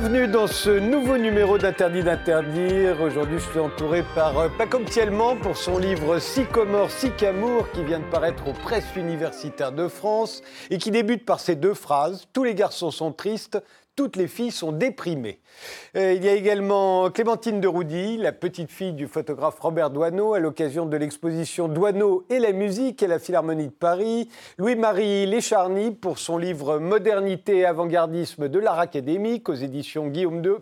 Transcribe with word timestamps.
Bienvenue 0.00 0.28
dans 0.28 0.46
ce 0.46 0.70
nouveau 0.70 1.18
numéro 1.18 1.58
d'Interdit 1.58 2.04
d'interdire. 2.04 3.00
Aujourd'hui, 3.00 3.40
je 3.40 3.50
suis 3.50 3.58
entouré 3.58 4.04
par 4.14 4.38
euh, 4.38 4.48
Paco 4.48 4.78
Thielman 4.78 5.36
pour 5.40 5.56
son 5.56 5.76
livre 5.76 6.20
Sycomore, 6.20 6.88
Sycamour 6.88 7.68
qui 7.72 7.82
vient 7.82 7.98
de 7.98 8.04
paraître 8.04 8.46
aux 8.46 8.52
presses 8.52 8.94
universitaires 8.94 9.72
de 9.72 9.88
France 9.88 10.40
et 10.70 10.78
qui 10.78 10.92
débute 10.92 11.24
par 11.24 11.40
ces 11.40 11.56
deux 11.56 11.74
phrases 11.74 12.26
Tous 12.32 12.44
les 12.44 12.54
garçons 12.54 12.92
sont 12.92 13.10
tristes, 13.10 13.58
toutes 13.98 14.14
les 14.14 14.28
filles 14.28 14.52
sont 14.52 14.70
déprimées. 14.70 15.40
Euh, 15.96 16.12
il 16.12 16.24
y 16.24 16.28
a 16.28 16.34
également 16.34 17.10
Clémentine 17.10 17.60
de 17.60 17.66
Roudy, 17.66 18.16
la 18.16 18.30
petite 18.30 18.70
fille 18.70 18.92
du 18.92 19.08
photographe 19.08 19.58
Robert 19.58 19.90
Doisneau, 19.90 20.34
à 20.34 20.38
l'occasion 20.38 20.86
de 20.86 20.96
l'exposition 20.96 21.66
Doisneau 21.66 22.24
et 22.30 22.38
la 22.38 22.52
musique 22.52 23.02
à 23.02 23.08
la 23.08 23.18
Philharmonie 23.18 23.66
de 23.66 23.72
Paris. 23.72 24.28
Louis-Marie 24.56 25.26
Lécharny 25.26 25.90
pour 25.90 26.20
son 26.20 26.38
livre 26.38 26.78
Modernité 26.78 27.56
et 27.56 27.64
avant-gardisme 27.64 28.48
de 28.48 28.58
l'art 28.60 28.78
académique 28.78 29.48
aux 29.48 29.54
éditions 29.54 30.12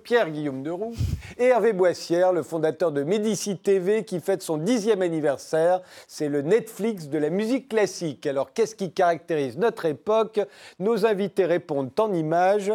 Pierre 0.02 0.30
Guillaume 0.30 0.62
de 0.62 0.70
Roux. 0.70 0.94
Et 1.36 1.44
Hervé 1.44 1.74
Boissière, 1.74 2.32
le 2.32 2.42
fondateur 2.42 2.90
de 2.90 3.02
Médici 3.02 3.58
TV, 3.58 4.04
qui 4.04 4.20
fête 4.20 4.40
son 4.40 4.56
dixième 4.56 5.02
anniversaire. 5.02 5.82
C'est 6.08 6.30
le 6.30 6.40
Netflix 6.40 7.08
de 7.08 7.18
la 7.18 7.28
musique 7.28 7.68
classique. 7.68 8.26
Alors, 8.26 8.54
qu'est-ce 8.54 8.74
qui 8.74 8.92
caractérise 8.92 9.58
notre 9.58 9.84
époque? 9.84 10.40
Nos 10.78 11.04
invités 11.04 11.44
répondent 11.44 11.90
en 11.98 12.14
images. 12.14 12.72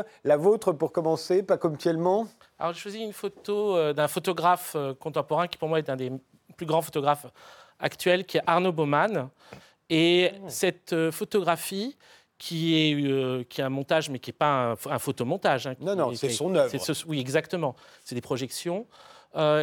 Vôtre, 0.51 0.73
pour 0.73 0.91
commencer, 0.91 1.43
pas 1.43 1.57
comme 1.57 1.77
tellement 1.77 2.27
alors, 2.61 2.73
je 2.73 2.79
choisis 2.79 3.01
une 3.01 3.11
photo 3.11 3.75
euh, 3.75 3.91
d'un 3.91 4.07
photographe 4.07 4.73
euh, 4.75 4.93
contemporain 4.93 5.47
qui, 5.47 5.57
pour 5.57 5.67
moi, 5.67 5.79
est 5.79 5.89
un 5.89 5.95
des 5.95 6.11
plus 6.57 6.67
grands 6.67 6.83
photographes 6.83 7.25
actuels, 7.79 8.23
qui 8.23 8.37
est 8.37 8.43
Arnaud 8.45 8.71
Baumann. 8.71 9.29
Et 9.89 10.29
oh. 10.31 10.45
cette 10.47 10.93
euh, 10.93 11.11
photographie, 11.11 11.97
qui 12.37 12.75
est, 12.75 13.49
qui 13.49 13.61
est 13.61 13.63
un 13.63 13.69
montage, 13.69 14.11
mais 14.11 14.19
qui 14.19 14.29
n'est 14.29 14.37
pas 14.37 14.75
un, 14.85 14.99
photomontage. 14.99 15.65
Hein, 15.65 15.75
non, 15.79 15.95
non, 15.95 16.13
c'est 16.13 16.29
son 16.29 16.53
œuvre. 16.53 16.71
oui, 17.07 17.19
exactement. 17.19 17.75
C'est 18.03 18.15
des 18.15 18.21
projections. 18.21 18.85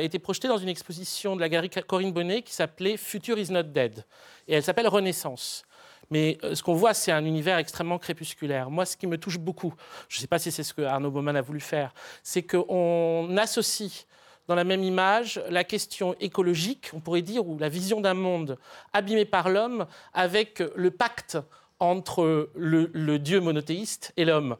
était 0.01 0.19
projetée 0.19 0.49
dans 0.49 0.59
une 0.59 0.69
exposition 0.69 1.37
de 1.37 1.41
la 1.41 1.49
galerie 1.49 1.71
Corinne 1.71 2.13
Bonnet 2.13 2.43
qui 2.43 2.53
s'appelait 2.53 2.97
Future 2.97 3.39
is 3.39 3.53
not 3.53 3.65
dead. 3.65 4.05
Et 4.49 4.55
elle 4.55 4.63
s'appelle 4.63 4.89
Renaissance. 4.89 5.65
Mais 6.11 6.39
euh, 6.45 6.55
ce 6.55 6.63
qu'on 6.63 6.75
voit, 6.75 6.95
c'est 6.95 7.13
un 7.13 7.25
univers 7.25 7.59
extrêmement 7.59 7.99
crépusculaire. 7.99 8.71
Moi, 8.71 8.87
ce 8.87 8.97
qui 8.97 9.07
me 9.07 9.19
touche 9.19 9.39
beaucoup, 9.39 9.75
je 10.09 10.19
ne 10.19 10.21
sais 10.21 10.27
pas 10.27 10.39
si 10.39 10.51
c'est 10.51 10.63
ce 10.63 10.75
que 10.75 10.83
Arnaud 10.83 11.11
Baumann 11.11 11.37
a 11.37 11.43
voulu 11.43 11.61
faire, 11.61 11.93
c'est 12.23 12.43
qu'on 12.43 13.37
associe 13.37 14.07
dans 14.47 14.55
la 14.55 14.65
même 14.65 14.83
image 14.83 15.43
la 15.51 15.65
question 15.65 16.15
écologique, 16.21 16.91
on 16.95 17.01
pourrait 17.01 17.23
dire, 17.23 17.47
ou 17.47 17.59
la 17.59 17.69
vision 17.69 18.01
d'un 18.01 18.15
monde 18.15 18.59
abîmé 18.95 19.27
par 19.27 19.51
l'homme, 19.51 19.87
avec 20.15 20.63
le 20.75 20.91
pacte 20.91 21.37
entre 21.81 22.51
le 22.55 23.19
Dieu 23.19 23.41
monothéiste 23.41 24.13
et 24.17 24.25
l'homme 24.25 24.57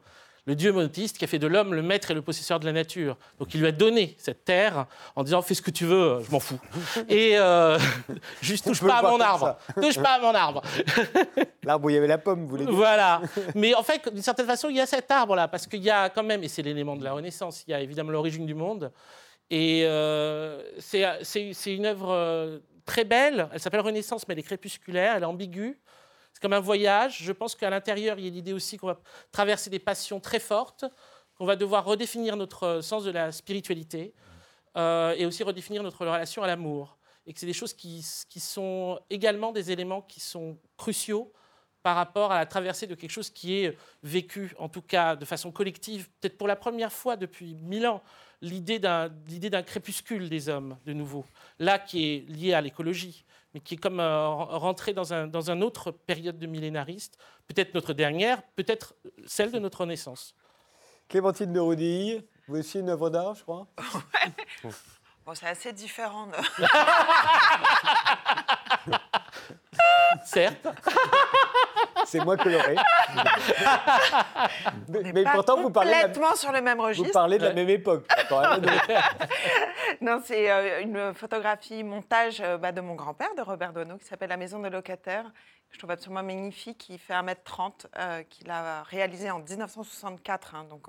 le 0.49 0.55
Dieu 0.55 0.71
monothéiste 0.71 1.19
qui 1.19 1.25
a 1.25 1.27
fait 1.27 1.37
de 1.37 1.45
l'homme 1.45 1.75
le 1.75 1.83
maître 1.83 2.09
et 2.09 2.15
le 2.15 2.23
possesseur 2.23 2.59
de 2.59 2.65
la 2.65 2.71
nature. 2.71 3.17
Donc 3.37 3.53
il 3.53 3.59
lui 3.59 3.67
a 3.67 3.71
donné 3.71 4.15
cette 4.17 4.45
terre 4.45 4.87
en 5.15 5.21
disant 5.21 5.43
fais 5.43 5.53
ce 5.53 5.61
que 5.61 5.69
tu 5.69 5.85
veux, 5.85 6.23
je 6.25 6.31
m'en 6.31 6.39
fous. 6.39 6.59
Et 7.07 7.37
euh, 7.37 7.77
juste 8.41 8.65
touche 8.67 8.81
pas 8.81 8.95
à 8.95 9.01
mon 9.03 9.19
arbre, 9.19 9.59
touche 9.75 9.99
pas 9.99 10.15
à 10.15 10.19
mon 10.19 10.33
arbre. 10.33 10.63
L'arbre 11.61 11.85
où 11.85 11.91
il 11.91 11.93
y 11.93 11.97
avait 11.99 12.07
la 12.07 12.17
pomme, 12.17 12.45
vous 12.45 12.47
voulez 12.47 12.65
dire? 12.65 12.73
Voilà. 12.73 13.21
Mais 13.53 13.75
en 13.75 13.83
fait, 13.83 14.11
d'une 14.11 14.23
certaine 14.23 14.47
façon, 14.47 14.69
il 14.69 14.77
y 14.77 14.81
a 14.81 14.87
cet 14.87 15.11
arbre-là 15.11 15.47
parce 15.47 15.67
qu'il 15.67 15.83
y 15.83 15.91
a 15.91 16.09
quand 16.09 16.23
même, 16.23 16.43
et 16.43 16.47
c'est 16.47 16.63
l'élément 16.63 16.95
de 16.95 17.03
la 17.03 17.13
Renaissance, 17.13 17.63
il 17.67 17.71
y 17.71 17.73
a 17.75 17.81
évidemment 17.81 18.09
l'origine 18.09 18.47
du 18.47 18.55
monde. 18.55 18.91
Et 19.51 19.83
euh, 19.85 20.63
c'est 20.79 21.75
une 21.75 21.85
œuvre 21.85 22.09
euh, 22.09 22.57
très 22.85 23.03
belle. 23.03 23.49
Elle 23.53 23.59
s'appelle 23.59 23.81
Renaissance, 23.81 24.27
mais 24.27 24.33
elle 24.33 24.39
est 24.39 24.43
crépusculaire, 24.43 25.15
elle 25.15 25.21
est 25.21 25.27
ambiguë. 25.27 25.79
C'est 26.39 26.43
comme 26.43 26.53
un 26.53 26.61
voyage. 26.61 27.17
Je 27.21 27.33
pense 27.33 27.53
qu'à 27.53 27.69
l'intérieur, 27.69 28.17
il 28.17 28.23
y 28.23 28.27
a 28.29 28.31
l'idée 28.31 28.53
aussi 28.53 28.77
qu'on 28.77 28.87
va 28.87 29.01
traverser 29.29 29.69
des 29.69 29.77
passions 29.77 30.21
très 30.21 30.39
fortes, 30.39 30.85
qu'on 31.37 31.45
va 31.45 31.57
devoir 31.57 31.83
redéfinir 31.83 32.37
notre 32.37 32.63
euh, 32.63 32.81
sens 32.81 33.03
de 33.03 33.11
la 33.11 33.33
spiritualité 33.33 34.13
euh, 34.77 35.13
et 35.17 35.25
aussi 35.25 35.43
redéfinir 35.43 35.83
notre 35.83 35.99
relation 36.05 36.41
à 36.41 36.47
l'amour. 36.47 36.97
Et 37.27 37.33
que 37.33 37.41
c'est 37.41 37.45
des 37.45 37.51
choses 37.51 37.73
qui, 37.73 38.05
qui, 38.29 38.39
sont 38.39 39.01
également 39.09 39.51
des 39.51 39.69
éléments 39.69 40.01
qui 40.01 40.21
sont 40.21 40.57
cruciaux 40.77 41.33
par 41.83 41.97
rapport 41.97 42.31
à 42.31 42.39
la 42.39 42.45
traversée 42.45 42.87
de 42.87 42.95
quelque 42.95 43.11
chose 43.11 43.29
qui 43.29 43.55
est 43.55 43.77
vécu, 44.01 44.55
en 44.59 44.69
tout 44.69 44.81
cas 44.81 45.17
de 45.17 45.25
façon 45.25 45.51
collective, 45.51 46.09
peut-être 46.21 46.37
pour 46.37 46.47
la 46.47 46.55
première 46.55 46.93
fois 46.93 47.17
depuis 47.17 47.55
mille 47.55 47.85
ans, 47.85 48.01
l'idée 48.41 48.79
d'un 48.79 49.63
crépuscule 49.63 50.29
des 50.29 50.47
hommes, 50.47 50.77
de 50.85 50.93
nouveau, 50.93 51.25
là 51.59 51.79
qui 51.79 52.13
est 52.13 52.29
lié 52.29 52.53
à 52.53 52.61
l'écologie 52.61 53.25
mais 53.53 53.59
qui 53.59 53.75
est 53.75 53.77
comme 53.77 53.99
euh, 53.99 54.27
rentré 54.27 54.93
dans 54.93 55.13
un, 55.13 55.27
dans 55.27 55.51
un 55.51 55.61
autre 55.61 55.91
période 55.91 56.37
de 56.37 56.47
millénariste, 56.47 57.17
peut-être 57.47 57.73
notre 57.73 57.93
dernière, 57.93 58.41
peut-être 58.55 58.95
celle 59.25 59.51
de 59.51 59.59
notre 59.59 59.81
Renaissance. 59.81 60.35
Clémentine 61.07 61.51
de 61.51 61.59
Roudy, 61.59 62.21
vous 62.47 62.57
aussi 62.57 62.79
une 62.79 62.89
œuvre 62.89 63.09
d'art, 63.09 63.35
je 63.35 63.43
crois? 63.43 63.67
Bon, 65.25 65.35
c'est 65.35 65.45
assez 65.45 65.71
différent. 65.73 66.25
De... 66.25 66.33
Certes. 70.25 70.65
C'est 72.09 72.25
moi 72.25 72.37
coloré. 72.37 72.75
mais, 74.87 75.13
mais 75.13 75.23
pourtant, 75.23 75.61
vous 75.61 75.69
parlez. 75.69 75.91
Complètement 75.91 76.35
sur 76.35 76.51
le 76.51 76.61
même 76.61 76.79
registre. 76.79 77.07
Vous 77.07 77.13
parlez 77.13 77.37
de 77.37 77.43
la 77.43 77.53
même 77.53 77.69
époque. 77.69 78.07
non, 80.01 80.19
c'est 80.25 80.49
euh, 80.49 80.81
une 80.81 81.13
photographie 81.13 81.83
montage 81.83 82.41
euh, 82.41 82.57
bah, 82.57 82.71
de 82.71 82.81
mon 82.81 82.95
grand-père, 82.95 83.35
de 83.35 83.43
Robert 83.43 83.73
Doisneau, 83.73 83.97
qui 83.97 84.05
s'appelle 84.05 84.29
La 84.29 84.37
maison 84.37 84.59
des 84.59 84.71
locataires, 84.71 85.31
que 85.69 85.75
je 85.75 85.77
trouve 85.77 85.91
absolument 85.91 86.23
magnifique, 86.23 86.79
qui 86.79 86.97
fait 86.97 87.13
1m30, 87.13 87.85
euh, 87.99 88.23
qu'il 88.23 88.49
a 88.49 88.81
réalisé 88.83 89.29
en 89.29 89.39
1964. 89.39 90.55
Hein, 90.55 90.65
donc, 90.67 90.87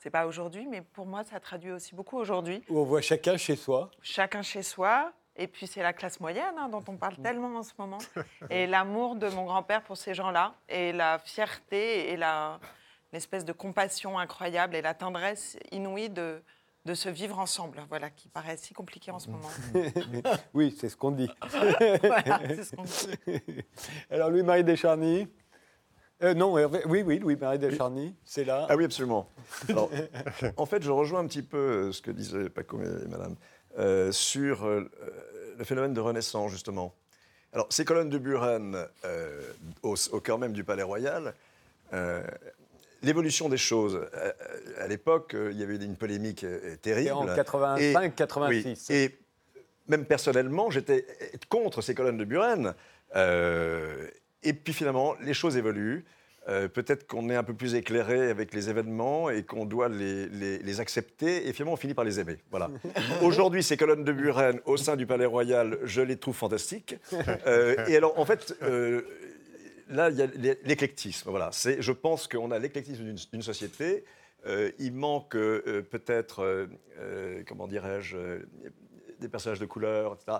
c'est 0.00 0.10
pas 0.10 0.26
aujourd'hui, 0.26 0.66
mais 0.66 0.82
pour 0.82 1.06
moi, 1.06 1.24
ça 1.24 1.40
traduit 1.40 1.72
aussi 1.72 1.94
beaucoup 1.94 2.18
aujourd'hui. 2.18 2.62
Où 2.68 2.78
on 2.78 2.84
voit 2.84 3.00
chacun 3.00 3.38
chez 3.38 3.56
soi. 3.56 3.90
Chacun 4.02 4.42
chez 4.42 4.62
soi. 4.62 5.12
Et 5.38 5.46
puis 5.46 5.68
c'est 5.68 5.82
la 5.82 5.92
classe 5.92 6.18
moyenne 6.18 6.54
hein, 6.58 6.68
dont 6.68 6.84
on 6.88 6.96
parle 6.96 7.14
mm. 7.18 7.22
tellement 7.22 7.56
en 7.56 7.62
ce 7.62 7.72
moment. 7.78 7.98
Et 8.50 8.66
l'amour 8.66 9.14
de 9.16 9.28
mon 9.28 9.44
grand-père 9.44 9.82
pour 9.82 9.96
ces 9.96 10.12
gens-là, 10.12 10.54
et 10.68 10.92
la 10.92 11.18
fierté, 11.20 12.10
et 12.10 12.16
la, 12.16 12.58
l'espèce 13.12 13.44
de 13.44 13.52
compassion 13.52 14.18
incroyable, 14.18 14.74
et 14.74 14.82
la 14.82 14.94
tendresse 14.94 15.56
inouïe 15.70 16.10
de, 16.10 16.42
de 16.84 16.94
se 16.94 17.08
vivre 17.08 17.38
ensemble, 17.38 17.80
voilà, 17.88 18.10
qui 18.10 18.28
paraît 18.28 18.56
si 18.56 18.74
compliqué 18.74 19.12
en 19.12 19.20
ce 19.20 19.30
moment. 19.30 19.48
oui, 20.54 20.76
c'est 20.76 20.88
ce 20.88 20.96
qu'on 20.96 21.12
dit. 21.12 21.30
voilà, 22.02 22.40
c'est 22.48 22.64
ce 22.64 22.76
qu'on 22.76 22.82
dit. 22.82 23.64
Alors 24.10 24.30
Louis-Marie 24.30 24.64
Descharny 24.64 25.28
euh, 26.20 26.34
non, 26.34 26.52
oui, 26.86 27.02
oui, 27.06 27.20
Louis-Marie 27.20 27.60
Descharny, 27.60 28.12
c'est 28.24 28.44
là. 28.44 28.66
Ah 28.68 28.74
oui, 28.74 28.84
absolument. 28.84 29.28
en 30.56 30.66
fait, 30.66 30.82
je 30.82 30.90
rejoins 30.90 31.20
un 31.20 31.28
petit 31.28 31.42
peu 31.42 31.92
ce 31.92 32.02
que 32.02 32.10
disaient 32.10 32.50
Paco 32.50 32.80
et 32.82 33.06
Madame 33.06 33.36
euh, 33.78 34.10
sur 34.10 34.66
euh, 34.66 34.90
le 35.56 35.64
phénomène 35.64 35.94
de 35.94 36.00
Renaissance, 36.00 36.50
justement. 36.50 36.92
Alors, 37.52 37.68
ces 37.70 37.84
colonnes 37.84 38.08
de 38.08 38.18
Buren, 38.18 38.76
euh, 39.04 39.52
au, 39.82 40.20
cœur 40.20 40.38
même 40.38 40.52
du 40.52 40.64
Palais 40.64 40.82
Royal, 40.82 41.32
l'évolution 43.02 43.48
des 43.48 43.56
choses. 43.56 44.00
À, 44.78 44.86
l'époque, 44.88 45.34
il 45.34 45.56
y 45.56 45.62
avait 45.62 45.76
une 45.76 45.96
polémique 45.96 46.44
terrible. 46.82 47.12
En 47.12 47.26
85-86. 47.26 48.92
et 48.92 49.18
même 49.86 50.04
personnellement, 50.04 50.70
j'étais 50.70 51.06
contre 51.48 51.80
ces 51.80 51.94
colonnes 51.94 52.18
de 52.18 52.24
Buren. 52.24 52.74
et 53.14 54.52
puis 54.52 54.74
finalement, 54.74 55.14
les 55.22 55.34
choses 55.34 55.56
évoluent. 55.56 56.04
Euh, 56.48 56.66
peut-être 56.66 57.06
qu'on 57.06 57.28
est 57.28 57.36
un 57.36 57.44
peu 57.44 57.52
plus 57.52 57.74
éclairé 57.74 58.30
avec 58.30 58.54
les 58.54 58.70
événements 58.70 59.28
et 59.28 59.42
qu'on 59.42 59.66
doit 59.66 59.88
les, 59.88 60.80
accepter 60.80 61.48
et 61.48 61.52
finalement 61.52 61.74
on 61.74 61.76
finit 61.76 61.94
par 61.94 62.04
les 62.04 62.20
aimer. 62.20 62.38
Voilà. 62.50 62.70
Aujourd'hui, 63.22 63.62
ces 63.62 63.76
colonnes 63.76 64.04
de 64.04 64.12
Buren 64.12 64.60
au 64.64 64.76
sein 64.76 64.96
du 64.96 65.06
Palais 65.06 65.26
Royal, 65.26 65.78
je 65.84 66.00
les 66.00 66.16
trouve 66.16 66.36
fantastiques. 66.36 66.96
Euh, 67.46 67.86
et 67.86 67.96
alors, 67.96 68.18
en 68.18 68.24
fait, 68.24 68.56
euh, 68.62 69.02
là, 69.88 70.10
il 70.10 70.16
y 70.16 70.22
a 70.22 70.54
l'éclectisme. 70.64 71.30
Voilà. 71.30 71.50
Je 71.52 71.92
pense 71.92 72.28
qu'on 72.28 72.50
a 72.50 72.58
l'éclectisme 72.58 73.04
d'une 73.04 73.42
société. 73.42 74.04
il 74.78 74.92
manque 74.92 75.32
peut-être, 75.32 76.68
comment 77.46 77.66
dirais-je, 77.66 78.16
des 79.20 79.28
personnages 79.28 79.60
de 79.60 79.66
couleur, 79.66 80.14
etc., 80.14 80.38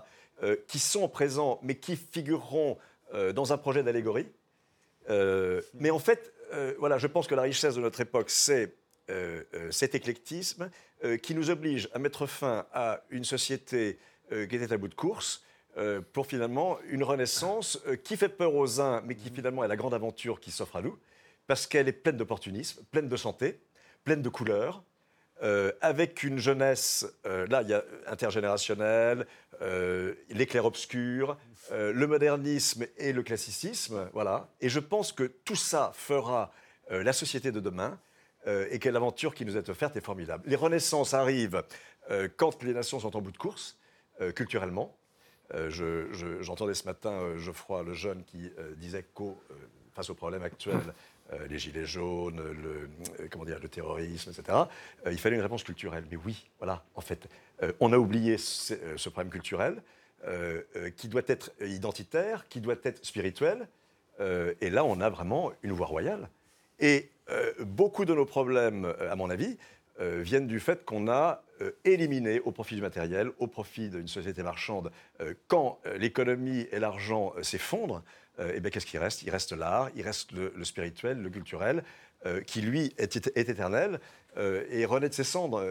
qui 0.67 0.79
sont 0.79 1.09
présents, 1.09 1.59
mais 1.63 1.77
qui 1.77 1.97
figureront 1.97 2.79
dans 3.35 3.53
un 3.53 3.59
projet 3.59 3.83
d'allégorie. 3.83 4.27
Euh, 5.09 5.63
mais 5.75 5.91
en 5.91 5.99
fait, 5.99 6.33
euh, 6.53 6.75
voilà, 6.79 6.99
je 6.99 7.07
pense 7.07 7.27
que 7.27 7.35
la 7.35 7.43
richesse 7.43 7.75
de 7.75 7.81
notre 7.81 8.01
époque, 8.01 8.31
c'est 8.31 8.75
euh, 9.11 9.43
cet 9.71 9.95
éclectisme 9.95 10.71
qui 11.23 11.35
nous 11.37 11.49
oblige 11.49 11.89
à 11.95 12.01
mettre 12.01 12.27
fin 12.27 12.67
à 12.73 13.03
une 13.11 13.23
société 13.23 14.01
qui 14.31 14.57
était 14.57 14.73
à 14.73 14.77
bout 14.77 14.89
de 14.89 14.97
course 14.97 15.45
pour 16.13 16.27
finalement 16.27 16.77
une 16.89 17.05
renaissance 17.05 17.81
qui 18.03 18.17
fait 18.17 18.29
peur 18.29 18.53
aux 18.53 18.81
uns, 18.81 19.01
mais 19.03 19.15
qui 19.15 19.31
finalement 19.31 19.63
est 19.63 19.69
la 19.69 19.77
grande 19.77 19.95
aventure 19.95 20.41
qui 20.41 20.51
s'offre 20.51 20.75
à 20.75 20.83
nous, 20.83 20.99
parce 21.47 21.69
qu'elle 21.69 21.87
est 21.87 21.93
pleine 21.93 22.17
d'opportunisme, 22.17 22.83
pleine 22.91 23.09
de 23.09 23.17
santé, 23.17 23.61
pleine 24.03 24.23
de 24.23 24.29
couleurs, 24.29 24.83
euh, 25.43 25.73
avec 25.81 26.23
une 26.23 26.39
jeunesse, 26.39 27.07
euh, 27.27 27.47
là, 27.49 27.63
il 27.63 27.69
y 27.69 27.75
a 27.75 27.83
intergénérationnel, 28.07 29.27
euh, 29.63 30.15
l'éclair-obscur, 30.31 31.37
le 31.71 32.07
modernisme 32.07 32.87
et 32.97 33.13
le 33.13 33.23
classicisme, 33.23 34.09
voilà. 34.15 34.49
Et 34.61 34.69
je 34.71 34.81
pense 34.81 35.13
que 35.13 35.25
tout 35.25 35.57
ça 35.57 35.93
fera 35.95 36.51
la 36.91 37.13
société 37.13 37.53
de 37.53 37.61
demain. 37.61 37.99
euh, 38.47 38.67
et 38.71 38.79
quelle 38.79 38.97
aventure 38.97 39.35
qui 39.35 39.45
nous 39.45 39.57
est 39.57 39.69
offerte 39.69 39.97
est 39.97 40.01
formidable. 40.01 40.45
Les 40.47 40.57
renaissances 40.57 41.13
arrivent 41.13 41.63
euh, 42.11 42.29
quand 42.37 42.63
les 42.63 42.73
nations 42.73 43.01
sont 43.01 43.15
en 43.17 43.21
bout 43.21 43.33
de 43.33 43.37
course, 43.37 43.77
euh, 44.21 44.31
culturellement. 44.33 44.97
Euh, 45.55 45.69
je- 45.71 46.11
je- 46.13 46.41
J'entendais 46.41 46.75
ce 46.75 46.85
matin 46.85 47.11
euh, 47.13 47.37
Geoffroy 47.37 47.83
le 47.83 47.93
jeune 47.95 48.23
qui 48.25 48.51
euh, 48.59 48.75
disait 48.77 49.05
qu'au 49.13 49.37
euh, 49.51 49.55
face 49.93 50.09
aux 50.09 50.15
problèmes 50.15 50.45
actuels, 50.45 50.77
euh, 50.77 50.93
les 51.49 51.59
gilets 51.59 51.85
jaunes, 51.85 52.37
le, 52.37 52.89
euh, 53.21 53.29
comment 53.31 53.45
dire, 53.45 53.59
le 53.61 53.69
terrorisme, 53.69 54.31
etc., 54.31 54.59
euh, 55.07 55.13
il 55.13 55.19
fallait 55.19 55.37
une 55.37 55.43
réponse 55.43 55.63
culturelle. 55.63 56.05
Mais 56.11 56.17
oui, 56.17 56.47
voilà, 56.59 56.85
en 56.95 57.01
fait, 57.01 57.29
euh, 57.63 57.73
on 57.81 57.93
a 57.93 57.99
oublié 57.99 58.39
ce, 58.39 58.75
euh, 58.75 58.97
ce 58.97 59.09
problème 59.09 59.31
culturel 59.31 59.83
euh, 60.27 60.63
euh, 60.77 60.91
qui 60.91 61.09
doit 61.09 61.23
être 61.27 61.53
identitaire, 61.61 62.49
qui 62.49 62.61
doit 62.61 62.77
être 62.85 63.05
spirituel. 63.05 63.69
Euh, 64.21 64.55
et 64.61 64.71
là, 64.71 64.85
on 64.85 65.01
a 65.01 65.11
vraiment 65.11 65.53
une 65.63 65.73
voie 65.73 65.87
royale. 65.87 66.29
Et 66.81 67.11
euh, 67.31 67.53
beaucoup 67.61 68.05
de 68.05 68.15
nos 68.15 68.25
problèmes, 68.25 68.85
euh, 68.85 69.13
à 69.13 69.17
mon 69.17 69.31
avis, 69.31 69.57
euh, 70.01 70.21
viennent 70.23 70.47
du 70.47 70.61
fait 70.61 70.85
qu'on 70.85 71.09
a 71.09 71.43
euh, 71.61 71.73
éliminé 71.85 72.41
au 72.41 72.53
profit 72.53 72.77
du 72.77 72.81
matériel, 72.81 73.31
au 73.39 73.49
profit 73.49 73.91
d'une 73.91 74.07
société 74.07 74.43
marchande, 74.43 74.93
euh, 75.21 75.35
quand 75.49 75.81
euh, 75.87 75.99
l'économie 75.99 76.67
et 76.71 76.79
l'argent 76.79 77.33
euh, 77.37 77.43
s'effondrent, 77.43 78.03
euh, 78.41 78.53
eh 78.55 78.61
bien, 78.61 78.71
qu'est-ce 78.71 78.87
qui 78.87 78.99
reste? 78.99 79.23
Il 79.23 79.31
reste 79.31 79.53
l'art, 79.53 79.91
il 79.95 80.03
reste 80.03 80.33
le, 80.33 80.65
spirituel, 80.65 81.21
le 81.21 81.31
culturel, 81.31 81.83
euh, 82.27 82.41
qui 82.41 82.61
lui 82.61 82.95
est 82.99 83.17
éternel 83.37 84.01
euh, 84.39 84.65
et 84.71 84.85
renaît 84.85 85.09
de 85.09 85.15
ses 85.15 85.25
cendres. 85.25 85.63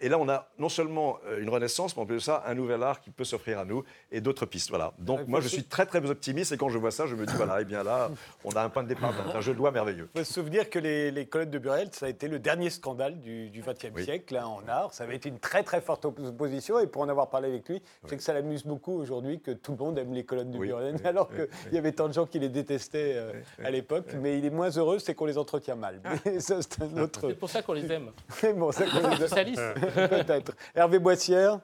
Et 0.00 0.08
là, 0.08 0.18
on 0.18 0.28
a 0.28 0.48
non 0.58 0.68
seulement 0.68 1.18
euh, 1.26 1.40
une 1.40 1.48
renaissance, 1.48 1.96
mais 1.96 2.02
en 2.02 2.06
plus 2.06 2.16
de 2.16 2.20
ça, 2.20 2.42
un 2.46 2.54
nouvel 2.54 2.82
art 2.82 3.00
qui 3.00 3.10
peut 3.10 3.24
s'offrir 3.24 3.58
à 3.58 3.64
nous 3.64 3.84
et 4.10 4.20
d'autres 4.20 4.46
pistes. 4.46 4.70
Voilà. 4.70 4.92
Donc, 4.98 5.26
moi, 5.28 5.40
je 5.40 5.48
suis 5.48 5.64
très, 5.64 5.86
très 5.86 6.04
optimiste 6.08 6.52
et 6.52 6.56
quand 6.56 6.68
je 6.68 6.78
vois 6.78 6.90
ça, 6.90 7.06
je 7.06 7.14
me 7.14 7.26
dis, 7.26 7.34
voilà, 7.36 7.60
eh 7.60 7.64
bien 7.64 7.82
là, 7.82 8.10
on 8.44 8.50
a 8.52 8.62
un 8.62 8.68
point 8.68 8.82
de 8.82 8.88
départ, 8.88 9.12
un 9.34 9.40
jeu 9.40 9.52
de 9.52 9.58
loi 9.58 9.70
merveilleux. 9.70 10.08
Il 10.14 10.18
faut 10.20 10.24
se 10.24 10.32
souvenir 10.32 10.70
que 10.70 10.78
les, 10.78 11.10
les 11.10 11.26
colonnes 11.26 11.50
de 11.50 11.58
Burel, 11.58 11.88
ça 11.92 12.06
a 12.06 12.08
été 12.08 12.28
le 12.28 12.38
dernier 12.38 12.70
scandale 12.70 13.20
du 13.20 13.50
XXe 13.54 13.88
Oui. 13.94 14.04
siècle 14.04 14.36
hein, 14.36 14.46
en 14.46 14.66
art. 14.68 14.92
Ça 14.92 15.04
avait 15.04 15.16
été 15.16 15.28
une 15.28 15.38
très 15.38 15.62
très 15.62 15.80
forte 15.80 16.04
opposition 16.04 16.78
et 16.80 16.86
pour 16.86 17.02
en 17.02 17.08
avoir 17.08 17.30
parlé 17.30 17.48
avec 17.48 17.68
lui, 17.68 17.82
c'est 18.06 18.16
que 18.16 18.22
ça 18.22 18.32
l'amuse 18.32 18.64
beaucoup 18.64 18.92
aujourd'hui 18.92 19.40
que 19.40 19.50
tout 19.50 19.72
le 19.72 19.78
monde 19.78 19.98
aime 19.98 20.12
les 20.12 20.24
colonnes 20.24 20.50
de 20.50 20.58
Oui, 20.58 20.68
Burel, 20.68 20.96
alors 21.04 21.28
oui, 21.32 21.46
qu'il 21.64 21.74
y 21.74 21.78
avait 21.78 21.92
tant 21.92 22.08
de 22.08 22.12
gens 22.12 22.26
qui 22.26 22.38
les 22.38 22.48
détestaient 22.48 23.14
euh, 23.16 23.32
à 23.62 23.70
l'époque. 23.70 24.06
Mais 24.20 24.38
il 24.38 24.44
est 24.44 24.50
moins 24.50 24.70
heureux, 24.70 24.98
c'est 24.98 25.14
qu'on 25.14 25.26
les 25.26 25.38
entretient 25.38 25.74
mal. 25.76 26.00
Mais 26.24 26.40
ça, 26.40 26.60
c'est 26.62 26.82
un 26.82 26.96
autre. 26.98 27.28
C'est 27.28 27.38
pour 27.38 27.50
ça 27.50 27.62
qu'on 27.62 27.72
les 27.72 27.90
aime. 27.90 28.10
Mais 28.42 28.52
bon, 28.52 28.72
ça, 28.72 28.84
qu'on 28.86 29.08
les- 29.10 29.16
Socialistes. 29.16 29.62
peut-être. 29.94 30.52
Hervé 30.74 30.98
Boissière. 30.98 31.60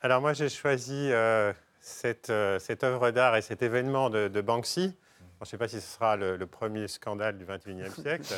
Alors 0.00 0.20
moi 0.20 0.32
j'ai 0.34 0.48
choisi 0.48 1.10
euh, 1.12 1.52
cette, 1.80 2.30
euh, 2.30 2.58
cette 2.58 2.84
œuvre 2.84 3.10
d'art 3.10 3.36
et 3.36 3.42
cet 3.42 3.62
événement 3.62 4.10
de, 4.10 4.28
de 4.28 4.40
Banksy. 4.40 4.88
Bon, 5.20 5.26
je 5.40 5.44
ne 5.44 5.46
sais 5.46 5.58
pas 5.58 5.68
si 5.68 5.80
ce 5.80 5.94
sera 5.94 6.16
le, 6.16 6.36
le 6.36 6.46
premier 6.46 6.86
scandale 6.88 7.38
du 7.38 7.44
XXIe 7.44 7.90
siècle, 8.02 8.34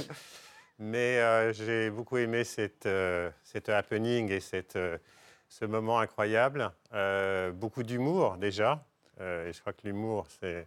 mais 0.79 1.19
euh, 1.19 1.53
j'ai 1.53 1.91
beaucoup 1.91 2.17
aimé 2.17 2.45
cette, 2.45 2.87
euh, 2.87 3.31
cette 3.45 3.69
happening 3.69 4.31
et 4.31 4.41
cette, 4.41 4.77
euh, 4.77 4.99
ce 5.49 5.65
moment 5.65 5.99
incroyable. 6.01 6.71
Euh, 6.95 7.53
beaucoup 7.53 7.83
d'humour 7.83 8.37
déjà, 8.39 8.85
euh, 9.21 9.49
et 9.49 9.53
je 9.53 9.61
crois 9.61 9.73
que 9.73 9.83
l'humour 9.85 10.27
c'est... 10.41 10.67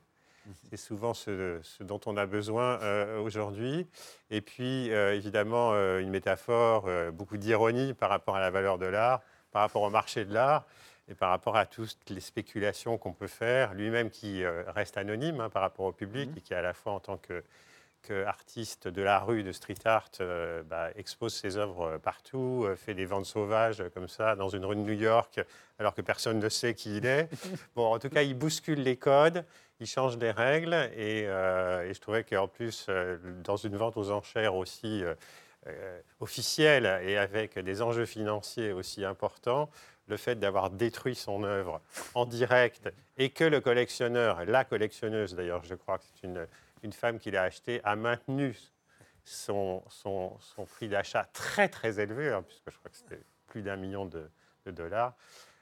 C'est 0.70 0.78
souvent 0.78 1.14
ce, 1.14 1.60
ce 1.64 1.84
dont 1.84 2.00
on 2.06 2.18
a 2.18 2.26
besoin 2.26 2.80
euh, 2.82 3.20
aujourd'hui. 3.22 3.88
Et 4.30 4.42
puis, 4.42 4.92
euh, 4.92 5.16
évidemment, 5.16 5.72
euh, 5.74 6.00
une 6.00 6.10
métaphore, 6.10 6.90
beaucoup 7.14 7.38
d'ironie 7.38 7.94
par 7.94 8.10
rapport 8.10 8.36
à 8.36 8.40
la 8.40 8.50
valeur 8.50 8.78
de 8.78 8.86
l'art, 8.86 9.22
par 9.52 9.62
rapport 9.62 9.82
au 9.82 9.90
marché 9.90 10.26
de 10.26 10.34
l'art 10.34 10.66
et 11.08 11.16
par 11.16 11.30
rapport 11.30 11.58
à 11.58 11.66
toutes 11.66 12.10
les 12.10 12.22
spéculations 12.22 12.98
qu'on 12.98 13.14
peut 13.14 13.28
faire. 13.28 13.74
Lui-même 13.74 14.10
qui 14.10 14.46
reste 14.46 14.98
anonyme 14.98 15.42
hein, 15.42 15.50
par 15.50 15.62
rapport 15.62 15.86
au 15.86 15.92
public 15.92 16.30
et 16.38 16.42
qui, 16.42 16.54
à 16.54 16.62
la 16.62 16.74
fois 16.74 16.94
en 16.94 17.00
tant 17.00 17.18
que, 17.18 17.44
que 18.02 18.26
artiste 18.26 18.88
de 18.88 19.02
la 19.02 19.20
rue, 19.20 19.44
de 19.44 19.52
street 19.52 19.76
art, 19.86 20.10
euh, 20.22 20.64
bah, 20.64 20.90
expose 20.96 21.34
ses 21.34 21.58
œuvres 21.58 21.98
partout, 21.98 22.64
euh, 22.66 22.76
fait 22.76 22.94
des 22.94 23.06
ventes 23.06 23.26
sauvages 23.26 23.82
euh, 23.82 23.90
comme 23.90 24.08
ça 24.08 24.36
dans 24.36 24.50
une 24.50 24.66
rue 24.66 24.76
de 24.76 24.82
New 24.82 24.94
York, 24.94 25.40
alors 25.80 25.94
que 25.94 26.02
personne 26.02 26.40
ne 26.40 26.50
sait 26.50 26.74
qui 26.74 26.98
il 26.98 27.06
est. 27.06 27.30
Bon, 27.76 27.94
en 27.94 28.00
tout 28.00 28.10
cas, 28.10 28.24
il 28.24 28.34
bouscule 28.34 28.82
les 28.82 28.98
codes, 28.98 29.46
il 29.82 29.88
change 29.88 30.18
les 30.18 30.32
règles, 30.32 30.76
et, 30.96 31.26
euh, 31.26 31.90
et 31.90 31.94
je 31.94 32.00
trouvais 32.00 32.24
qu'en 32.24 32.48
plus, 32.48 32.86
euh, 32.88 33.18
dans 33.44 33.58
une 33.58 33.76
vente 33.76 33.98
aux 33.98 34.12
enchères 34.12 34.54
aussi 34.54 35.04
euh, 35.04 36.02
officielle 36.20 37.02
et 37.04 37.18
avec 37.18 37.58
des 37.58 37.82
enjeux 37.82 38.06
financiers 38.06 38.72
aussi 38.74 39.04
importants, 39.04 39.72
le 40.08 40.18
fait 40.18 40.36
d'avoir 40.36 40.70
détruit 40.70 41.16
son 41.16 41.44
œuvre 41.44 41.82
en 42.14 42.26
direct 42.26 42.94
et 43.18 43.32
que 43.32 43.44
le 43.44 43.60
collectionneur, 43.60 44.46
la 44.46 44.64
collectionneuse 44.66 45.34
d'ailleurs, 45.34 45.64
je 45.64 45.74
crois 45.74 45.98
que 45.98 46.04
c'est 46.14 46.28
une, 46.28 46.48
une 46.84 46.94
femme 46.94 47.18
qui 47.18 47.32
l'a 47.32 47.44
acheté, 47.44 47.82
a 47.84 47.96
maintenu 47.96 48.56
son, 49.24 49.84
son, 49.90 50.38
son 50.40 50.66
prix 50.66 50.90
d'achat 50.90 51.28
très 51.34 51.70
très 51.70 52.00
élevé, 52.00 52.30
hein, 52.30 52.44
puisque 52.48 52.70
je 52.70 52.78
crois 52.78 52.92
que 52.92 52.98
c'était 52.98 53.24
plus 53.48 53.64
d'un 53.64 53.78
million 53.78 54.06
de 54.06 54.30
dollars. 54.68 55.16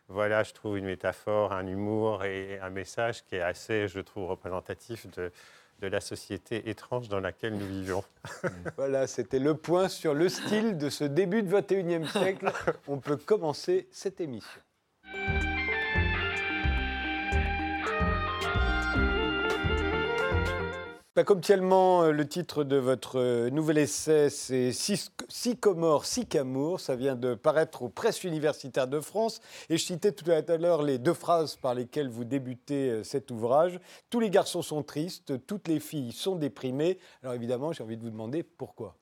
Voilà, 0.09 0.41
je 0.43 0.53
trouve 0.53 0.77
une 0.77 0.85
métaphore, 0.85 1.53
un 1.53 1.67
humour 1.67 2.25
et 2.25 2.59
un 2.59 2.71
message 2.71 3.23
qui 3.25 3.35
est 3.35 3.41
assez, 3.41 3.87
je 3.87 3.99
trouve, 3.99 4.27
représentatif 4.27 5.07
de, 5.11 5.31
de 5.81 5.87
la 5.87 6.01
société 6.01 6.67
étrange 6.69 7.09
dans 7.09 7.19
laquelle 7.19 7.55
nous 7.55 7.67
vivons. 7.67 8.03
Voilà, 8.77 9.07
c'était 9.07 9.39
le 9.39 9.55
point 9.55 9.87
sur 9.87 10.13
le 10.13 10.27
style 10.29 10.77
de 10.77 10.89
ce 10.89 11.03
début 11.03 11.43
de 11.43 11.55
21e 11.55 12.07
siècle. 12.07 12.51
On 12.87 12.97
peut 12.97 13.17
commencer 13.17 13.87
cette 13.91 14.19
émission. 14.19 14.61
Pas 21.19 21.25
comme 21.25 21.41
tellement, 21.41 22.03
euh, 22.03 22.11
le 22.13 22.25
titre 22.25 22.63
de 22.63 22.77
votre 22.77 23.19
euh, 23.19 23.49
nouvel 23.49 23.79
essai, 23.79 24.29
c'est 24.29 24.71
Sycomore, 24.71 26.05
Sycamour. 26.05 26.79
Ça 26.79 26.95
vient 26.95 27.17
de 27.17 27.35
paraître 27.35 27.81
aux 27.81 27.89
presses 27.89 28.23
universitaires 28.23 28.87
de 28.87 29.01
France. 29.01 29.41
Et 29.69 29.75
je 29.75 29.83
citais 29.83 30.13
tout 30.13 30.31
à 30.31 30.57
l'heure 30.57 30.81
les 30.81 30.97
deux 30.97 31.13
phrases 31.13 31.57
par 31.57 31.73
lesquelles 31.73 32.07
vous 32.07 32.23
débutez 32.23 32.89
euh, 32.89 33.03
cet 33.03 33.31
ouvrage. 33.31 33.81
Tous 34.09 34.21
les 34.21 34.29
garçons 34.29 34.61
sont 34.61 34.81
tristes, 34.81 35.45
toutes 35.45 35.67
les 35.67 35.81
filles 35.81 36.13
sont 36.13 36.37
déprimées. 36.37 36.99
Alors 37.21 37.35
évidemment, 37.35 37.73
j'ai 37.73 37.83
envie 37.83 37.97
de 37.97 38.01
vous 38.01 38.11
demander 38.11 38.41
pourquoi. 38.41 38.95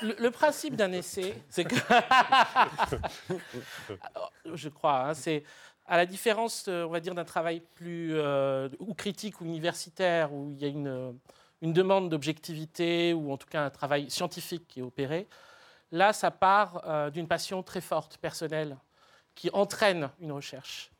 Le, 0.00 0.14
le 0.18 0.30
principe 0.30 0.76
d'un 0.76 0.92
essai, 0.92 1.34
c'est 1.50 1.64
que. 1.64 1.74
Alors, 4.00 4.32
je 4.54 4.70
crois, 4.70 5.08
hein, 5.08 5.12
c'est 5.14 5.42
à 5.88 5.96
la 5.96 6.06
différence, 6.06 6.66
euh, 6.68 6.84
on 6.84 6.90
va 6.90 7.00
dire, 7.00 7.14
d'un 7.14 7.24
travail 7.24 7.60
plus 7.74 8.10
euh, 8.14 8.68
ou 8.78 8.94
critique 8.94 9.40
ou 9.40 9.44
universitaire, 9.44 10.32
où 10.32 10.50
il 10.52 10.58
y 10.58 10.64
a 10.64 10.68
une, 10.68 10.88
euh, 10.88 11.12
une 11.62 11.72
demande 11.72 12.08
d'objectivité 12.10 13.12
ou 13.14 13.32
en 13.32 13.36
tout 13.36 13.48
cas 13.48 13.64
un 13.64 13.70
travail 13.70 14.10
scientifique 14.10 14.66
qui 14.68 14.80
est 14.80 14.82
opéré. 14.82 15.26
Là, 15.92 16.12
ça 16.12 16.30
part 16.30 16.82
euh, 16.86 17.10
d'une 17.10 17.28
passion 17.28 17.62
très 17.62 17.80
forte, 17.80 18.18
personnelle, 18.18 18.76
qui 19.34 19.50
entraîne 19.52 20.10
une 20.20 20.32
recherche. 20.32 20.90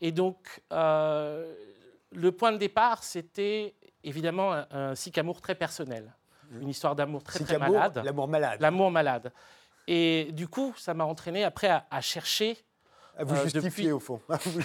Et 0.00 0.12
donc, 0.12 0.62
euh, 0.72 1.54
le 2.12 2.32
point 2.32 2.52
de 2.52 2.58
départ, 2.58 3.02
c'était 3.02 3.74
évidemment 4.02 4.52
un, 4.52 4.66
un 4.70 4.94
sycamour 4.94 5.40
très 5.40 5.54
personnel, 5.54 6.12
une 6.60 6.68
histoire 6.68 6.94
d'amour 6.94 7.22
très, 7.22 7.42
très 7.42 7.58
malade. 7.58 8.02
L'amour 8.04 8.28
malade. 8.28 8.60
L'amour 8.60 8.90
malade. 8.90 9.32
Et 9.86 10.28
du 10.32 10.46
coup, 10.48 10.74
ça 10.76 10.92
m'a 10.92 11.04
entraîné 11.04 11.44
après 11.44 11.68
à, 11.68 11.86
à 11.90 12.00
chercher, 12.00 12.58
À 13.16 13.24
vous 13.24 13.34
euh, 13.34 13.42
justifier 13.44 13.68
depuis- 13.70 13.92
au 13.92 14.00
fond. 14.00 14.20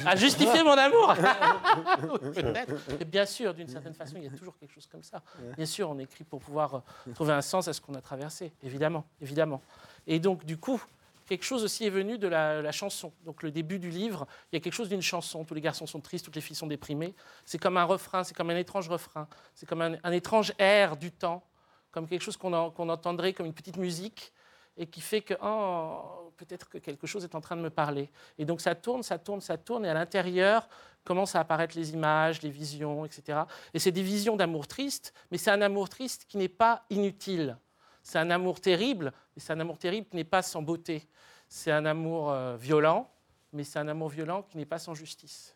à 0.06 0.16
justifier 0.16 0.64
mon 0.64 0.72
amour. 0.78 1.14
Peut-être. 2.34 3.06
Bien 3.06 3.26
sûr, 3.26 3.54
d'une 3.54 3.68
certaine 3.68 3.94
façon, 3.94 4.16
il 4.18 4.24
y 4.24 4.28
a 4.28 4.32
toujours 4.32 4.58
quelque 4.58 4.74
chose 4.74 4.88
comme 4.88 5.04
ça. 5.04 5.22
Bien 5.56 5.66
sûr, 5.66 5.90
on 5.90 6.00
écrit 6.00 6.24
pour 6.24 6.40
pouvoir 6.40 6.76
euh, 7.08 7.12
trouver 7.14 7.34
un 7.34 7.42
sens 7.42 7.68
à 7.68 7.74
ce 7.74 7.82
qu'on 7.82 7.94
a 7.96 8.02
traversé, 8.02 8.52
évidemment, 8.64 9.06
évidemment. 9.22 9.62
Et 10.08 10.20
donc, 10.20 10.46
du 10.46 10.58
coup, 10.58 10.82
quelque 11.28 11.44
chose 11.46 11.64
aussi 11.64 11.86
est 11.86 11.90
venu 11.92 12.18
de 12.18 12.28
la, 12.28 12.62
la 12.62 12.72
chanson. 12.72 13.12
Donc, 13.26 13.44
le 13.44 13.52
début 13.52 13.78
du 13.80 13.90
livre, 13.90 14.26
il 14.52 14.56
y 14.56 14.58
a 14.58 14.62
quelque 14.62 14.74
chose 14.74 14.90
d'une 14.90 15.02
chanson. 15.02 15.44
Tous 15.46 15.54
les 15.54 15.62
garçons 15.62 15.86
sont 15.86 16.00
tristes, 16.00 16.26
toutes 16.26 16.36
les 16.36 16.42
filles 16.42 16.56
sont 16.56 16.68
déprimées. 16.68 17.14
C'est 17.46 17.60
comme 17.60 17.78
un 17.78 17.84
refrain, 17.84 18.24
c'est 18.24 18.34
comme 18.36 18.50
un 18.50 18.58
étrange 18.58 18.90
refrain. 18.90 19.28
C'est 19.54 19.68
comme 19.68 19.82
un, 19.82 19.96
un 20.04 20.12
étrange 20.12 20.54
air 20.58 20.98
du 20.98 21.12
temps, 21.12 21.44
comme 21.92 22.08
quelque 22.08 22.24
chose 22.24 22.38
qu'on 22.38 22.54
entendrait 22.54 23.34
comme 23.34 23.46
une 23.46 23.54
petite 23.54 23.78
musique 23.78 24.32
et 24.80 24.88
qui 24.88 25.02
fait 25.02 25.22
que 25.22 25.36
oh, 25.44 26.32
peut-être 26.38 26.70
que 26.70 26.78
quelque 26.78 27.06
chose 27.06 27.24
est 27.26 27.36
en 27.36 27.42
train 27.42 27.58
de 27.58 27.62
me 27.62 27.70
parler. 27.70 28.10
Et 28.40 28.46
donc 28.46 28.62
ça 28.62 28.74
tourne, 28.74 29.04
ça 29.04 29.20
tourne, 29.20 29.42
ça 29.42 29.58
tourne, 29.58 29.86
et 29.86 29.90
à 29.90 29.94
l'intérieur 29.94 30.68
commencent 31.04 31.36
à 31.36 31.42
apparaître 31.42 31.76
les 31.78 31.92
images, 31.92 32.42
les 32.42 32.50
visions, 32.50 33.06
etc. 33.06 33.42
Et 33.74 33.80
c'est 33.80 33.92
des 33.92 34.02
visions 34.02 34.38
d'amour 34.38 34.68
triste, 34.68 35.14
mais 35.32 35.38
c'est 35.38 35.52
un 35.52 35.62
amour 35.62 35.90
triste 35.90 36.26
qui 36.28 36.38
n'est 36.38 36.48
pas 36.48 36.86
inutile. 36.90 37.58
C'est 38.02 38.18
un 38.18 38.32
amour 38.32 38.62
terrible, 38.62 39.12
mais 39.36 39.42
c'est 39.42 39.54
un 39.54 39.60
amour 39.60 39.78
terrible 39.78 40.08
qui 40.08 40.16
n'est 40.16 40.24
pas 40.24 40.42
sans 40.42 40.62
beauté. 40.62 41.08
C'est 41.50 41.72
un 41.72 41.86
amour 41.86 42.32
euh, 42.32 42.56
violent, 42.56 43.12
mais 43.52 43.66
c'est 43.66 43.80
un 43.80 43.88
amour 43.90 44.10
violent 44.10 44.44
qui 44.44 44.58
n'est 44.58 44.66
pas 44.66 44.80
sans 44.80 44.94
justice. 44.94 45.56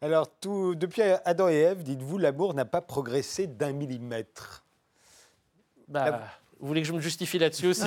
Alors, 0.00 0.28
tout, 0.40 0.74
depuis 0.74 1.02
Adam 1.02 1.48
et 1.48 1.56
Ève, 1.56 1.82
dites-vous, 1.82 2.18
l'amour 2.18 2.54
n'a 2.54 2.64
pas 2.64 2.80
progressé 2.80 3.46
d'un 3.46 3.72
millimètre. 3.72 4.64
Bah, 5.86 6.22
Vous 6.60 6.66
voulez 6.66 6.82
que 6.82 6.88
je 6.88 6.92
me 6.92 7.00
justifie 7.00 7.38
là-dessus 7.38 7.68
aussi? 7.68 7.86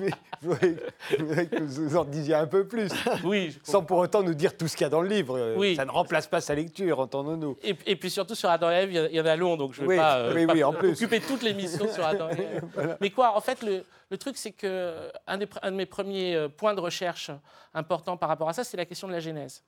Mais 0.00 0.10
voudrais 0.42 0.76
voudrais 1.18 1.46
que 1.46 1.62
vous 1.62 1.96
en 1.96 2.04
disiez 2.04 2.34
un 2.34 2.46
peu 2.46 2.66
plus, 2.66 2.90
Oui. 3.24 3.50
je 3.64 3.70
sans 3.70 3.82
pour 3.84 3.98
autant 3.98 4.22
nous 4.22 4.34
dire 4.34 4.56
tout 4.56 4.68
ce 4.68 4.76
qu'il 4.76 4.84
y 4.84 4.86
a 4.86 4.90
dans 4.90 5.00
le 5.02 5.08
livre. 5.08 5.36
Euh, 5.38 5.54
Oui. 5.56 5.76
Ça 5.76 5.84
ne 5.84 5.90
remplace 5.90 6.26
pas 6.26 6.40
sa 6.40 6.54
lecture, 6.54 6.98
entendons-nous. 7.00 7.56
Et, 7.62 7.76
et 7.86 7.96
puis 7.96 8.10
surtout 8.10 8.34
sur 8.34 8.48
Adam 8.50 8.70
et 8.70 8.74
Ève, 8.74 8.92
il 8.92 9.16
y 9.16 9.20
en 9.20 9.26
a- 9.26 9.36
long, 9.36 9.56
donc 9.56 9.74
je 9.74 9.82
ne 9.82 9.86
vais 9.86 9.94
Oui, 9.94 9.96
pas, 9.98 10.16
euh, 10.18 10.34
oui, 10.34 10.46
pas 10.46 10.52
oui, 10.54 10.64
en 10.64 10.72
plus. 10.72 10.92
occuper 10.92 11.20
toute 11.20 11.42
l'émission 11.42 11.86
sur 11.92 12.04
Adam 12.04 12.28
et 12.30 12.40
Ève. 12.42 12.96
Mais 13.00 13.10
quoi, 13.10 13.36
en 13.36 13.40
fait, 13.40 13.62
le, 13.62 13.84
le 14.10 14.18
truc, 14.18 14.36
c'est 14.36 14.52
que 14.52 15.10
un, 15.26 15.38
des 15.38 15.46
pr- 15.46 15.58
un 15.62 15.70
de 15.70 15.76
mes 15.76 15.86
premiers 15.86 16.34
euh, 16.34 16.48
points 16.48 16.74
de 16.74 16.80
recherche 16.80 17.30
importants 17.74 18.16
par 18.16 18.28
rapport 18.28 18.48
à 18.48 18.52
ça, 18.52 18.64
c'est 18.64 18.76
la 18.76 18.84
question 18.86 19.06
de 19.08 19.12
la 19.12 19.20
Genèse. 19.20 19.62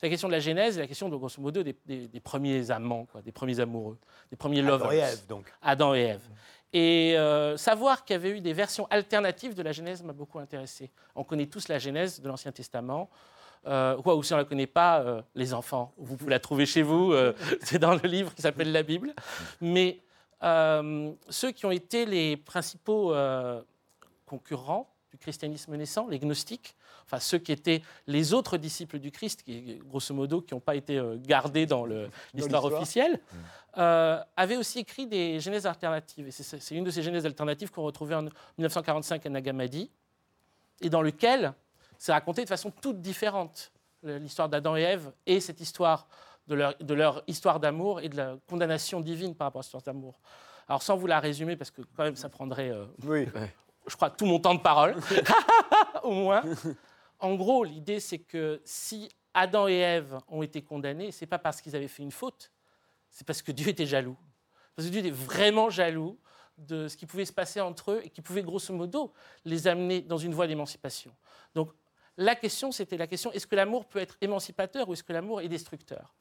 C'est 0.00 0.06
la 0.06 0.10
question 0.10 0.28
de 0.28 0.32
la 0.32 0.40
Genèse 0.40 0.78
et 0.78 0.80
la 0.80 0.86
question, 0.86 1.08
de, 1.10 1.16
grosso 1.16 1.40
modo, 1.40 1.62
des, 1.62 1.76
des- 1.84 2.08
des 2.08 2.20
premiers 2.20 2.70
amants, 2.70 3.06
quoi, 3.10 3.20
des 3.20 3.32
premiers 3.32 3.60
amoureux, 3.60 3.98
des 4.30 4.36
premiers 4.36 4.62
lovers. 4.62 4.86
Adam 4.88 4.92
et 4.94 4.98
Ève, 4.98 5.26
donc. 5.28 5.52
Adam 5.62 5.94
et 5.94 6.00
Ève. 6.00 6.22
Et 6.72 7.16
euh, 7.16 7.56
savoir 7.56 8.04
qu'il 8.04 8.14
y 8.14 8.16
avait 8.16 8.30
eu 8.30 8.40
des 8.40 8.52
versions 8.52 8.86
alternatives 8.90 9.54
de 9.54 9.62
la 9.62 9.72
Genèse 9.72 10.02
m'a 10.02 10.12
beaucoup 10.12 10.38
intéressé. 10.38 10.90
On 11.14 11.24
connaît 11.24 11.46
tous 11.46 11.68
la 11.68 11.78
Genèse 11.78 12.20
de 12.20 12.28
l'Ancien 12.28 12.52
Testament. 12.52 13.08
Euh, 13.66 13.96
ou 14.04 14.22
si 14.22 14.32
on 14.32 14.36
ne 14.36 14.42
la 14.42 14.48
connaît 14.48 14.66
pas, 14.66 15.00
euh, 15.00 15.22
les 15.34 15.52
enfants, 15.52 15.92
vous 15.96 16.16
pouvez 16.16 16.30
la 16.30 16.38
trouver 16.38 16.66
chez 16.66 16.82
vous, 16.82 17.14
c'est 17.62 17.78
dans 17.78 17.94
le 17.94 18.08
livre 18.08 18.34
qui 18.34 18.42
s'appelle 18.42 18.70
la 18.70 18.82
Bible. 18.82 19.14
Mais 19.60 20.00
ceux 20.40 21.50
qui 21.52 21.66
ont 21.66 21.70
été 21.70 22.06
les 22.06 22.36
principaux 22.36 23.14
concurrents 24.26 24.92
du 25.10 25.18
christianisme 25.18 25.74
naissant, 25.76 26.06
les 26.08 26.18
gnostiques, 26.18 26.75
enfin 27.06 27.20
ceux 27.20 27.38
qui 27.38 27.52
étaient 27.52 27.82
les 28.06 28.34
autres 28.34 28.56
disciples 28.56 28.98
du 28.98 29.10
Christ, 29.10 29.42
qui, 29.42 29.78
grosso 29.84 30.12
modo, 30.14 30.40
qui 30.42 30.54
n'ont 30.54 30.60
pas 30.60 30.74
été 30.74 30.98
euh, 30.98 31.16
gardés 31.18 31.66
dans 31.66 31.86
l'histoire 32.34 32.64
officielle, 32.64 33.20
euh, 33.78 34.20
avaient 34.36 34.56
aussi 34.56 34.80
écrit 34.80 35.06
des 35.06 35.38
genèses 35.40 35.66
alternatives. 35.66 36.26
Et 36.26 36.30
c'est 36.30 36.74
une 36.74 36.84
de 36.84 36.90
ces 36.90 37.02
genèses 37.02 37.26
alternatives 37.26 37.70
qu'on 37.70 37.82
retrouvait 37.84 38.14
en 38.14 38.22
1945 38.22 39.24
à 39.26 39.30
Nagamadi, 39.30 39.90
et 40.80 40.90
dans 40.90 41.02
lequel 41.02 41.54
c'est 41.98 42.12
raconté 42.12 42.44
de 42.44 42.48
façon 42.48 42.70
toute 42.70 43.00
différente 43.00 43.72
l'histoire 44.02 44.48
d'Adam 44.48 44.76
et 44.76 44.82
Ève 44.82 45.12
et 45.26 45.40
cette 45.40 45.60
histoire 45.60 46.06
de 46.46 46.54
leur, 46.54 46.76
de 46.78 46.94
leur 46.94 47.22
histoire 47.26 47.60
d'amour 47.60 48.00
et 48.00 48.08
de 48.08 48.16
la 48.16 48.36
condamnation 48.48 49.00
divine 49.00 49.34
par 49.34 49.46
rapport 49.46 49.60
à 49.60 49.62
cette 49.62 49.74
histoire 49.74 49.94
d'amour. 49.94 50.20
Alors 50.68 50.82
sans 50.82 50.96
vous 50.96 51.06
la 51.06 51.20
résumer, 51.20 51.56
parce 51.56 51.70
que 51.70 51.82
quand 51.96 52.04
même 52.04 52.16
ça 52.16 52.28
prendrait 52.28 52.70
euh, 52.70 52.86
Oui. 53.04 53.28
je 53.86 53.96
crois, 53.96 54.10
tout 54.10 54.26
mon 54.26 54.38
temps 54.38 54.54
de 54.54 54.60
parole, 54.60 54.96
au 56.02 56.12
moins. 56.12 56.42
En 57.18 57.34
gros, 57.34 57.64
l'idée, 57.64 58.00
c'est 58.00 58.18
que 58.18 58.60
si 58.64 59.08
Adam 59.34 59.68
et 59.68 59.78
Ève 59.78 60.18
ont 60.28 60.42
été 60.42 60.62
condamnés, 60.62 61.12
c'est 61.12 61.26
pas 61.26 61.38
parce 61.38 61.60
qu'ils 61.60 61.76
avaient 61.76 61.88
fait 61.88 62.02
une 62.02 62.10
faute, 62.10 62.52
c'est 63.10 63.26
parce 63.26 63.42
que 63.42 63.52
Dieu 63.52 63.68
était 63.68 63.86
jaloux. 63.86 64.16
Parce 64.74 64.88
que 64.88 64.92
Dieu 64.92 65.00
était 65.00 65.10
vraiment 65.10 65.70
jaloux 65.70 66.18
de 66.58 66.88
ce 66.88 66.96
qui 66.96 67.06
pouvait 67.06 67.24
se 67.24 67.32
passer 67.32 67.60
entre 67.60 67.92
eux 67.92 68.00
et 68.04 68.10
qui 68.10 68.22
pouvait, 68.22 68.42
grosso 68.42 68.72
modo, 68.72 69.12
les 69.44 69.66
amener 69.68 70.00
dans 70.00 70.18
une 70.18 70.34
voie 70.34 70.46
d'émancipation. 70.46 71.14
Donc, 71.54 71.70
la 72.16 72.34
question, 72.34 72.72
c'était 72.72 72.96
la 72.96 73.06
question 73.06 73.30
est-ce 73.32 73.46
que 73.46 73.56
l'amour 73.56 73.86
peut 73.86 73.98
être 73.98 74.16
émancipateur 74.20 74.88
ou 74.88 74.94
est-ce 74.94 75.04
que 75.04 75.12
l'amour 75.12 75.40
est 75.40 75.48
destructeur? 75.48 76.14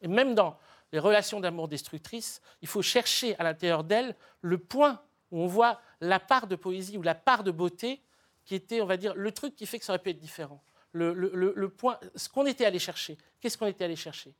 Et 0.00 0.08
même 0.08 0.34
dans 0.34 0.56
les 0.92 0.98
relations 0.98 1.40
d'amour 1.40 1.68
destructrices, 1.68 2.40
il 2.62 2.68
faut 2.68 2.82
chercher 2.82 3.36
à 3.38 3.44
l'intérieur 3.44 3.84
d'elles 3.84 4.16
le 4.40 4.58
point 4.58 5.02
où 5.30 5.40
on 5.40 5.46
voit 5.46 5.80
la 6.00 6.20
part 6.20 6.46
de 6.46 6.56
poésie 6.56 6.96
ou 6.96 7.02
la 7.02 7.14
part 7.14 7.44
de 7.44 7.50
beauté 7.50 8.02
qui 8.44 8.54
était, 8.54 8.80
on 8.80 8.86
va 8.86 8.96
dire, 8.96 9.14
le 9.14 9.32
truc 9.32 9.54
qui 9.56 9.66
fait 9.66 9.78
que 9.78 9.84
ça 9.84 9.92
aurait 9.92 10.02
pu 10.02 10.10
être 10.10 10.18
différent. 10.18 10.62
Le, 10.92 11.12
le- 11.14 11.30
le- 11.34 11.52
le 11.56 11.68
point, 11.68 11.98
ce 12.16 12.28
qu'on 12.28 12.46
était 12.46 12.64
allé 12.64 12.78
chercher. 12.78 13.16
Qu'est-ce 13.40 13.56
qu'on 13.56 13.66
était 13.66 13.84
allé 13.84 13.96
chercher? 13.96 14.34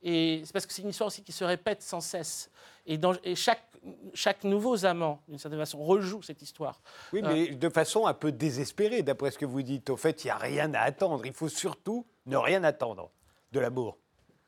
Et 0.00 0.42
c'est 0.44 0.52
parce 0.52 0.64
que 0.64 0.72
c'est 0.72 0.82
une 0.82 0.90
histoire 0.90 1.08
aussi 1.08 1.24
qui 1.24 1.32
se 1.32 1.42
répète 1.42 1.82
sans 1.82 2.00
cesse. 2.00 2.50
Et, 2.86 2.98
dans- 2.98 3.16
et 3.24 3.34
chaque, 3.34 3.64
chaque 4.14 4.44
nouveau 4.44 4.84
amant, 4.86 5.20
d'une 5.26 5.38
certaine 5.38 5.58
façon, 5.58 5.82
rejoue 5.82 6.22
cette 6.22 6.40
histoire. 6.40 6.80
Oui, 7.12 7.20
mais 7.22 7.48
de 7.48 7.68
façon 7.68 8.06
un 8.06 8.14
peu 8.14 8.30
désespérée, 8.30 9.02
d'après 9.02 9.32
ce 9.32 9.38
que 9.38 9.44
vous 9.46 9.62
dites. 9.62 9.90
Au 9.90 9.96
fait, 9.96 10.22
il 10.22 10.28
n'y 10.28 10.30
a 10.30 10.36
rien 10.36 10.72
à 10.74 10.80
attendre. 10.82 11.26
Il 11.26 11.32
faut 11.32 11.48
surtout 11.48 12.06
ne 12.26 12.36
rien 12.36 12.62
attendre 12.62 13.10
de 13.50 13.58
l'amour. 13.58 13.98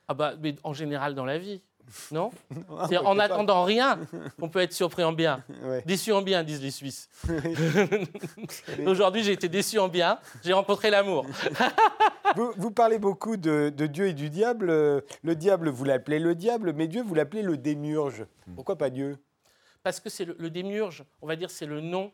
Ah 0.06 0.14
bah, 0.14 0.34
mais 0.40 0.54
en 0.62 0.72
général 0.72 1.14
dans 1.16 1.24
la 1.24 1.38
vie, 1.38 1.62
non 2.10 2.30
C'est 2.88 2.98
en 2.98 3.18
attendant 3.18 3.64
rien 3.64 3.98
qu'on 4.38 4.48
peut 4.48 4.60
être 4.60 4.72
surpris 4.72 5.04
en 5.04 5.12
bien. 5.12 5.44
Ouais. 5.62 5.82
Déçu 5.86 6.12
en 6.12 6.22
bien, 6.22 6.42
disent 6.44 6.62
les 6.62 6.70
Suisses. 6.70 7.08
Aujourd'hui, 8.86 9.22
j'ai 9.22 9.32
été 9.32 9.48
déçu 9.48 9.78
en 9.78 9.88
bien, 9.88 10.18
j'ai 10.42 10.52
rencontré 10.52 10.90
l'amour. 10.90 11.26
Vous, 12.36 12.52
vous 12.56 12.70
parlez 12.70 12.98
beaucoup 12.98 13.36
de, 13.36 13.72
de 13.74 13.86
Dieu 13.86 14.08
et 14.08 14.12
du 14.12 14.30
diable. 14.30 14.68
Le 14.68 15.34
diable, 15.34 15.68
vous 15.68 15.84
l'appelez 15.84 16.18
le 16.18 16.34
diable, 16.34 16.72
mais 16.72 16.88
Dieu, 16.88 17.02
vous 17.02 17.14
l'appelez 17.14 17.42
le 17.42 17.56
démiurge. 17.56 18.26
Pourquoi 18.54 18.76
pas 18.76 18.90
Dieu? 18.90 19.18
Parce 19.82 20.00
que 20.00 20.10
c'est 20.10 20.24
le, 20.24 20.36
le 20.38 20.50
démiurge, 20.50 21.04
on 21.22 21.26
va 21.26 21.36
dire, 21.36 21.50
c'est 21.50 21.66
le 21.66 21.80
nom 21.80 22.12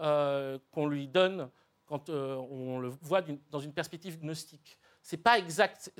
euh, 0.00 0.58
qu'on 0.70 0.86
lui 0.86 1.08
donne 1.08 1.50
quand 1.86 2.08
euh, 2.08 2.36
on 2.36 2.78
le 2.78 2.88
voit 3.00 3.22
dans 3.50 3.58
une 3.58 3.72
perspective 3.72 4.20
gnostique. 4.20 4.78
C'est 5.02 5.16
pas 5.16 5.38
exact, 5.38 5.90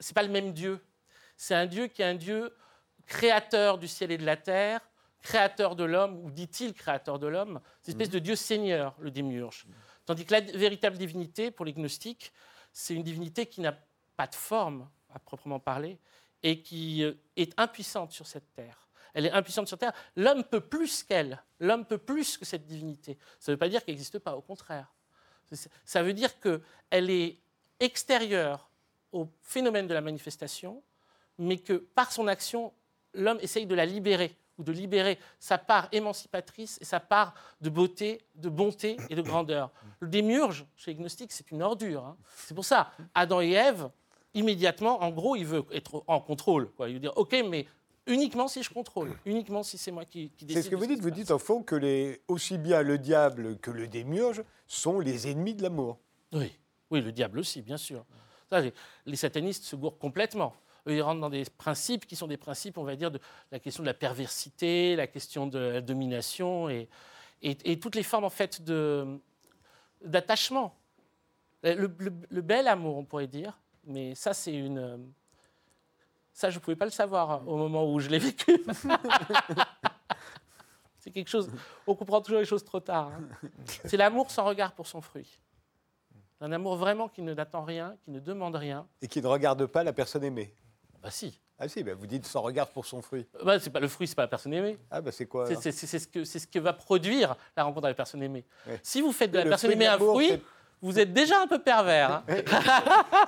c'est 0.00 0.14
pas 0.14 0.22
le 0.22 0.30
même 0.30 0.52
Dieu. 0.52 0.80
C'est 1.38 1.54
un 1.54 1.66
Dieu 1.66 1.86
qui 1.86 2.02
est 2.02 2.04
un 2.04 2.16
Dieu 2.16 2.54
créateur 3.06 3.78
du 3.78 3.88
ciel 3.88 4.10
et 4.10 4.18
de 4.18 4.26
la 4.26 4.36
terre, 4.36 4.80
créateur 5.22 5.76
de 5.76 5.84
l'homme, 5.84 6.22
ou 6.24 6.30
dit-il 6.30 6.74
créateur 6.74 7.18
de 7.18 7.26
l'homme, 7.26 7.60
c'est 7.80 7.92
une 7.92 8.00
espèce 8.00 8.12
de 8.12 8.18
Dieu 8.18 8.36
seigneur, 8.36 8.94
le 8.98 9.10
démiurge. 9.10 9.66
Tandis 10.04 10.26
que 10.26 10.32
la 10.34 10.40
véritable 10.40 10.98
divinité, 10.98 11.50
pour 11.50 11.64
les 11.64 11.72
gnostiques, 11.72 12.32
c'est 12.72 12.94
une 12.94 13.02
divinité 13.02 13.46
qui 13.46 13.60
n'a 13.60 13.74
pas 14.16 14.26
de 14.26 14.34
forme, 14.34 14.90
à 15.14 15.18
proprement 15.18 15.60
parler, 15.60 15.98
et 16.42 16.60
qui 16.60 17.02
euh, 17.02 17.14
est 17.36 17.58
impuissante 17.58 18.12
sur 18.12 18.26
cette 18.26 18.52
terre. 18.52 18.88
Elle 19.14 19.26
est 19.26 19.32
impuissante 19.32 19.68
sur 19.68 19.78
terre. 19.78 19.92
L'homme 20.16 20.44
peut 20.44 20.60
plus 20.60 21.02
qu'elle. 21.02 21.42
L'homme 21.60 21.84
peut 21.84 21.98
plus 21.98 22.36
que 22.36 22.44
cette 22.44 22.66
divinité. 22.66 23.18
Ça 23.38 23.50
ne 23.50 23.54
veut 23.54 23.58
pas 23.58 23.68
dire 23.68 23.84
qu'elle 23.84 23.94
n'existe 23.94 24.18
pas, 24.18 24.36
au 24.36 24.42
contraire. 24.42 24.92
Ça 25.84 26.02
veut 26.02 26.12
dire 26.12 26.38
qu'elle 26.40 27.10
est 27.10 27.38
extérieure 27.80 28.70
au 29.12 29.28
phénomène 29.40 29.86
de 29.86 29.94
la 29.94 30.02
manifestation, 30.02 30.82
mais 31.38 31.58
que 31.58 31.74
par 31.74 32.12
son 32.12 32.26
action, 32.28 32.72
l'homme 33.14 33.38
essaye 33.40 33.66
de 33.66 33.74
la 33.74 33.86
libérer 33.86 34.36
ou 34.58 34.64
de 34.64 34.72
libérer 34.72 35.18
sa 35.38 35.56
part 35.56 35.88
émancipatrice 35.92 36.78
et 36.80 36.84
sa 36.84 36.98
part 36.98 37.32
de 37.60 37.70
beauté, 37.70 38.20
de 38.34 38.48
bonté 38.48 38.96
et 39.08 39.14
de 39.14 39.22
grandeur. 39.22 39.70
Le 40.00 40.08
démiurge, 40.08 40.66
chez 40.74 40.90
les 40.92 40.96
gnostiques, 40.96 41.30
c'est 41.32 41.50
une 41.52 41.62
ordure. 41.62 42.04
hein. 42.04 42.16
C'est 42.36 42.54
pour 42.54 42.64
ça, 42.64 42.90
Adam 43.14 43.40
et 43.40 43.52
Ève, 43.52 43.88
immédiatement, 44.34 45.00
en 45.02 45.10
gros, 45.10 45.36
il 45.36 45.46
veut 45.46 45.64
être 45.72 46.02
en 46.08 46.20
contrôle. 46.20 46.70
quoi. 46.72 46.88
Il 46.88 46.94
veut 46.94 47.00
dire, 47.00 47.12
OK, 47.16 47.36
mais 47.48 47.66
uniquement 48.08 48.48
si 48.48 48.62
je 48.64 48.70
contrôle, 48.70 49.12
uniquement 49.26 49.62
si 49.62 49.78
c'est 49.78 49.92
moi 49.92 50.04
qui, 50.04 50.30
qui 50.30 50.44
décide. 50.44 50.62
C'est 50.62 50.66
ce 50.66 50.70
que 50.70 50.76
vous 50.76 50.86
dites. 50.86 51.00
Vous 51.00 51.10
dites 51.10 51.30
au 51.30 51.38
fond 51.38 51.62
que 51.62 51.76
les, 51.76 52.20
aussi 52.26 52.58
bien 52.58 52.82
le 52.82 52.98
diable 52.98 53.58
que 53.58 53.70
le 53.70 53.86
démiurge 53.86 54.42
sont 54.66 54.98
les 54.98 55.30
ennemis 55.30 55.54
de 55.54 55.62
l'amour. 55.62 55.98
Oui, 56.32 56.52
oui, 56.90 57.00
le 57.00 57.12
diable 57.12 57.38
aussi, 57.38 57.62
bien 57.62 57.76
sûr. 57.76 58.04
Ça, 58.50 58.60
les, 58.60 58.72
les 59.06 59.16
satanistes 59.16 59.64
se 59.64 59.76
gourrent 59.76 59.98
complètement. 59.98 60.52
Eux, 60.88 60.94
ils 60.96 61.02
rentrent 61.02 61.20
dans 61.20 61.28
des 61.30 61.44
principes 61.44 62.06
qui 62.06 62.16
sont 62.16 62.26
des 62.26 62.36
principes, 62.38 62.78
on 62.78 62.82
va 62.84 62.96
dire, 62.96 63.10
de 63.10 63.20
la 63.52 63.58
question 63.58 63.82
de 63.82 63.86
la 63.88 63.94
perversité, 63.94 64.96
la 64.96 65.06
question 65.06 65.46
de 65.46 65.58
la 65.58 65.80
domination 65.82 66.68
et, 66.70 66.88
et- 67.42 67.78
toutes 67.78 67.94
les 67.94 68.02
formes, 68.02 68.24
en 68.24 68.30
fait, 68.30 68.62
d'attachement. 70.02 70.74
Le, 71.62 71.92
le- 71.98 72.40
bel 72.40 72.68
amour, 72.68 72.96
on 72.96 73.04
pourrait 73.04 73.26
dire, 73.26 73.58
mais 73.84 74.14
ça, 74.14 74.32
c'est 74.32 74.54
une. 74.54 74.78
euh, 74.78 74.96
Ça, 76.32 76.50
je 76.50 76.56
ne 76.58 76.60
pouvais 76.62 76.76
pas 76.76 76.84
le 76.84 76.90
savoir 76.92 77.46
au 77.48 77.56
moment 77.56 77.84
où 77.92 77.98
je 78.00 78.08
l'ai 78.08 78.18
vécu. 78.20 78.62
c'est 80.98 81.10
quelque 81.10 81.28
chose. 81.28 81.50
On 81.86 81.94
comprend 81.94 82.20
toujours 82.20 82.38
les 82.40 82.46
choses 82.46 82.64
trop 82.64 82.80
tard. 82.80 83.08
hein. 83.12 83.28
C'est 83.84 83.96
l'amour 83.96 84.30
sans 84.30 84.44
regard 84.44 84.72
pour 84.72 84.86
son 84.86 85.00
fruit. 85.00 85.40
Un 86.40 86.52
amour 86.52 86.76
vraiment 86.76 87.08
qui 87.08 87.22
ne 87.22 87.34
n'attend 87.34 87.64
rien, 87.64 87.96
qui 88.04 88.12
ne 88.12 88.20
demande 88.20 88.54
rien. 88.54 88.86
Et 89.02 89.08
qui 89.08 89.20
ne 89.20 89.26
regarde 89.26 89.66
pas 89.66 89.82
la 89.82 89.92
personne 89.92 90.22
aimée. 90.22 90.54
Bah 91.02 91.10
si. 91.10 91.40
Ah 91.60 91.68
si, 91.68 91.82
bah 91.82 91.92
vous 91.98 92.06
dites 92.06 92.24
sans 92.26 92.40
regard 92.42 92.68
pour 92.68 92.86
son 92.86 93.02
fruit. 93.02 93.26
Bah, 93.44 93.58
c'est 93.58 93.70
pas 93.70 93.80
le 93.80 93.88
fruit, 93.88 94.06
c'est 94.06 94.14
pas 94.14 94.22
la 94.22 94.28
personne 94.28 94.54
aimée. 94.54 94.78
Ah 94.90 95.00
bah 95.00 95.10
c'est 95.12 95.26
quoi 95.26 95.46
C'est 95.46 95.72
ce, 95.72 96.06
que- 96.06 96.24
c'est 96.24 96.38
ce 96.38 96.46
que 96.46 96.58
va 96.60 96.72
produire 96.72 97.36
la 97.56 97.64
rencontre 97.64 97.86
avec 97.86 97.94
la 97.98 98.02
personne 98.04 98.22
aimée. 98.22 98.44
Ouais. 98.66 98.78
Si 98.82 99.00
vous 99.00 99.10
faites 99.12 99.30
de 99.32 99.38
la 99.38 99.44
Le 99.44 99.50
personne 99.50 99.72
aimée 99.72 99.86
un 99.88 99.98
fruit, 99.98 100.40
vous 100.80 101.00
êtes 101.00 101.12
déjà 101.12 101.40
un 101.42 101.48
peu 101.48 101.58
pervers. 101.60 102.22
hein. 102.28 102.34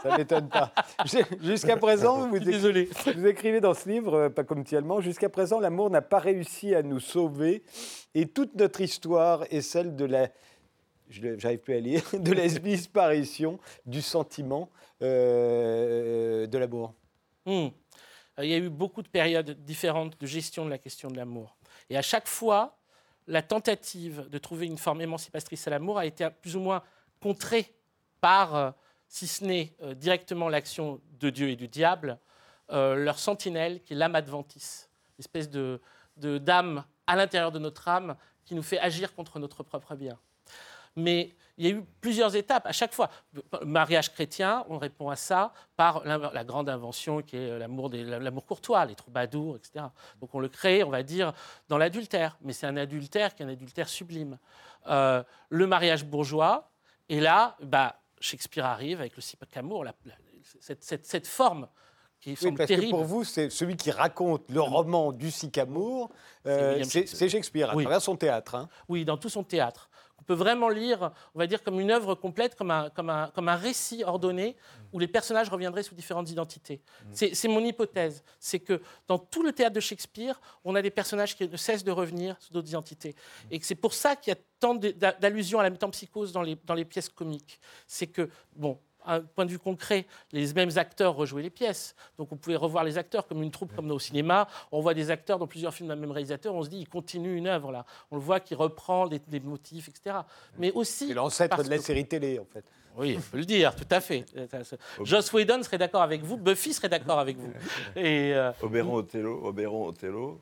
Ça 0.05 0.17
m'étonne 0.17 0.49
pas. 0.49 0.73
Jusqu'à 1.41 1.77
présent, 1.77 2.29
vous, 2.29 2.39
Désolé. 2.39 2.89
Vous 3.17 3.27
écrivez 3.27 3.61
dans 3.61 3.75
ce 3.75 3.89
livre, 3.89 4.15
euh, 4.15 4.29
pas 4.29 4.45
comme 4.45 4.63
tellement, 4.63 5.01
jusqu'à 5.01 5.29
présent, 5.29 5.59
l'amour 5.59 5.91
n'a 5.91 6.01
pas 6.03 6.21
réussi 6.21 6.73
à 6.77 6.83
nous 6.85 7.01
sauver 7.01 7.65
et 8.15 8.27
toute 8.29 8.55
notre 8.55 8.81
histoire 8.81 9.43
est 9.51 9.63
celle 9.63 9.97
de 9.97 10.05
la, 10.05 10.29
je 11.09 11.27
n'arrive 11.27 11.59
plus 11.59 11.75
à 11.75 11.81
lire, 11.81 12.03
de 12.13 12.33
la 12.33 12.47
disparition 12.61 13.59
du 13.87 14.01
sentiment 14.03 14.71
euh, 15.03 16.47
de 16.47 16.59
l'amour. 16.59 16.95
Hmm. 17.51 17.71
Euh, 18.39 18.45
Il 18.45 18.51
y 18.51 18.55
a 18.55 18.59
eu 18.59 18.69
beaucoup 18.71 19.03
de 19.03 19.09
périodes 19.09 19.51
différentes 19.65 20.21
de 20.21 20.27
gestion 20.27 20.65
de 20.65 20.71
la 20.71 20.79
question 20.79 21.11
de 21.11 21.17
l'amour. 21.17 21.57
Et 21.89 21.97
à 21.97 22.03
chaque 22.03 22.29
fois, 22.29 22.79
la 23.27 23.43
tentative 23.43 24.29
de 24.29 24.39
trouver 24.39 24.67
une 24.67 24.79
forme 24.79 25.01
émancipatrice 25.01 25.67
à 25.67 25.71
l'amour 25.71 25.99
a 25.99 26.07
été 26.07 26.29
plus 26.43 26.55
ou 26.57 26.61
moins 26.61 26.83
contrée 27.21 27.75
par, 28.21 28.55
euh, 28.55 28.71
si 29.09 29.27
ce 29.27 29.45
n'est 29.45 29.75
euh, 29.83 29.95
directement 29.95 30.49
l'action 30.49 31.01
de 31.19 31.31
Dieu 31.31 31.49
et 31.51 31.57
du 31.57 31.69
diable, 31.69 32.19
leur 32.73 33.19
sentinelle, 33.19 33.83
qui 33.83 33.95
est 33.95 33.97
l'âme 33.97 34.15
adventice, 34.15 34.89
espèce 35.19 35.51
de- 35.51 35.81
d'âme 36.17 36.85
à 37.05 37.17
l'intérieur 37.17 37.51
de 37.51 37.59
notre 37.59 37.89
âme 37.89 38.17
qui 38.45 38.55
nous 38.55 38.63
fait 38.63 38.79
agir 38.79 39.13
contre 39.13 39.41
notre 39.41 39.65
propre 39.65 39.97
bien. 39.97 40.17
Mais 40.97 41.35
il 41.57 41.67
y 41.67 41.69
a 41.69 41.77
eu 41.77 41.85
plusieurs 42.01 42.35
étapes 42.37 42.67
à 42.67 42.73
chaque 42.73 42.93
fois. 42.95 43.11
Le 43.35 43.43
mariage 43.67 44.13
chrétien, 44.13 44.65
on 44.69 44.79
répond 44.79 45.11
à 45.11 45.17
ça 45.17 45.53
par 45.77 46.05
la, 46.05 46.17
la 46.33 46.45
grande 46.45 46.69
invention 46.69 47.21
qui 47.23 47.37
est 47.37 47.59
l'amour, 47.59 47.91
des- 47.91 48.03
l'amour 48.05 48.47
courtois, 48.47 48.85
les 48.87 48.95
troubadours, 48.95 49.57
etc. 49.57 49.85
Donc 50.21 50.35
on 50.35 50.41
le 50.41 50.49
crée, 50.49 50.83
on 50.83 50.91
va 50.91 51.03
dire, 51.03 51.33
dans 51.69 51.77
l'adultère. 51.79 52.39
Mais 52.43 52.53
c'est 52.55 52.67
un 52.67 52.77
adultère 52.77 53.35
qui 53.35 53.43
est 53.43 53.47
un 53.47 53.51
adultère 53.51 53.89
sublime. 53.89 54.39
Euh, 54.89 55.23
le 55.51 55.67
mariage 55.67 56.05
bourgeois, 56.05 56.71
et 57.11 57.21
là, 57.21 57.57
bah, 57.63 57.97
Shakespeare 58.21 58.65
arrive 58.65 59.01
avec 59.01 59.17
le 59.17 59.23
la- 59.83 59.95
cette, 60.61 60.83
cette- 60.83 61.07
cette 61.07 61.27
forme 61.27 61.69
qui 62.21 62.31
Oui, 62.43 62.53
parce 62.53 62.69
que 62.69 62.75
terrible. 62.75 62.91
pour 62.91 63.05
vous, 63.05 63.25
c'est 63.25 63.49
celui 63.51 63.77
qui 63.77 63.91
raconte 63.91 64.51
le 64.51 64.61
roman 64.61 65.13
du 65.13 65.31
Sycamour, 65.31 66.11
euh, 66.47 66.71
William 66.73 66.85
c'est 66.89 66.99
Shakespeare. 67.01 67.19
c'est 67.19 67.29
Shakespeare 67.29 67.71
à 67.71 67.75
Oui. 67.77 67.85
travers 67.85 68.03
son 68.03 68.17
théâtre. 68.17 68.55
hein. 68.55 68.69
Oui, 68.89 69.05
dans 69.05 69.17
tout 69.19 69.29
son 69.31 69.43
théâtre. 69.43 69.90
On 70.21 70.25
peut 70.25 70.35
vraiment 70.35 70.69
lire, 70.69 71.13
on 71.35 71.39
va 71.39 71.47
dire, 71.47 71.63
comme 71.63 71.81
une 71.81 71.91
œuvre 71.91 72.15
complète, 72.15 72.55
comme 72.55 72.71
un, 72.71 72.91
comme 72.91 73.11
un, 73.11 73.29
comme 73.35 73.49
un 73.49 73.57
récit 73.57 74.05
ordonné 74.05 74.57
où 74.93 74.99
les 74.99 75.09
personnages 75.09 75.49
reviendraient 75.49 75.83
sous 75.83 75.95
différentes 75.95 76.31
identités. 76.31 76.81
C'est 77.13 77.35
c'est 77.35 77.49
mon 77.49 77.61
hypothèse. 77.61 78.23
C'est 78.39 78.61
que 78.61 78.81
dans 79.09 79.19
tout 79.19 79.43
le 79.43 79.53
théâtre 79.53 79.75
de 79.75 79.81
Shakespeare, 79.81 80.41
on 80.65 80.75
a 80.75 80.83
des 80.83 80.91
personnages 80.91 81.37
qui 81.37 81.49
ne 81.49 81.57
cessent 81.57 81.85
de 81.85 81.91
revenir 81.91 82.37
sous 82.41 82.53
d'autres 82.53 82.69
identités. 82.69 83.15
Et 83.51 83.59
que 83.59 83.67
c'est 83.67 83.75
pour 83.75 83.95
ça 83.95 84.17
qu'il 84.17 84.33
y 84.33 84.37
a 84.37 84.41
tant 84.59 84.75
d'allusions 84.75 85.59
à 85.61 85.63
la 85.63 85.71
métempsychose 85.71 86.33
dans 86.33 86.43
les, 86.43 86.57
dans 86.65 86.75
les 86.75 86.85
pièces 86.85 87.09
comiques. 87.09 87.61
C'est 87.87 88.07
que, 88.07 88.29
bon, 88.55 88.79
un 89.07 89.21
point 89.21 89.45
de 89.47 89.51
vue 89.51 89.59
concret, 89.59 90.07
les 90.33 90.53
mêmes 90.55 90.71
acteurs 90.77 91.15
rejouaient 91.15 91.43
les 91.43 91.51
pièces. 91.51 91.95
Donc 92.19 92.33
on 92.33 92.37
pouvait 92.37 92.57
revoir 92.57 92.85
les 92.85 92.99
acteurs 92.99 93.27
comme 93.27 93.43
une 93.43 93.51
troupe, 93.51 93.75
comme 93.75 93.91
au 93.91 93.99
cinéma. 93.99 94.47
On 94.73 94.81
voit 94.81 94.95
des 94.95 95.11
acteurs 95.11 95.39
dans 95.39 95.47
plusieurs 95.47 95.73
films 95.75 95.89
d'un 95.89 95.97
même 95.97 96.11
réalisateur. 96.11 96.55
On 96.55 96.63
se 96.63 96.69
dit, 96.69 96.79
il 96.79 96.89
continue 96.89 97.37
une 97.37 97.47
œuvre 97.47 97.73
là. 97.73 97.85
On 98.11 98.17
le 98.17 98.23
voit 98.23 98.41
qui 98.41 98.55
reprend 98.55 99.07
des, 99.07 99.19
des 99.19 99.41
motifs, 99.41 99.89
etc. 99.89 100.17
Mais 100.59 100.71
aussi. 100.73 101.09
C'est 101.09 101.15
l'ancêtre 101.15 101.63
de 101.63 101.69
la 101.71 101.79
que- 101.79 101.83
série 101.85 102.07
télé, 102.07 102.39
en 102.39 102.45
fait. 102.45 102.65
Oui, 102.97 103.15
on 103.17 103.21
peut 103.21 103.39
le 103.39 103.45
dire, 103.45 103.75
tout 103.77 103.87
à 103.91 104.01
fait. 104.01 104.27
Joss 105.05 105.33
Whedon 105.33 105.63
serait 105.63 105.79
d'accord 105.79 106.03
avec 106.03 106.23
vous, 106.23 106.37
Buffy 106.37 106.73
serait 106.75 106.89
d'accord 106.89 107.21
avec 107.21 107.37
vous. 107.39 107.53
Et 107.95 108.35
euh, 108.35 108.51
Oberon, 108.63 108.95
Othello, 108.97 109.41
Oberon, 109.47 109.87
Othello, 109.87 110.41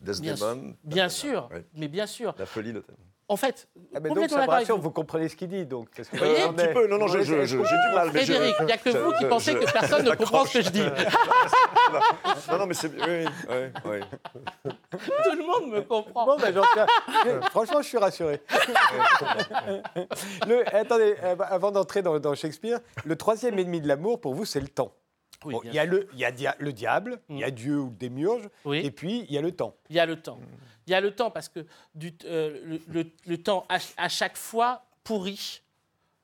bien, 0.00 0.14
Desdemone. 0.14 0.74
bien 0.82 1.10
sûr, 1.10 1.48
Ouais. 1.52 1.62
mais 1.74 1.88
bien 1.88 2.06
sûr. 2.06 2.34
La 2.38 2.46
folie 2.46 2.72
d'Othello. 2.72 2.96
En 3.30 3.36
fait, 3.36 3.68
Ah, 3.94 4.00
mais 4.00 4.08
donc, 4.10 4.28
ça 4.28 4.44
rassure, 4.44 4.74
vous. 4.76 4.82
vous 4.82 4.90
comprenez 4.90 5.28
ce 5.28 5.36
qu'il 5.36 5.46
dit. 5.46 5.64
Donc, 5.64 5.88
que 5.90 6.02
Vous 6.02 6.08
voyez, 6.18 6.42
un 6.42 6.52
petit 6.52 6.66
peu, 6.74 6.88
non, 6.88 6.98
non, 6.98 7.06
je- 7.06 7.18
on 7.18 7.20
est- 7.20 7.24
je- 7.24 7.40
je- 7.44 7.46
j'ai 7.46 7.56
du 7.58 7.94
mal, 7.94 8.10
mais 8.12 8.24
Frédéric, 8.24 8.56
il 8.58 8.66
n'y 8.66 8.72
a 8.72 8.76
que 8.76 8.90
vous 8.90 9.12
qui 9.12 9.24
pensez 9.26 9.52
je- 9.52 9.58
que 9.58 9.70
personne 9.72 10.04
ne 10.04 10.10
comprend 10.16 10.44
ce 10.46 10.54
que 10.58 10.62
je 10.64 10.70
dis. 10.70 10.82
Non, 12.50 12.58
non, 12.58 12.66
mais 12.66 12.74
c'est. 12.74 12.88
Oui, 12.88 13.24
oui, 13.48 13.56
oui. 13.84 14.00
Tout 14.64 15.36
le 15.36 15.46
monde 15.46 15.70
me 15.72 15.80
comprend. 15.82 16.26
Bon, 16.26 16.36
ben, 16.38 16.52
Franchement, 17.50 17.82
je 17.82 17.86
suis 17.88 17.98
rassuré. 17.98 18.40
Le- 20.46 20.74
attendez, 20.74 21.14
euh, 21.22 21.36
avant 21.48 21.70
d'entrer 21.70 22.02
dans, 22.02 22.18
dans 22.18 22.34
Shakespeare, 22.34 22.80
le 23.04 23.16
troisième 23.16 23.58
ennemi 23.58 23.80
de 23.80 23.88
l'amour, 23.88 24.20
pour 24.20 24.34
vous, 24.34 24.44
c'est 24.44 24.60
le 24.60 24.68
temps. 24.68 24.92
Oui, 25.44 25.54
Bon, 25.54 25.60
bien 25.60 25.70
il 25.72 25.74
y 25.74 25.78
a, 25.78 25.84
le, 25.86 26.08
il 26.12 26.18
y 26.18 26.24
a 26.24 26.30
dia- 26.32 26.56
le 26.58 26.72
diable, 26.72 27.20
il 27.30 27.38
y 27.38 27.44
a 27.44 27.48
Mm. 27.48 27.50
Dieu 27.52 27.78
ou 27.80 27.86
le 27.90 27.96
démiurge, 27.96 28.48
Oui. 28.64 28.78
et 28.84 28.90
puis 28.90 29.24
il 29.28 29.32
y 29.34 29.38
a 29.38 29.40
le 29.42 29.52
temps. 29.52 29.74
Il 29.88 29.96
y 29.96 30.00
a 30.00 30.06
le 30.06 30.20
temps. 30.20 30.38
Il 30.86 30.90
y 30.90 30.94
a 30.94 31.00
le 31.00 31.14
temps 31.14 31.30
parce 31.30 31.48
que 31.48 31.64
du, 31.94 32.12
euh, 32.24 32.60
le, 32.64 32.80
le- 33.02 33.10
le 33.26 33.38
temps, 33.42 33.64
à, 33.68 33.78
ch- 33.78 33.94
à 33.96 34.08
chaque 34.08 34.36
fois, 34.36 34.82
pourrit 35.04 35.62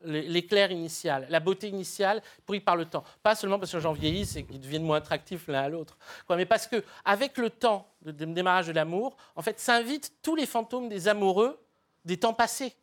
l'é- 0.05 0.29
l'éclair 0.29 0.71
initial, 0.71 1.27
la 1.31 1.41
beauté 1.41 1.69
initiale 1.69 2.21
pourrit 2.45 2.61
par 2.61 2.77
le 2.77 2.85
temps. 2.85 3.05
Pas 3.23 3.35
seulement 3.35 3.59
parce 3.59 3.71
que 3.73 3.77
les 3.79 3.83
gens 3.83 3.93
vieillissent 3.93 4.37
et 4.37 4.45
qu'ils 4.45 4.61
deviennent 4.61 4.83
moins 4.85 4.99
attractifs 4.99 5.47
l'un 5.49 5.63
à 5.63 5.69
l'autre, 5.69 5.97
mais 6.29 6.45
parce 6.47 6.67
que 6.67 6.85
avec 7.05 7.39
le 7.39 7.49
temps 7.51 7.89
de, 8.03 8.11
de 8.11 8.25
démarrage 8.27 8.67
de 8.67 8.73
l'amour, 8.73 9.17
en 9.35 9.43
fait, 9.43 9.59
s'invitent 9.61 10.13
tous 10.23 10.35
les 10.37 10.47
fantômes 10.47 10.89
des 10.89 11.09
amoureux 11.09 11.59
des 12.05 12.19
temps 12.19 12.35
passés. 12.35 12.75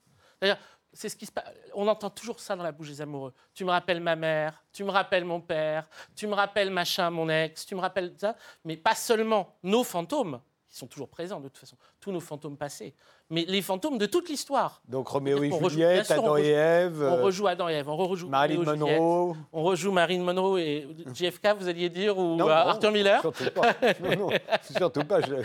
D'ailleurs, 0.42 0.58
c'est 0.94 1.10
ce 1.10 1.16
qui 1.16 1.26
se 1.26 1.32
passe. 1.32 1.46
On 1.74 1.88
entend 1.88 2.10
toujours 2.10 2.40
ça 2.40 2.56
dans 2.56 2.64
la 2.64 2.72
bouche 2.72 2.90
des 2.90 3.02
amoureux. 3.02 3.34
Tu 3.54 3.66
me 3.66 3.72
rappelles 3.72 4.00
ma 4.00 4.16
mère, 4.16 4.64
tu 4.72 4.84
me 4.84 4.92
rappelles 4.92 5.26
mon 5.26 5.42
père, 5.42 5.90
tu 6.16 6.28
me 6.28 6.34
rappelles 6.34 6.70
machin, 6.70 7.10
mon 7.10 7.28
ex, 7.30 7.66
tu 7.66 7.76
me 7.76 7.82
rappelles 7.82 8.14
ça. 8.18 8.36
Mais 8.64 8.78
pas 8.78 8.96
seulement 8.96 9.58
nos 9.64 9.84
fantômes, 9.84 10.40
qui 10.74 10.80
sont 10.80 10.88
toujours 10.88 11.08
présents 11.08 11.40
de 11.40 11.50
toute 11.50 11.60
façon, 11.60 11.76
tous 12.00 12.12
nos 12.12 12.20
fantômes 12.20 12.58
passés, 12.58 12.96
mais 13.30 13.46
les 13.48 13.62
fantômes 13.62 14.00
de 14.00 14.08
toute 14.08 14.28
l'histoire. 14.28 14.82
Donc 14.88 15.08
Roméo 15.08 15.44
et 15.44 15.52
Juliette, 15.70 16.08
sûr, 16.08 16.16
Adam 16.16 16.36
et 16.36 16.42
rejoue- 16.42 16.50
Ève, 16.56 17.00
On 17.00 17.04
euh, 17.20 17.22
rejoue 17.24 17.48
Adam 17.48 17.70
et 17.70 17.74
Ève, 17.74 17.90
on 17.90 17.96
rejoue 17.96 18.28
Marilyn 18.28 18.76
Monroe. 18.76 19.36
on 19.54 19.62
rejoue 19.64 19.92
Marilyn 19.92 20.24
Monroe 20.24 20.58
et 20.60 20.88
JFK, 21.14 21.50
vous 21.60 21.68
alliez 21.68 21.90
dire, 21.90 22.18
ou 22.18 22.36
Non, 22.38 22.46
euh, 22.46 22.50
non, 22.50 22.70
Arthur 22.70 22.92
Miller, 22.92 23.22
Surtout 23.22 23.52
pas. 23.54 23.74
Non, 24.02 24.16
non, 24.18 24.30
surtout 24.76 25.04
pas. 25.04 25.22
je- 25.22 25.36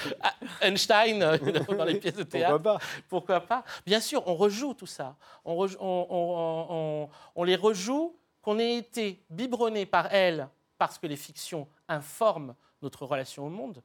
Einstein 0.62 1.22
euh, 1.22 1.36
dans 1.76 1.84
les 1.84 2.00
pièces 2.00 2.14
de 2.16 2.22
théâtre. 2.22 2.54
Pourquoi 2.56 2.78
pas 2.78 2.84
Pourquoi 3.10 3.40
pas 3.40 3.64
Bien 3.84 4.00
sûr, 4.00 4.22
on 4.26 4.34
rejoue 4.34 4.72
tout 4.72 4.86
ça. 4.86 5.14
On, 5.44 5.56
rejoue- 5.56 5.76
on- 5.78 6.06
on- 6.08 6.66
on- 7.04 7.08
on 7.36 7.44
les 7.44 7.56
rejoue, 7.56 8.16
qu'on 8.40 8.58
ait 8.58 8.76
été 8.78 9.22
biberonné 9.28 9.84
par 9.84 10.06
elles 10.14 10.48
parce 10.78 10.96
que 10.96 11.06
les 11.06 11.16
fictions 11.16 11.68
informent 11.86 12.54
notre 12.80 13.04
relation 13.04 13.44
au 13.46 13.50
monde, 13.50 13.82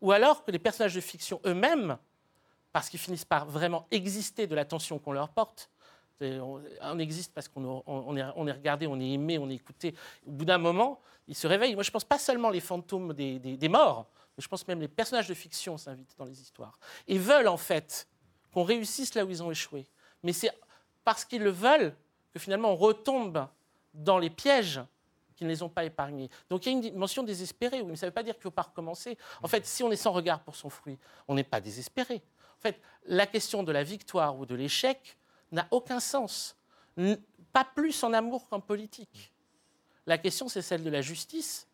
ou 0.00 0.12
alors 0.12 0.44
que 0.44 0.50
les 0.50 0.58
personnages 0.58 0.94
de 0.94 1.00
fiction 1.00 1.40
eux-mêmes, 1.46 1.98
parce 2.72 2.88
qu'ils 2.88 3.00
finissent 3.00 3.24
par 3.24 3.46
vraiment 3.46 3.86
exister 3.90 4.46
de 4.46 4.54
l'attention 4.54 4.98
qu'on 4.98 5.12
leur 5.12 5.30
porte, 5.30 5.70
on, 6.20 6.98
existe 6.98 7.32
parce 7.34 7.48
qu'on 7.48 7.64
on- 7.64 7.82
on 7.86 8.16
est, 8.16 8.24
on 8.36 8.44
regardé, 8.44 8.86
on 8.86 8.98
est 9.00 9.10
aimé, 9.10 9.38
on 9.38 9.50
est 9.50 9.54
écouté. 9.54 9.94
Au 10.26 10.30
bout 10.32 10.44
d'un 10.46 10.58
moment, 10.58 11.00
ils 11.28 11.34
se 11.34 11.46
réveillent. 11.46 11.74
Moi, 11.74 11.82
je 11.84 11.90
pense 11.90 12.04
pas 12.04 12.18
seulement 12.18 12.48
les 12.50 12.60
fantômes 12.60 13.12
des 13.12 13.68
morts, 13.68 14.06
mais 14.36 14.42
je 14.42 14.48
pense 14.48 14.66
même 14.68 14.80
les 14.80 14.88
personnages 14.88 15.28
de 15.28 15.34
fiction 15.34 15.76
s'invitent 15.78 16.14
dans 16.18 16.24
les 16.24 16.40
histoires 16.40 16.78
et 17.06 17.18
veulent 17.18 17.48
en 17.48 17.56
fait 17.56 18.06
qu'on 18.52 18.62
réussisse 18.62 19.14
là 19.14 19.24
où 19.24 19.30
ils 19.30 19.42
ont 19.42 19.50
échoué. 19.50 19.86
Mais 20.22 20.32
c'est 20.32 20.50
parce 21.04 21.24
qu'ils 21.24 21.42
le 21.42 21.50
veulent 21.50 21.94
que 22.32 22.38
finalement 22.38 22.72
on 22.72 22.76
retombe 22.76 23.46
dans 23.94 24.18
les 24.18 24.30
pièges 24.30 24.80
qui 25.36 25.44
ne 25.44 25.50
les 25.50 25.62
ont 25.62 25.68
pas 25.68 25.84
épargnés. 25.84 26.28
Donc 26.50 26.66
il 26.66 26.70
y 26.70 26.74
a 26.74 26.76
une 26.76 26.80
dimension 26.80 27.22
désespérée, 27.22 27.82
oui, 27.82 27.90
mais 27.90 27.96
ça 27.96 28.06
ne 28.06 28.10
veut 28.10 28.14
pas 28.14 28.22
dire 28.22 28.34
qu'il 28.34 28.40
ne 28.40 28.44
faut 28.44 28.50
pas 28.50 28.62
recommencer. 28.62 29.16
En 29.42 29.48
fait, 29.48 29.64
si 29.66 29.82
on 29.82 29.92
est 29.92 29.96
sans 29.96 30.12
regard 30.12 30.40
pour 30.40 30.56
son 30.56 30.70
fruit, 30.70 30.98
on 31.28 31.34
n'est 31.34 31.44
pas 31.44 31.60
désespéré. 31.60 32.22
En 32.58 32.62
fait, 32.62 32.80
la 33.06 33.26
question 33.26 33.62
de 33.62 33.70
la 33.70 33.84
victoire 33.84 34.36
ou 34.38 34.46
de 34.46 34.54
l'échec 34.54 35.16
n'a 35.52 35.68
aucun 35.70 36.00
sens. 36.00 36.56
Pas 37.52 37.64
plus 37.64 38.02
en 38.02 38.12
amour 38.12 38.48
qu'en 38.48 38.60
politique. 38.60 39.32
La 40.06 40.18
question, 40.18 40.48
c'est 40.48 40.62
celle 40.62 40.82
de 40.82 40.90
la 40.90 41.02
justice 41.02 41.66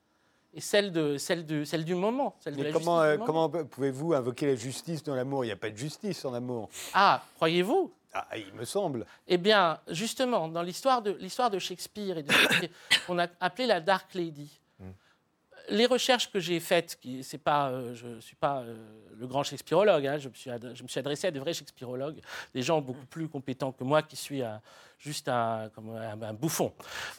et 0.55 0.61
celle, 0.61 0.93
de, 0.93 1.17
celle, 1.19 1.47
de, 1.47 1.65
celle 1.65 1.85
du 1.85 1.95
moment. 1.95 2.35
Celle 2.41 2.57
de 2.57 2.63
Mais 2.63 2.71
la 2.71 2.73
comment, 2.73 3.03
justice 3.03 3.15
euh, 3.15 3.19
moment. 3.27 3.49
comment 3.49 3.65
pouvez-vous 3.65 4.13
invoquer 4.15 4.47
la 4.47 4.55
justice 4.57 5.03
dans 5.03 5.15
l'amour? 5.15 5.45
Il 5.45 5.49
n'y 5.49 5.53
a 5.53 5.57
pas 5.57 5.71
de 5.71 5.77
justice 5.77 6.25
en 6.25 6.35
amour. 6.35 6.69
Ah, 6.95 7.23
croyez-vous? 7.37 7.93
Ah, 8.15 8.27
il 8.37 8.53
me 8.55 8.65
semble. 8.65 9.07
Eh 9.27 9.39
bien, 9.39 9.79
justement, 9.89 10.49
dans 10.49 10.63
l'histoire 10.63 11.01
de, 11.01 11.13
l'histoire 11.13 11.51
de 11.51 11.59
Shakespeare 11.59 12.19
et 12.19 12.23
de 12.23 12.31
ce 12.33 12.67
qu'on 13.07 13.19
a 13.21 13.27
appelé 13.41 13.67
la 13.67 13.81
Dark 13.81 14.13
Lady, 14.15 14.59
les 15.69 15.87
recherches 15.87 16.29
que 16.31 16.41
j'ai 16.41 16.59
faites, 16.59 16.99
qui, 17.01 17.23
c'est 17.23 17.39
pas, 17.39 17.71
euh, 17.71 17.95
je 17.95 18.07
ne 18.09 18.21
suis 18.21 18.35
pas 18.35 18.59
euh, 18.63 18.75
le 19.17 19.27
grand 19.29 19.45
shakespearologue, 19.45 20.05
hein, 20.07 20.19
je, 20.19 20.29
me 20.29 20.35
suis 20.35 20.51
ad- 20.51 20.73
je 20.75 20.83
me 20.83 20.89
suis 20.89 20.99
adressé 20.99 21.29
à 21.29 21.31
de 21.31 21.39
vrais 21.39 21.55
shakespearologues, 21.55 22.21
des 22.53 22.63
gens 22.63 22.81
beaucoup 22.81 23.07
plus 23.07 23.29
compétents 23.29 23.71
que 23.71 23.85
moi, 23.85 24.03
qui 24.03 24.17
suis 24.17 24.43
un- 24.43 24.61
juste 24.99 25.29
un, 25.29 25.71
comme 25.73 25.91
un, 25.95 26.21
un 26.21 26.33
bouffon. 26.35 26.73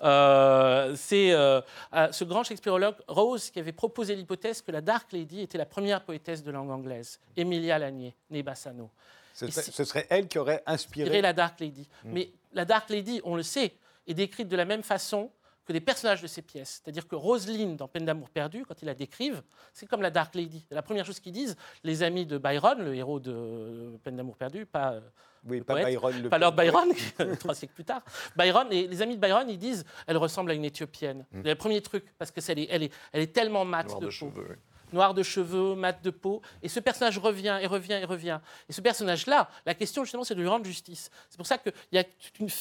Euh, 0.03 0.93
c'est 0.97 1.29
ce 1.31 2.23
grand 2.25 2.43
shakespearologue, 2.43 2.95
Rose, 3.07 3.49
qui 3.49 3.59
avait 3.59 3.71
proposé 3.71 4.13
l'hypothèse 4.13 4.61
que 4.61 4.71
la 4.71 4.81
Dark 4.81 5.11
Lady 5.13 5.39
était 5.41 5.57
la 5.57 5.65
première 5.65 6.01
poétesse 6.03 6.43
de 6.43 6.51
langue 6.51 6.69
anglaise, 6.69 7.19
Emilia 7.37 7.79
Lanier, 7.79 8.13
née 8.29 8.43
Bassano 8.43 8.91
Ce 9.33 9.47
serait, 9.47 9.61
si- 9.63 9.71
ce 9.71 9.83
serait 9.83 10.05
elle 10.09 10.27
qui 10.27 10.37
aurait 10.37 10.63
inspiré 10.65 11.21
la 11.21 11.33
Dark 11.33 11.59
Lady. 11.59 11.87
Mais 12.05 12.31
la 12.53 12.65
Dark 12.65 12.89
Lady, 12.89 13.19
on 13.23 13.35
le 13.35 13.43
sait, 13.43 13.73
est 14.07 14.13
décrite 14.13 14.47
de 14.47 14.55
la 14.55 14.65
même 14.65 14.83
façon 14.83 15.31
que 15.65 15.71
des 15.71 15.79
personnages 15.79 16.21
de 16.21 16.27
ses 16.27 16.41
pièces. 16.41 16.81
C'est-à-dire 16.83 17.07
que 17.07 17.15
Roselyne, 17.15 17.77
dans 17.77 17.87
Peine 17.87 18.03
d'amour 18.03 18.29
perdu, 18.29 18.65
quand 18.65 18.81
ils 18.81 18.85
la 18.85 18.93
décrivent, 18.93 19.41
c'est 19.73 19.85
comme 19.85 20.01
la 20.01 20.09
Dark 20.11 20.35
Lady. 20.35 20.65
La 20.71 20.81
première 20.81 21.05
chose 21.05 21.21
qu'ils 21.21 21.31
disent, 21.31 21.55
les 21.85 22.03
amis 22.03 22.25
de 22.25 22.37
Byron, 22.37 22.83
le 22.83 22.93
héros 22.93 23.21
de 23.21 23.97
Peine 24.03 24.17
d'amour 24.17 24.35
perdu, 24.35 24.65
pas, 24.65 24.91
euh, 24.95 24.99
Oui, 25.45 25.59
le 25.59 25.63
pas 25.63 25.75
poète, 25.75 25.85
Byron. 25.87 26.21
Le 26.21 26.29
pas 26.29 26.37
Lord 26.37 26.51
Byron, 26.51 26.89
trois 27.39 27.55
siècles 27.55 27.73
plus 27.75 27.85
tard. 27.85 28.01
Byron, 28.35 28.67
et 28.71 28.87
les 28.87 29.01
amis 29.01 29.15
de 29.15 29.21
Byron, 29.21 29.49
ils 29.49 29.57
disent, 29.57 29.85
elle 30.05 30.17
ressemble 30.17 30.51
à 30.51 30.53
une 30.53 30.65
Éthiopienne. 30.65 31.25
C'est 31.31 31.43
le 31.43 31.55
premier 31.55 31.81
truc, 31.81 32.03
parce 32.17 32.29
que 32.29 32.41
c'est- 32.41 32.51
elle 32.51 32.59
est, 32.59 32.67
elle 32.69 32.83
est, 32.83 32.93
elle 33.13 33.21
est 33.21 33.33
tellement 33.33 33.63
mate 33.63 33.87
Noir 33.87 33.99
de, 33.99 34.05
de 34.05 34.07
peau 34.07 34.11
cheveux. 34.11 34.47
oui. 34.49 34.55
Noir 34.93 35.13
de 35.13 35.23
cheveux, 35.23 35.75
mat 35.75 36.03
de 36.03 36.09
peau. 36.09 36.41
Et 36.61 36.69
ce 36.69 36.79
personnage 36.79 37.17
revient 37.17 37.59
et 37.61 37.67
revient 37.67 37.99
et 38.01 38.05
revient. 38.05 38.39
Et 38.69 38.73
ce 38.73 38.81
personnage-là, 38.81 39.49
la 39.65 39.73
question 39.73 40.03
justement, 40.03 40.23
c'est 40.23 40.35
de 40.35 40.41
lui 40.41 40.47
rendre 40.47 40.65
justice. 40.65 41.09
C'est 41.29 41.37
pour 41.37 41.47
ça 41.47 41.57
qu'il 41.57 41.73
y 41.91 41.97
a 41.97 42.03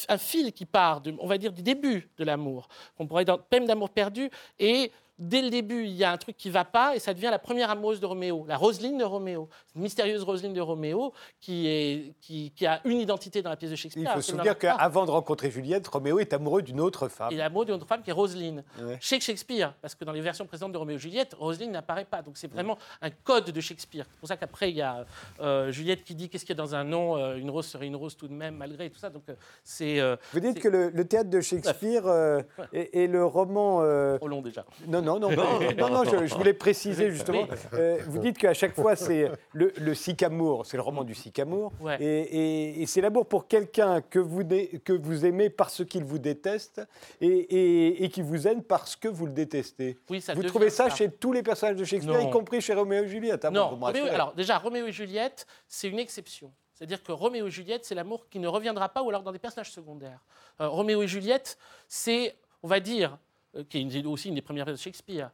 un 0.08 0.18
fil 0.18 0.52
qui 0.52 0.66
part, 0.66 1.02
on 1.20 1.26
va 1.26 1.38
dire, 1.38 1.52
du 1.52 1.62
début 1.62 2.08
de 2.16 2.24
l'amour, 2.24 2.68
qu'on 2.96 3.06
pourrait 3.06 3.24
dans 3.24 3.38
Peine 3.38 3.66
d'amour 3.66 3.90
perdu, 3.90 4.30
et 4.58 4.90
dès 5.22 5.40
le 5.40 5.50
début, 5.50 5.84
il 5.84 5.92
y 5.92 6.04
a 6.04 6.10
un 6.12 6.16
truc 6.18 6.36
qui 6.36 6.50
va 6.50 6.64
pas 6.64 6.96
et 6.96 6.98
ça 6.98 7.14
devient 7.14 7.28
la 7.30 7.38
première 7.38 7.70
amoureuse 7.70 8.00
de 8.00 8.06
Roméo, 8.06 8.44
la 8.48 8.56
Roselyne 8.56 8.98
de 8.98 9.04
Roméo, 9.04 9.48
cette 9.68 9.76
mystérieuse 9.76 10.22
Roselyne 10.22 10.52
de 10.52 10.60
Roméo 10.60 11.12
qui, 11.40 11.66
est, 11.68 12.14
qui, 12.20 12.50
qui 12.54 12.66
a 12.66 12.80
une 12.84 12.98
identité 13.00 13.40
dans 13.40 13.50
la 13.50 13.56
pièce 13.56 13.70
de 13.70 13.76
Shakespeare. 13.76 14.04
Il 14.10 14.14
faut 14.14 14.20
se 14.20 14.32
souvenir 14.32 14.58
qu'avant 14.58 15.06
de 15.06 15.10
rencontrer 15.10 15.50
Juliette, 15.50 15.86
Roméo 15.86 16.18
est 16.18 16.32
amoureux 16.32 16.62
d'une 16.62 16.80
autre 16.80 17.08
femme. 17.08 17.28
Il 17.30 17.38
est 17.38 17.42
amoureux 17.42 17.64
d'une 17.64 17.76
autre 17.76 17.86
femme 17.86 18.02
qui 18.02 18.10
est 18.10 18.12
Roselyne. 18.12 18.64
Ouais. 18.80 18.98
Chez 19.00 19.20
Shakespeare, 19.20 19.74
parce 19.80 19.94
que 19.94 20.04
dans 20.04 20.12
les 20.12 20.20
versions 20.20 20.44
précédentes 20.46 20.72
de 20.72 20.78
Roméo 20.78 20.96
et 20.96 20.98
Juliette, 21.00 21.34
Roselyne 21.38 21.70
n'apparaît 21.70 22.04
pas. 22.04 22.22
Donc 22.22 22.36
c'est 22.36 22.50
vraiment 22.50 22.76
un 23.00 23.10
code 23.10 23.50
de 23.50 23.60
Shakespeare. 23.60 24.04
C'est 24.10 24.18
pour 24.18 24.28
ça 24.28 24.36
qu'après, 24.36 24.70
il 24.70 24.76
y 24.76 24.82
a 24.82 25.06
euh, 25.40 25.70
Juliette 25.70 26.04
qui 26.04 26.14
dit 26.14 26.28
qu'est-ce 26.28 26.44
qu'il 26.44 26.56
y 26.56 26.58
a 26.60 26.62
dans 26.62 26.74
un 26.74 26.84
nom, 26.84 27.16
euh, 27.16 27.36
une 27.36 27.50
rose 27.50 27.66
serait 27.66 27.86
une 27.86 27.96
rose 27.96 28.16
tout 28.16 28.28
de 28.28 28.34
même, 28.34 28.56
malgré 28.56 28.90
tout 28.90 28.98
ça. 28.98 29.10
Donc 29.10 29.22
euh, 29.28 29.34
c'est 29.62 30.00
Vous 30.32 30.40
dites 30.40 30.58
que 30.60 30.68
le, 30.68 30.90
le 30.90 31.04
théâtre 31.06 31.30
de 31.30 31.40
Shakespeare 31.40 32.02
et, 32.72 33.04
et 33.04 33.06
le 33.06 33.24
roman. 33.24 33.78
trop 34.18 34.28
long 34.28 34.42
déjà. 34.42 34.64
non, 34.88 35.00
non, 35.02 35.11
non, 35.18 35.30
non, 35.30 35.60
non, 35.78 35.88
non, 35.90 36.04
je, 36.04 36.26
je 36.26 36.34
voulais 36.34 36.52
préciser 36.54 37.10
justement. 37.10 37.46
Euh, 37.74 37.98
vous 38.06 38.18
dites 38.18 38.38
qu'à 38.38 38.54
chaque 38.54 38.74
fois, 38.74 38.96
c'est 38.96 39.30
le, 39.52 39.72
le 39.78 39.94
c'est 39.94 40.76
le 40.76 40.80
roman 40.82 41.04
du 41.04 41.14
sycamore. 41.14 41.72
Ouais. 41.80 41.96
Et, 42.00 42.20
et- 42.22 42.82
et 42.82 42.86
c'est 42.86 43.00
l'amour 43.00 43.26
pour 43.26 43.46
quelqu'un 43.48 44.00
que 44.00 44.18
vous, 44.18 44.42
dé- 44.42 44.80
que 44.84 44.92
vous 44.92 45.24
aimez 45.24 45.50
parce 45.50 45.84
qu'il 45.84 46.04
vous 46.04 46.18
déteste 46.18 46.80
et, 47.20 48.08
qui 48.12 48.22
vous 48.22 48.46
aime 48.48 48.62
parce 48.62 48.96
que 48.96 49.08
vous 49.08 49.26
le 49.26 49.32
détestez. 49.32 49.98
Oui, 50.10 50.20
ça 50.20 50.34
vous 50.34 50.42
trouvez 50.42 50.70
ça 50.70 50.90
ça. 50.90 50.96
chez 50.96 51.10
tous 51.10 51.32
les 51.32 51.42
personnages 51.42 51.76
de 51.76 51.84
Shakespeare, 51.84 52.20
Non. 52.20 52.28
y 52.28 52.30
compris 52.30 52.60
chez 52.60 52.74
Roméo 52.74 53.04
et 53.04 53.08
Juliette. 53.08 53.44
hein, 53.44 53.50
non, 53.50 53.70
Roméo- 53.70 53.84
rassurez. 53.84 54.10
alors 54.10 54.32
déjà, 54.34 54.58
Roméo 54.58 54.86
et 54.86 54.92
Juliette, 54.92 55.46
c'est 55.66 55.88
une 55.88 55.98
exception. 55.98 56.52
C'est-à-dire 56.74 57.02
que 57.02 57.12
Roméo 57.12 57.46
et 57.46 57.50
Juliette, 57.50 57.84
c'est 57.84 57.94
l'amour 57.94 58.28
qui 58.28 58.38
ne 58.40 58.48
reviendra 58.48 58.88
pas 58.88 59.02
ou 59.02 59.08
alors 59.08 59.22
dans 59.22 59.30
des 59.32 59.38
personnages 59.38 59.70
secondaires. 59.70 60.20
Euh, 60.60 60.68
Roméo 60.68 61.02
et 61.02 61.06
Juliette, 61.08 61.56
c'est, 61.86 62.34
on 62.62 62.68
va 62.68 62.80
dire, 62.80 63.18
qui 63.68 63.78
est 63.78 63.80
une- 63.82 64.06
aussi 64.06 64.28
une 64.28 64.34
des 64.34 64.42
premières 64.42 64.64
pièces 64.64 64.78
de 64.78 64.82
Shakespeare, 64.82 65.30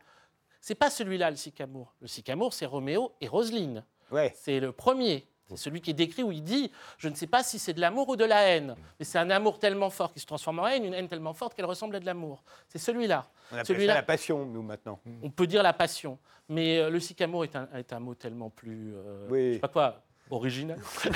c'est 0.60 0.74
pas 0.74 0.90
celui-là 0.90 1.30
le 1.30 1.36
sycamore. 1.36 1.94
Le 2.00 2.08
sycamore, 2.08 2.52
c'est 2.52 2.66
Roméo 2.66 3.12
et 3.20 3.28
Roselyne. 3.28 3.84
Ouais. 4.10 4.32
C'est 4.34 4.60
le 4.60 4.72
premier. 4.72 5.26
C'est 5.48 5.56
celui 5.56 5.80
qui 5.80 5.90
est 5.90 5.94
décrit 5.94 6.22
où 6.22 6.30
il 6.30 6.42
dit 6.42 6.70
Je 6.98 7.08
ne 7.08 7.14
sais 7.14 7.26
pas 7.26 7.42
si 7.42 7.58
c'est 7.58 7.72
de 7.72 7.80
l'amour 7.80 8.08
ou 8.10 8.16
de 8.16 8.24
la 8.24 8.42
haine, 8.42 8.74
mais 8.98 9.04
c'est 9.06 9.18
un 9.18 9.30
amour 9.30 9.58
tellement 9.58 9.88
fort 9.88 10.12
qui 10.12 10.20
se 10.20 10.26
transforme 10.26 10.58
en 10.58 10.66
haine, 10.68 10.84
une 10.84 10.92
haine 10.92 11.08
tellement 11.08 11.32
forte 11.32 11.54
qu'elle 11.54 11.64
ressemble 11.64 11.96
à 11.96 12.00
de 12.00 12.04
l'amour. 12.06 12.42
C'est 12.68 12.78
celui-là. 12.78 13.30
On 13.50 13.56
appelle 13.56 13.86
ça 13.86 13.94
la 13.94 14.02
passion, 14.02 14.44
nous, 14.44 14.62
maintenant. 14.62 15.00
on 15.22 15.30
peut 15.30 15.46
dire 15.46 15.62
la 15.62 15.72
passion, 15.72 16.18
mais 16.50 16.78
euh, 16.80 16.90
le 16.90 17.00
sycamore 17.00 17.44
est 17.44 17.56
un, 17.56 17.66
est 17.74 17.92
un 17.94 17.98
mot 18.00 18.14
tellement 18.14 18.50
plus. 18.50 18.92
euh, 18.94 19.26
Oui. 19.30 19.48
Je 19.48 19.52
sais 19.54 19.58
pas 19.60 19.68
quoi. 19.68 20.02
Original. 20.30 20.78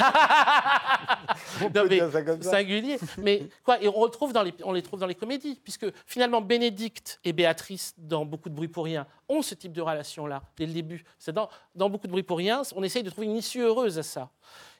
Non, 1.74 1.84
mais 1.84 1.88
dire 1.88 2.10
ça 2.10 2.22
comme 2.22 2.42
ça. 2.42 2.50
singulier. 2.50 2.98
Mais 3.18 3.42
quoi, 3.64 3.80
et 3.82 3.88
on, 3.88 3.92
retrouve 3.92 4.32
dans 4.32 4.42
les, 4.42 4.52
on 4.64 4.72
les 4.72 4.82
trouve 4.82 5.00
dans 5.00 5.06
les 5.06 5.14
comédies, 5.14 5.60
puisque 5.62 5.86
finalement 6.06 6.40
Bénédicte 6.40 7.20
et 7.24 7.32
Béatrice, 7.32 7.94
dans 7.98 8.24
beaucoup 8.24 8.48
de 8.48 8.54
bruit 8.54 8.68
pour 8.68 8.84
rien, 8.84 9.06
ont 9.28 9.42
ce 9.42 9.54
type 9.54 9.72
de 9.72 9.80
relation-là 9.80 10.42
dès 10.56 10.66
le 10.66 10.72
début. 10.72 11.04
C'est 11.18 11.32
dans, 11.32 11.48
dans 11.74 11.88
beaucoup 11.88 12.06
de 12.06 12.12
bruit 12.12 12.22
pour 12.22 12.38
rien, 12.38 12.62
on 12.74 12.82
essaye 12.82 13.02
de 13.02 13.10
trouver 13.10 13.26
une 13.26 13.36
issue 13.36 13.60
heureuse 13.60 13.98
à 13.98 14.02
ça. 14.02 14.30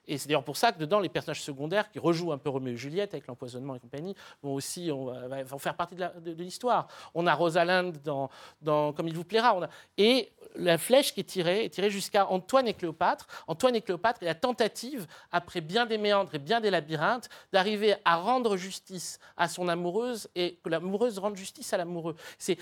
Et 0.07 0.17
c'est 0.17 0.27
d'ailleurs 0.27 0.43
pour 0.43 0.57
ça 0.57 0.71
que 0.71 0.79
dedans, 0.79 0.99
les 0.99 1.09
personnages 1.09 1.41
secondaires 1.41 1.89
qui 1.89 1.99
rejouent 1.99 2.31
un 2.31 2.37
peu 2.37 2.49
Roméo 2.49 2.73
et 2.73 2.77
Juliette 2.77 3.13
avec 3.13 3.27
l'empoisonnement 3.27 3.75
et 3.75 3.79
compagnie 3.79 4.15
vont 4.41 4.53
aussi 4.53 4.89
vont 4.89 5.57
faire 5.59 5.75
partie 5.75 5.95
de 5.95 6.31
l'histoire. 6.33 6.87
On 7.13 7.25
a 7.27 7.33
Rosalinde 7.33 7.97
dans, 8.03 8.93
Comme 8.93 9.07
il 9.07 9.15
vous 9.15 9.23
plaira. 9.23 9.57
Et 9.97 10.31
la 10.55 10.77
flèche 10.77 11.13
qui 11.13 11.21
est 11.21 11.25
tirée 11.25 11.65
est 11.65 11.69
tirée 11.69 11.89
jusqu'à 11.89 12.27
Antoine 12.27 12.67
et 12.67 12.73
Cléopâtre. 12.73 13.27
Antoine 13.47 13.75
et 13.75 13.81
Cléopâtre 13.81 14.23
est 14.23 14.25
la 14.25 14.35
tentative, 14.35 15.07
après 15.31 15.61
bien 15.61 15.85
des 15.85 15.97
méandres 15.97 16.35
et 16.35 16.39
bien 16.39 16.59
des 16.59 16.69
labyrinthes, 16.69 17.29
d'arriver 17.51 17.95
à 18.05 18.17
rendre 18.17 18.57
justice 18.57 19.19
à 19.37 19.47
son 19.47 19.67
amoureuse 19.67 20.29
et 20.35 20.59
que 20.63 20.69
l'amoureuse 20.69 21.19
rende 21.19 21.35
justice 21.35 21.73
à 21.73 21.77
l'amoureux. 21.77 22.15
C'est 22.37 22.57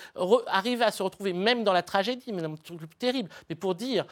arriver 0.47 0.83
à 0.83 0.91
se 0.91 1.03
retrouver 1.03 1.33
même 1.33 1.63
dans 1.63 1.73
la 1.73 1.83
tragédie, 1.83 2.31
mais 2.31 2.41
dans 2.41 2.51
le 2.51 2.57
truc 2.57 2.97
terrible. 2.97 3.29
Mais 3.49 3.55
pour 3.55 3.75
dire, 3.75 4.05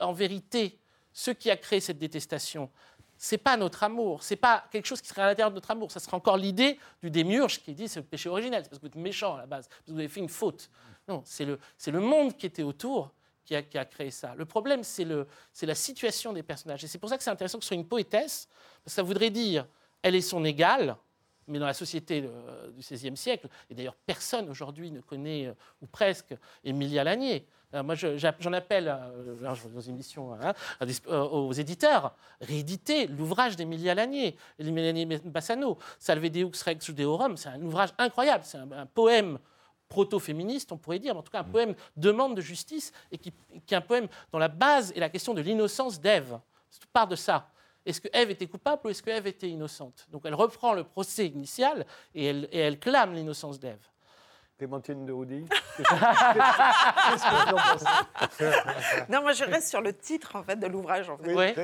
en 0.00 0.12
vérité, 0.12 0.78
ce 1.12 1.30
qui 1.30 1.50
a 1.50 1.56
créé 1.56 1.80
cette 1.80 1.98
détestation, 1.98 2.70
c'est 3.16 3.38
pas 3.38 3.56
notre 3.56 3.84
amour, 3.84 4.22
c'est 4.22 4.36
pas 4.36 4.64
quelque 4.72 4.86
chose 4.86 5.00
qui 5.00 5.08
serait 5.08 5.22
à 5.22 5.26
l'intérieur 5.26 5.50
de 5.50 5.54
notre 5.54 5.70
amour. 5.70 5.92
Ça 5.92 6.00
serait 6.00 6.16
encore 6.16 6.36
l'idée 6.36 6.78
du 7.02 7.10
démiurge 7.10 7.60
qui 7.62 7.72
dit 7.72 7.86
c'est 7.86 8.00
le 8.00 8.06
péché 8.06 8.28
originel, 8.28 8.64
c'est 8.64 8.68
parce 8.68 8.80
que 8.80 8.86
vous 8.86 8.88
êtes 8.88 8.96
méchant 8.96 9.36
à 9.36 9.38
la 9.38 9.46
base, 9.46 9.68
parce 9.68 9.82
que 9.86 9.92
vous 9.92 9.98
avez 9.98 10.08
fait 10.08 10.20
une 10.20 10.28
faute. 10.28 10.68
Non, 11.06 11.22
c'est 11.24 11.44
le, 11.44 11.58
le 11.86 12.00
monde 12.00 12.36
qui 12.36 12.46
était 12.46 12.62
autour 12.64 13.12
qui 13.44 13.54
a, 13.54 13.62
qui 13.62 13.78
a 13.78 13.84
créé 13.84 14.10
ça. 14.10 14.34
Le 14.36 14.44
problème, 14.44 14.82
c'est 14.84 15.04
la 15.04 15.74
situation 15.74 16.32
des 16.32 16.42
personnages. 16.42 16.84
Et 16.84 16.86
c'est 16.86 16.98
pour 16.98 17.08
ça 17.08 17.16
que 17.16 17.24
c'est 17.24 17.30
intéressant 17.30 17.58
que 17.58 17.64
ce 17.64 17.68
soit 17.68 17.76
une 17.76 17.86
poétesse, 17.86 18.48
parce 18.84 18.94
que 18.94 18.96
ça 18.96 19.02
voudrait 19.02 19.30
dire 19.30 19.66
elle 20.02 20.16
est 20.16 20.20
son 20.20 20.44
égale, 20.44 20.96
mais 21.48 21.58
dans 21.58 21.66
la 21.66 21.74
société 21.74 22.24
euh, 22.24 22.70
du 22.70 22.80
XVIe 22.80 23.16
siècle, 23.16 23.48
et 23.70 23.74
d'ailleurs 23.74 23.96
personne 24.06 24.48
aujourd'hui 24.48 24.90
ne 24.90 25.00
connaît, 25.00 25.46
euh, 25.46 25.54
ou 25.80 25.86
presque, 25.86 26.34
Emilia 26.64 27.04
Lanier. 27.04 27.46
Moi, 27.74 27.94
je- 27.94 28.18
j'en 28.38 28.52
appelle, 28.52 28.86
euh, 28.86 29.34
dans 29.74 29.80
une 29.80 29.94
émission, 29.94 30.34
hein, 30.34 30.52
aux 31.08 31.52
éditeurs, 31.54 32.14
rééditer 32.42 33.06
l'ouvrage 33.06 33.56
d'Emilia 33.56 33.94
Lanier, 33.94 34.36
Emilia 34.58 34.92
Lanier 34.92 35.06
Bassano, 35.24 35.78
Salve 35.98 36.28
Deux 36.28 36.50
Rex 36.66 36.84
Judeorum, 36.84 37.38
c'est 37.38 37.48
un 37.48 37.62
ouvrage 37.62 37.88
incroyable, 37.96 38.44
c'est 38.44 38.58
un, 38.58 38.70
un 38.72 38.84
poème 38.84 39.38
proto-féministe, 39.88 40.70
on 40.72 40.76
pourrait 40.76 40.98
dire, 40.98 41.14
mais 41.14 41.20
en 41.20 41.22
tout 41.22 41.32
cas 41.32 41.40
un 41.40 41.44
poème 41.44 41.74
demande 41.96 42.36
de 42.36 42.42
justice, 42.42 42.92
et 43.10 43.16
qui, 43.18 43.32
qui 43.66 43.74
est 43.74 43.76
un 43.76 43.80
poème 43.80 44.06
dont 44.32 44.38
la 44.38 44.48
base 44.48 44.92
est 44.92 45.00
la 45.00 45.08
question 45.08 45.32
de 45.34 45.40
l'innocence 45.40 45.98
d'Ève. 46.00 46.38
Tout 46.78 46.88
part 46.92 47.06
de 47.08 47.16
ça. 47.16 47.48
Est-ce 47.84 48.00
que 48.00 48.08
Ève 48.12 48.30
était 48.30 48.46
coupable 48.46 48.82
ou 48.84 48.88
est-ce 48.90 49.02
que 49.02 49.10
Ève 49.10 49.26
était 49.26 49.48
innocente? 49.48 50.06
Donc 50.10 50.22
elle 50.24 50.34
reprend 50.34 50.72
le 50.72 50.84
procès 50.84 51.26
initial 51.26 51.86
et 52.14 52.26
elle, 52.52 52.78
clame 52.78 53.14
l'innocence 53.14 53.58
d'Ève. 53.58 53.84
Clémentine 54.58 55.04
de 55.06 55.12
Roudy 55.12 55.44
Qu'est-ce 55.76 55.88
que 55.88 57.30
vous 57.30 57.52
en 57.52 57.56
pensez 57.56 58.44
Non, 59.08 59.22
moi 59.22 59.32
je 59.32 59.42
reste 59.44 59.68
sur 59.68 59.80
le 59.80 59.92
titre 59.94 60.36
en 60.36 60.42
fait 60.42 60.56
de 60.56 60.66
l'ouvrage. 60.66 61.08
En 61.10 61.16
fait. 61.16 61.34
Oui. 61.34 61.54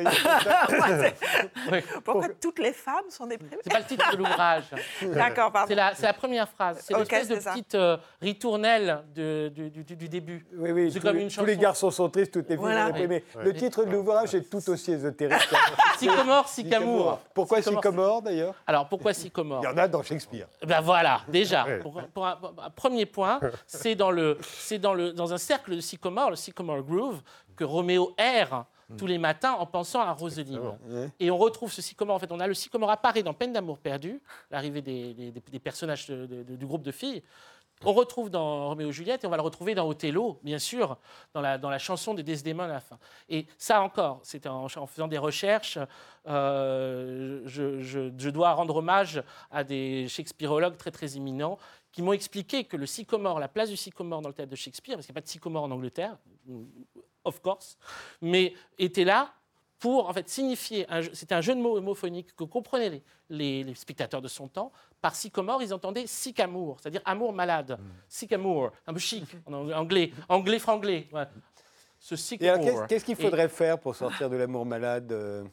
Oui. 1.71 1.79
Pourquoi 2.05 2.29
toutes 2.41 2.59
les 2.59 2.73
femmes 2.73 3.05
sont 3.11 3.27
des 3.27 3.39
C'est 3.63 3.71
pas 3.73 3.79
le 3.81 3.85
titre 3.85 4.11
de 4.13 4.17
l'ouvrage. 4.17 4.65
D'accord, 5.03 5.53
pardon. 5.53 5.69
C'est 5.69 5.75
la, 5.75 5.95
c'est 5.95 6.07
la 6.07 6.13
première 6.15 6.49
phrase. 6.49 6.81
C'est 6.83 6.95
Ok, 6.95 7.01
l'espèce 7.01 7.29
de 7.29 7.39
ça. 7.41 7.53
petite 7.53 7.75
euh, 7.75 7.99
ritournelle 8.23 9.05
de- 9.15 9.49
du, 9.55 9.71
du- 9.71 9.85
du 9.97 10.09
début. 10.09 10.47
Oui, 10.57 10.73
oui, 10.73 10.91
C'est 10.91 10.99
tous, 11.01 11.07
comme 11.07 11.17
les, 11.17 11.23
une 11.25 11.29
tous 11.31 11.45
les 11.45 11.53
chanson. 11.53 11.63
garçons 11.63 11.91
sont 11.91 12.09
tristes, 12.09 12.33
toutes 12.33 12.49
les 12.49 12.57
filles 12.57 12.65
Voilà. 12.65 12.87
sont 12.87 12.93
déprimées. 12.95 13.25
Oui. 13.37 13.45
Le 13.45 13.55
titre 13.55 13.85
de 13.85 13.91
l'ouvrage 13.91 14.35
est 14.35 14.49
tout 14.51 14.69
aussi 14.71 14.93
ésotérique. 14.93 15.39
Sycomore, 15.99 16.49
Sycamore. 16.49 17.21
Pourquoi 17.35 17.61
Sycomore. 17.63 18.23
D'ailleurs? 18.23 18.55
Alors 18.67 18.89
pourquoi 18.89 19.13
Sycomore 19.13 19.61
Il 19.63 19.67
y 19.67 19.73
en 19.73 19.77
a 19.77 19.87
dans 19.87 20.03
Shakespeare. 20.03 20.47
Ben 20.67 20.81
voilà, 20.81 21.21
déjà. 21.29 21.67
Pour, 21.83 22.01
pour 22.15 22.27
premier 22.79 23.07
point, 23.07 23.39
c'est 23.67 23.95
dans, 23.95 24.11
le, 24.11 24.39
c'est 24.43 24.79
dans, 24.79 24.95
le, 24.95 25.13
dans 25.13 25.33
un 25.33 25.39
cercle 25.39 25.75
de 25.77 25.81
sycomore, 25.81 26.31
le 26.31 26.37
sycomore 26.37 26.83
groove, 26.83 27.21
que 27.57 27.65
Roméo 27.65 28.15
erre 28.17 28.65
tous 28.97 29.07
les 29.07 29.19
matins 29.19 29.53
en 29.53 29.67
pensant 29.67 30.01
à 30.01 30.13
Roseline. 30.13 30.61
Et 31.21 31.31
on 31.31 31.37
retrouve 31.37 31.71
ce 31.71 31.83
sycomore. 31.83 32.17
En 32.17 32.19
fait, 32.19 32.33
on 32.33 32.41
a 32.41 32.47
le 32.47 32.55
sycomore 32.55 32.91
apparaît 32.91 33.23
dans 33.23 33.35
Peine 33.35 33.53
d'amour 33.53 33.77
perdu, 33.79 34.23
l'arrivée 34.51 34.81
des, 34.81 35.13
des- 35.13 35.59
personnages 35.61 36.07
de- 36.07 36.25
de- 36.25 36.43
de- 36.43 36.57
du 36.57 36.65
groupe 36.67 36.83
de 36.83 36.91
filles. 36.93 37.23
On 37.85 37.93
retrouve 37.93 38.29
dans 38.31 38.69
Roméo 38.71 38.89
et 38.89 38.93
Juliette 38.93 39.23
et 39.23 39.27
on 39.27 39.31
va 39.31 39.37
le 39.37 39.43
retrouver 39.43 39.75
dans 39.75 39.87
Othello, 39.87 40.41
bien 40.43 40.59
sûr, 40.59 40.97
dans 41.35 41.41
la, 41.43 41.59
dans 41.59 41.69
la 41.71 41.79
chanson 41.79 42.15
de 42.15 42.23
Desdémone 42.23 42.71
à 42.71 42.75
la 42.75 42.81
fin. 42.81 42.99
Et 43.29 43.47
ça 43.59 43.83
encore, 43.83 44.21
c'est 44.23 44.47
en, 44.47 44.65
en 44.65 44.87
faisant 44.87 45.07
des 45.07 45.19
recherches, 45.19 45.79
euh, 46.27 47.41
je, 47.45 47.81
je- 47.81 48.11
je 48.17 48.31
dois 48.31 48.53
rendre 48.53 48.77
hommage 48.77 49.23
à 49.51 49.65
des 49.65 50.09
shakespearologues 50.09 50.77
très 50.77 50.91
très 50.91 51.17
éminents 51.17 51.59
qui 51.99 52.03
m'ont 52.05 52.13
expliqué 52.13 52.63
que 52.63 52.77
le 52.77 52.87
sycomore, 52.87 53.41
la 53.41 53.49
place 53.49 53.71
du 53.71 53.77
sycomore 53.77 54.21
dans 54.23 54.29
le 54.29 54.35
théâtre 54.37 54.53
de 54.53 54.55
Shakespeare, 54.57 54.95
parce 54.95 55.05
qu'il 55.07 55.13
n'y 55.13 55.19
a 55.19 55.21
pas 55.21 55.25
de 55.25 55.29
sycomore 55.29 55.65
en 55.65 55.71
Angleterre, 55.73 56.17
of 57.25 57.41
course, 57.43 57.77
mais 58.23 58.55
était 58.79 59.03
là 59.03 59.33
pour 59.81 60.09
en 60.09 60.13
fait 60.13 60.29
signifier, 60.29 60.87
c'était 61.13 61.35
un 61.35 61.41
jeu 61.41 61.57
de 61.57 61.61
mots 61.61 61.77
homophonique 61.77 62.37
que 62.37 62.45
comprenaient 62.45 62.91
les, 62.91 63.03
les- 63.31 63.65
les 63.65 63.75
spectateurs 63.75 64.23
de 64.23 64.29
son 64.29 64.47
temps. 64.47 64.71
Par 65.01 65.17
sycomore, 65.17 65.61
ils 65.61 65.75
entendaient 65.75 66.07
sycamour, 66.07 66.77
c'est-à-dire 66.81 67.03
amour 67.05 67.33
malade. 67.33 67.77
Sycamour, 68.09 68.71
un 68.87 68.93
peu 68.93 69.01
chic, 69.01 69.25
en 69.47 69.53
ang- 69.55 69.73
anglais, 69.73 70.13
anglais 70.29 70.61
franglais. 70.61 71.09
ouais. 71.13 71.25
Ce 71.99 72.15
Et 72.41 72.49
alors, 72.49 72.87
qu'est-ce 72.87 73.05
qu'il 73.05 73.19
Et- 73.19 73.23
faudrait 73.25 73.49
faire 73.49 73.77
pour 73.81 73.97
sortir 73.97 74.31
de 74.31 74.37
l'amour 74.37 74.65
malade 74.65 75.11
euh 75.11 75.45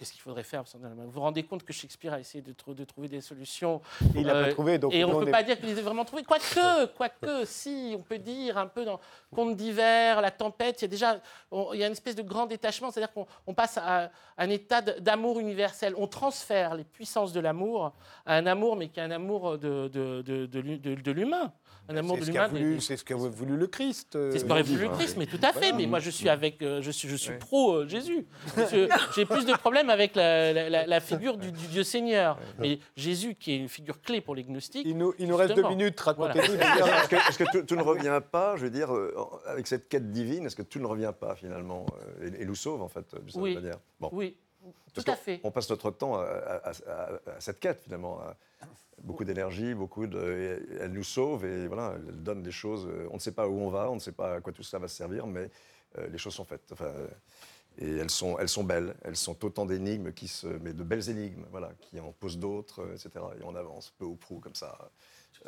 Qu'est-ce 0.00 0.12
qu'il 0.12 0.22
faudrait 0.22 0.44
faire 0.44 0.64
Vous 0.64 1.10
vous 1.10 1.20
rendez 1.20 1.42
compte 1.42 1.62
que 1.62 1.74
Shakespeare 1.74 2.14
a 2.14 2.20
essayé 2.20 2.40
de, 2.40 2.54
trou- 2.54 2.72
de 2.72 2.84
trouver 2.84 3.06
des 3.06 3.20
solutions 3.20 3.82
Il 4.14 4.22
n'a 4.24 4.34
Euh, 4.34 4.44
pas 4.46 4.52
trouvé, 4.52 4.78
donc 4.78 4.94
et 4.94 5.04
on 5.04 5.12
ne 5.20 5.24
peut 5.24 5.28
est- 5.28 5.30
pas 5.30 5.42
dire 5.42 5.58
qu'il 5.60 5.68
les 5.68 5.78
ait 5.78 5.82
vraiment 5.82 6.06
trouvés. 6.06 6.22
Quoique, 6.22 6.86
quoique, 6.96 7.44
si, 7.44 7.94
on 7.98 8.00
peut 8.02 8.16
dire 8.16 8.56
un 8.56 8.66
peu 8.66 8.86
dans 8.86 8.98
Conte 9.30 9.56
d'hiver, 9.56 10.22
La 10.22 10.30
tempête, 10.30 10.80
il 10.80 10.84
y 10.84 10.84
a 10.86 10.88
déjà 10.88 11.20
on- 11.50 11.74
il 11.74 11.80
y 11.80 11.84
a 11.84 11.86
une 11.86 11.92
espèce 11.92 12.16
de 12.16 12.22
grand 12.22 12.46
détachement, 12.46 12.90
c'est-à-dire 12.90 13.12
qu'on 13.12 13.26
on 13.46 13.52
passe 13.52 13.76
à, 13.76 14.10
un 14.38 14.48
état 14.48 14.80
d'amour 14.80 15.38
universel. 15.38 15.92
On 15.98 16.06
transfère 16.06 16.74
les 16.76 16.84
puissances 16.84 17.34
de 17.34 17.40
l'amour 17.40 17.92
à 18.24 18.36
un 18.36 18.46
amour, 18.46 18.76
mais 18.76 18.88
qui 18.88 19.00
est 19.00 19.02
un 19.02 19.10
amour 19.10 19.58
de, 19.58 19.88
de, 19.88 20.22
de, 20.22 20.46
de 20.46 20.60
l'hu- 20.60 20.78
de- 20.78 20.94
de 20.94 21.10
l'humain. 21.12 21.52
Un 21.88 21.96
amour 21.96 22.14
C'est 22.16 22.20
de 22.20 22.26
ce 22.26 22.30
qu'a 22.30 22.46
l'humain. 22.46 22.58
voulu, 22.60 22.74
des- 22.76 22.80
c'est 22.80 22.96
ce 22.96 23.04
qu'a 23.04 23.16
voulu 23.16 23.56
le 23.56 23.66
Christ. 23.66 24.14
euh, 24.14 24.30
c'est 24.30 24.38
ce 24.38 24.44
qu'aurait 24.44 24.60
Jésus, 24.62 24.76
voulu 24.76 24.88
le 24.88 24.94
Christ, 24.94 25.16
mais 25.18 25.26
tout 25.26 25.40
à 25.42 25.52
fait. 25.52 25.58
Voilà. 25.58 25.76
Mais 25.76 25.86
moi, 25.86 25.98
je 25.98 26.10
suis 26.10 26.28
avec, 26.28 26.62
euh, 26.62 26.80
je 26.80 26.90
suis, 26.92 27.08
je 27.08 27.16
suis 27.16 27.36
pro 27.36 27.72
euh, 27.74 27.88
Jésus. 27.88 28.26
Parce 28.54 28.70
que 28.70 28.88
J'ai 29.16 29.26
plus 29.26 29.44
de 29.44 29.52
problèmes 29.54 29.89
avec 29.90 30.14
la, 30.16 30.52
la- 30.52 30.70
la- 30.70 30.86
la 30.86 31.00
figure 31.10 31.36
du, 31.36 31.52
du 31.52 31.66
Dieu 31.66 31.82
Seigneur. 31.84 32.38
Mais 32.58 32.78
Jésus, 32.96 33.34
qui 33.34 33.52
est 33.52 33.56
une 33.58 33.68
figure 33.68 34.00
clé 34.00 34.20
pour 34.20 34.34
les 34.34 34.44
gnostiques, 34.44 34.86
Il 34.86 34.96
nous, 34.96 35.12
il 35.18 35.28
nous 35.28 35.36
reste 35.36 35.54
deux 35.54 35.68
minutes, 35.68 36.00
racontez-nous. 36.00 36.54
Est-ce 36.54 37.08
que, 37.08 37.16
est-ce 37.16 37.38
que 37.38 37.44
tout, 37.52 37.62
tout 37.66 37.76
ne 37.76 37.82
revient 37.82 38.20
pas, 38.30 38.56
je 38.56 38.62
veux 38.62 38.70
dire, 38.70 38.94
euh, 38.94 39.14
avec 39.46 39.66
cette 39.66 39.88
quête 39.88 40.10
divine, 40.10 40.46
est-ce 40.46 40.56
que 40.56 40.62
tout 40.62 40.78
ne 40.78 40.86
revient 40.86 41.12
pas 41.18 41.34
finalement 41.34 41.84
euh, 42.22 42.30
et, 42.38 42.42
et 42.42 42.44
nous 42.46 42.54
sauve 42.54 42.80
en 42.82 42.88
fait, 42.88 43.04
d'une 43.14 43.24
certaine 43.28 43.42
Oui. 43.42 43.54
manière? 43.54 43.78
Bon. 44.00 44.08
oui, 44.12 44.36
tout 44.94 45.02
à 45.06 45.16
fait. 45.16 45.40
On 45.44 45.50
passe 45.50 45.68
notre 45.70 45.90
temps 45.90 46.14
à, 46.16 46.22
à- 46.24 46.70
à- 46.70 47.10
à 47.36 47.40
cette 47.40 47.60
quête 47.60 47.80
finalement. 47.82 48.18
à- 48.20 48.36
beaucoup 49.02 49.24
d'énergie, 49.24 49.72
beaucoup 49.72 50.06
de. 50.06 50.60
Elle 50.78 50.92
nous 50.92 51.02
sauve 51.04 51.46
et 51.46 51.66
voilà, 51.68 51.94
elle 51.96 52.22
donne 52.22 52.42
des 52.42 52.50
choses. 52.52 52.86
euh, 52.86 53.08
On 53.10 53.14
ne 53.14 53.18
sait 53.18 53.32
pas 53.32 53.48
où 53.48 53.58
on 53.58 53.70
va, 53.70 53.90
on 53.90 53.94
ne 53.94 53.98
sait 54.00 54.12
pas 54.12 54.34
à 54.34 54.40
quoi 54.42 54.52
tout 54.52 54.62
ça 54.62 54.78
va 54.78 54.88
servir, 54.88 55.26
mais 55.26 55.48
euh, 55.98 56.06
les 56.12 56.18
choses 56.18 56.34
sont 56.34 56.44
faites. 56.44 56.68
Enfin, 56.70 56.84
euh, 56.84 57.06
et 57.78 57.96
elles 57.98 58.10
sont, 58.10 58.38
elles 58.38 58.48
sont 58.48 58.64
belles. 58.64 58.94
Elles 59.04 59.16
sont 59.16 59.42
autant 59.44 59.64
d'énigmes 59.66 60.12
qui 60.12 60.28
se, 60.28 60.46
mais 60.46 60.72
de 60.72 60.82
belles 60.82 61.08
énigmes, 61.08 61.44
voilà, 61.50 61.70
qui 61.80 61.98
en 62.00 62.12
posent 62.12 62.38
d'autres, 62.38 62.82
euh, 62.82 62.92
etc. 62.94 63.10
Et 63.40 63.44
on 63.44 63.54
avance 63.56 63.92
peu 63.98 64.04
ou 64.04 64.16
prou 64.16 64.38
comme 64.40 64.54
ça, 64.54 64.76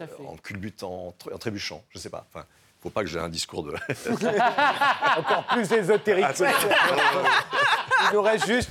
euh, 0.00 0.06
en 0.26 0.36
culbutant, 0.36 1.08
en, 1.08 1.10
tr- 1.10 1.34
en 1.34 1.38
trébuchant. 1.38 1.82
Je 1.90 1.98
sais 1.98 2.10
pas. 2.10 2.26
Enfin, 2.32 2.46
faut 2.80 2.90
pas 2.90 3.02
que 3.02 3.08
j'ai 3.08 3.18
un 3.20 3.28
discours 3.28 3.62
de. 3.64 3.72
Encore 5.18 5.46
plus 5.52 5.70
ésotérique. 5.72 6.24
Ah, 6.24 6.48
Il 8.10 8.14
nous 8.14 8.22
reste 8.22 8.46
juste 8.46 8.70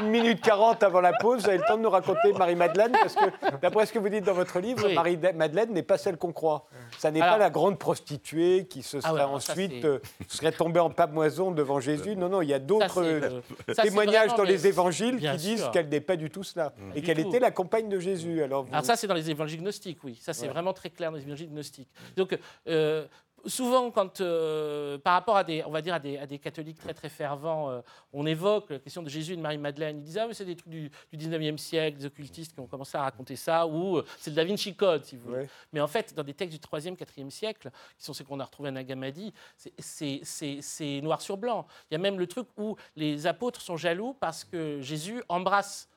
une, 0.00 0.08
minute 0.10 0.40
40 0.40 0.82
avant 0.82 1.00
la 1.00 1.12
pause. 1.12 1.42
Vous 1.42 1.48
avez 1.48 1.58
le 1.58 1.64
temps 1.64 1.76
de 1.76 1.82
nous 1.82 1.90
raconter 1.90 2.32
Marie-Madeleine, 2.32 2.92
parce 2.92 3.14
que 3.14 3.24
d'après 3.62 3.86
ce 3.86 3.92
que 3.92 3.98
vous 3.98 4.08
dites 4.08 4.24
dans 4.24 4.34
votre 4.34 4.58
livre, 4.60 4.86
Oui. 4.86 4.94
Marie-Madeleine 4.94 5.72
n'est 5.72 5.82
pas 5.82 5.98
celle 5.98 6.16
qu'on 6.16 6.32
croit. 6.32 6.66
Ça 6.98 7.10
n'est 7.10 7.20
pas 7.20 7.38
la 7.38 7.50
grande 7.50 7.78
prostituée 7.78 8.66
qui 8.66 8.82
se 8.82 8.98
Ah 8.98 9.00
serait 9.00 9.12
ouais, 9.12 9.20
alors 9.20 9.42
ça, 9.42 9.52
ensuite 9.52 9.84
euh, 9.84 9.98
serait 10.28 10.52
tombée 10.52 10.80
en 10.80 10.90
pamoison 10.90 11.50
devant 11.50 11.80
Jésus. 11.80 12.16
Non, 12.16 12.28
non, 12.28 12.42
il 12.42 12.48
y 12.48 12.54
a 12.54 12.58
d'autres 12.58 13.02
euh, 13.02 13.40
témoignages 13.82 14.28
vraiment 14.30 14.36
dans 14.38 14.42
les 14.44 14.52
les- 14.52 14.66
évangiles 14.68 15.18
qui 15.18 15.36
disent 15.36 15.60
sûr. 15.62 15.70
qu'elle 15.70 15.88
n'est 15.88 16.00
pas 16.00 16.16
du 16.16 16.30
tout 16.30 16.42
cela 16.44 16.72
et 16.94 17.00
Du 17.00 17.06
qu'elle 17.06 17.20
était 17.20 17.40
la 17.40 17.50
compagne 17.50 17.88
de 17.88 17.98
Jésus. 17.98 18.42
Alors, 18.42 18.64
vous- 18.64 18.72
Alors 18.72 18.84
ça, 18.84 18.96
c'est 18.96 19.06
dans 19.06 19.14
les 19.14 19.30
évangiles 19.30 19.60
gnostiques, 19.62 19.98
oui. 20.04 20.18
Ça, 20.20 20.32
c'est 20.32 20.46
Ouais. 20.46 20.52
vraiment 20.52 20.72
très 20.72 20.90
clair 20.90 21.10
dans 21.10 21.16
les 21.18 21.24
évangiles 21.24 21.50
gnostiques. 21.50 21.88
Donc, 22.16 22.38
euh, 22.68 23.04
souvent, 23.46 23.90
quand, 23.90 24.20
euh, 24.20 24.98
par 24.98 25.14
rapport 25.14 25.36
à 25.36 25.44
des, 25.44 25.62
on 25.64 25.70
va 25.70 25.82
dire, 25.82 25.94
à 25.94 25.98
des, 25.98 26.18
à 26.18 26.26
des 26.26 26.38
catholiques 26.38 26.78
très, 26.78 26.94
très 26.94 27.08
fervents, 27.08 27.70
euh, 27.70 27.80
on 28.12 28.26
évoque 28.26 28.70
la 28.70 28.78
question 28.78 29.02
de 29.02 29.08
Jésus 29.08 29.32
et 29.34 29.36
de 29.36 29.40
Marie-Madeleine. 29.42 29.98
Ils 29.98 30.02
disent, 30.02 30.18
ah, 30.18 30.26
mais 30.26 30.34
c'est 30.34 30.44
des 30.44 30.56
trucs 30.56 30.70
du, 30.70 30.90
du 31.12 31.16
19e 31.18 31.58
siècle, 31.58 31.98
des 31.98 32.06
occultistes 32.06 32.54
qui 32.54 32.60
ont 32.60 32.66
commencé 32.66 32.96
à 32.96 33.02
raconter 33.02 33.36
ça, 33.36 33.66
ou 33.66 33.98
euh, 33.98 34.04
c'est 34.18 34.30
le 34.30 34.36
Da 34.36 34.44
Vinci 34.44 34.74
Code, 34.74 35.04
si 35.04 35.16
vous 35.16 35.24
voulez. 35.28 35.42
Ouais. 35.42 35.48
Mais 35.72 35.80
en 35.80 35.86
fait, 35.88 36.14
dans 36.14 36.22
des 36.24 36.34
textes 36.34 36.58
du 36.58 36.60
3e, 36.66 36.96
4e 36.96 37.30
siècle, 37.30 37.70
qui 37.98 38.04
sont 38.04 38.12
ceux 38.12 38.24
qu'on 38.24 38.40
a 38.40 38.44
retrouvés 38.44 38.68
à 38.68 38.72
Nagamadi, 38.72 39.32
c'est- 39.78 41.00
noir 41.02 41.20
sur 41.20 41.36
blanc. 41.36 41.66
Il 41.90 41.94
y 41.94 41.96
a 41.96 41.98
même 41.98 42.18
le 42.18 42.26
truc 42.26 42.48
où 42.56 42.76
les 42.96 43.26
apôtres 43.26 43.60
sont 43.60 43.76
jaloux 43.76 44.14
parce 44.20 44.44
que 44.44 44.80
Jésus 44.80 45.22
embrasse 45.28 45.88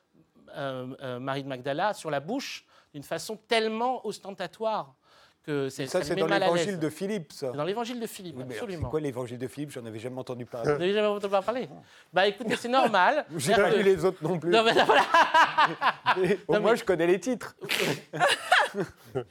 Marie 0.56 1.44
de 1.44 1.48
Magdala 1.48 1.94
sur 1.94 2.10
la 2.10 2.20
bouche 2.20 2.66
d'une 2.94 3.04
façon 3.04 3.38
tellement 3.48 4.06
ostentatoire 4.08 4.96
que 5.48 5.70
c'est 5.70 5.88
ça, 5.88 6.04
c'est 6.04 6.16
dans 6.16 6.28
l'évangile 6.28 6.78
de 6.78 6.90
Philippe, 6.90 7.32
ça. 7.34 7.52
Dans 7.52 7.64
l'évangile 7.64 8.00
de 8.00 8.06
Philippe, 8.08 8.36
Oui, 8.36 8.42
alors, 8.44 8.54
C'est 8.54 8.60
absolument. 8.64 8.90
quoi 8.90 9.00
l'évangile 9.00 9.38
de 9.40 9.48
Philippe? 9.48 9.72
J'en 9.72 9.86
avais 9.86 9.98
jamais 10.00 10.20
entendu 10.20 10.44
Vous 10.44 10.50
parler. 10.52 10.72
n'avez 10.74 10.94
jamais 10.94 11.08
entendu 11.08 11.32
parler? 11.44 11.70
Bah 12.14 12.28
écoutez, 12.28 12.56
c'est 12.56 12.68
normal. 12.68 13.26
J'ai 13.38 13.54
pas 13.54 13.70
lu 13.72 13.78
que- 13.78 13.84
les 13.90 14.06
autres 14.06 14.22
non 14.24 14.38
plus. 14.38 14.52
Non, 14.52 14.64
mais 14.64 14.74
voilà. 14.74 15.06
Mais 16.18 16.40
Au 16.48 16.54
Non, 16.54 16.60
moins, 16.62 16.72
mais- 16.72 16.78
je 16.78 16.84
connais 16.86 17.08
les 17.08 17.20
titres. 17.20 17.56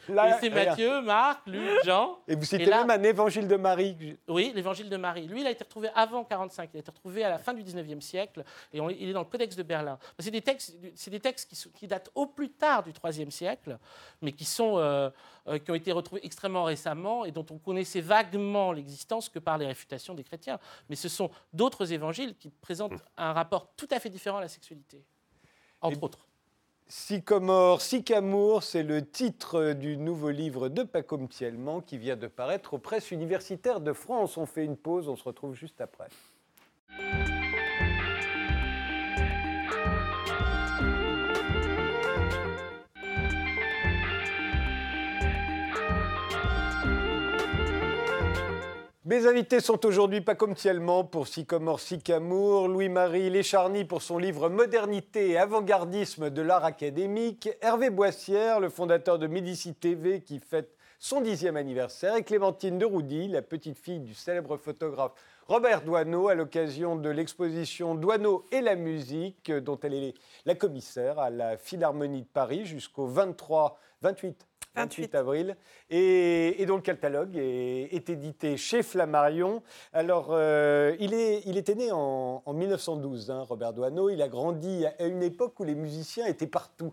Là, 0.09 0.39
c'est. 0.41 0.51
Matthieu, 0.51 1.01
Marc, 1.03 1.47
Luc, 1.47 1.85
Jean. 1.85 2.19
Et 2.27 2.35
vous 2.35 2.45
citez 2.45 2.63
Et 2.65 2.67
là- 2.67 2.85
même 2.85 2.99
un 3.01 3.03
évangile 3.05 3.47
de 3.47 3.57
Marie. 3.57 4.17
Oui, 4.29 4.53
l'évangile 4.55 4.89
de 4.89 4.97
Marie. 4.97 5.27
Lui, 5.27 5.41
il 5.43 5.47
a 5.47 5.51
été 5.51 5.65
retrouvé 5.65 5.89
avant 5.95 6.25
45. 6.25 6.71
Il 6.73 6.79
a 6.79 6.81
été 6.81 6.91
retrouvé 6.91 7.23
à 7.25 7.29
la 7.31 7.39
fin 7.39 7.53
du 7.55 7.63
19e 7.63 8.01
siècle. 8.01 8.43
Et 8.73 8.81
on- 8.81 8.91
il 8.91 9.09
est 9.09 9.13
dans 9.13 9.21
le 9.21 9.27
Codex 9.27 9.55
de 9.57 9.63
Berlin. 9.63 9.99
C'est 10.19 10.31
des 10.31 10.41
textes, 10.43 10.77
c'est 10.95 11.11
des 11.11 11.21
textes 11.21 11.71
qui 11.75 11.87
datent 11.87 12.11
au 12.15 12.27
plus 12.27 12.51
tard 12.51 12.83
du 12.83 12.93
3e 12.93 13.31
siècle, 13.31 13.79
mais 14.23 14.33
qui, 14.33 14.45
sont, 14.45 14.79
euh, 14.79 15.11
euh, 15.49 15.59
qui 15.59 15.71
ont 15.71 15.75
été 15.75 15.93
retrouvés 15.93 16.25
extrêmement 16.25 16.65
récemment 16.65 17.25
et 17.25 17.33
dont 17.33 17.47
on 17.51 17.59
connaissait 17.59 18.01
vaguement 18.01 18.73
l'existence 18.73 19.29
que 19.29 19.39
par 19.39 19.59
les 19.59 19.67
réfutations 19.67 20.15
des 20.15 20.25
chrétiens. 20.25 20.59
Mais 20.89 20.97
ce 20.97 21.09
sont 21.09 21.31
d'autres 21.53 21.93
évangiles 21.93 22.37
qui 22.37 22.51
présentent 22.51 23.03
un 23.17 23.33
rapport 23.33 23.73
tout 23.77 23.89
à 23.91 24.01
fait 24.01 24.11
différent 24.11 24.39
à 24.39 24.43
la 24.43 24.49
sexualité. 24.49 25.05
Entre 25.81 25.99
Et- 25.99 26.05
autres. 26.05 26.27
Sycomore, 26.89 27.83
Sycamour, 27.83 28.63
c'est 28.63 28.85
le 28.85 29.05
titre 29.05 29.73
du 29.73 29.97
nouveau 29.97 30.31
livre 30.31 30.69
de 30.69 30.85
Paco 30.85 31.19
Mtielman 31.19 31.81
qui 31.83 31.99
vient 31.99 32.15
de 32.17 32.29
paraître 32.29 32.75
aux 32.75 32.79
presses 32.79 33.11
universitaires 33.11 33.81
de 33.81 33.93
France. 33.93 34.37
On 34.37 34.47
fait 34.47 34.65
une 34.65 34.77
pause, 34.77 35.09
on 35.09 35.17
se 35.17 35.25
retrouve 35.25 35.55
juste 35.55 35.81
après. 35.81 36.07
Mes 49.07 49.25
invités 49.29 49.61
sont 49.61 49.87
aujourd'hui 49.87 50.21
pas 50.21 50.35
comme 50.35 50.57
Tielman 50.57 51.05
pour 51.05 51.29
Sycomore 51.29 51.79
Sycamour, 51.79 52.66
Louis-Marie 52.66 53.31
Lécharny 53.31 53.85
pour 53.85 54.03
son 54.03 54.19
livre 54.19 54.49
Modernité 54.49 55.31
et 55.31 55.38
avant-gardisme 55.38 56.29
de 56.29 56.42
l'art 56.42 56.64
académique, 56.64 57.49
Hervé 57.62 57.90
Boissière, 57.90 58.59
le 58.59 58.69
fondateur 58.69 59.21
de 59.21 59.29
Médici 59.29 59.75
TV 59.75 60.23
qui 60.23 60.40
fête 60.40 60.77
son 60.99 61.21
dixième 61.21 61.57
anniversaire, 61.57 62.16
et 62.16 62.25
Clémentine 62.25 62.79
de 62.79 62.85
Roudy, 62.85 63.29
la 63.29 63.42
petite 63.42 63.79
fille 63.79 64.01
du 64.01 64.12
célèbre 64.12 64.57
photographe 64.57 65.12
Robert 65.47 65.83
Doisneau, 65.83 66.27
à 66.27 66.35
l'occasion 66.35 66.97
de 66.97 67.09
l'exposition 67.09 67.95
Doisneau 67.95 68.45
et 68.51 68.61
la 68.61 68.75
musique, 68.75 69.53
dont 69.53 69.79
elle 69.85 69.95
est 69.95 70.14
la 70.47 70.57
commissaire 70.57 71.21
à 71.21 71.31
la 71.31 71.57
Philharmonie 71.59 72.23
de 72.23 72.27
Paris 72.27 72.66
jusqu'au 72.66 73.07
23, 73.07 73.79
28 74.03 74.49
28 74.77 75.15
avril, 75.15 75.57
et, 75.91 76.62
et 76.62 76.67
dont 76.67 76.77
le 76.77 76.83
catalogue 76.83 77.37
est, 77.37 77.95
est 77.95 78.09
édité 78.11 78.57
chez 78.57 78.83
Flammarion. 78.83 79.62
Alors, 79.93 80.29
euh, 80.31 80.95
il, 81.01 81.15
est, 81.15 81.43
il 81.47 81.57
était 81.57 81.75
né 81.75 81.91
en, 81.93 82.43
en 82.45 82.53
1912, 82.53 83.31
hein, 83.31 83.43
Robert 83.49 83.73
Doisneau. 83.73 84.11
Il 84.11 84.21
a 84.23 84.29
grandi 84.29 84.85
à 84.87 85.05
une 85.07 85.23
époque 85.23 85.59
où 85.61 85.65
les 85.65 85.75
musiciens 85.75 86.27
étaient 86.27 86.47
partout. 86.47 86.93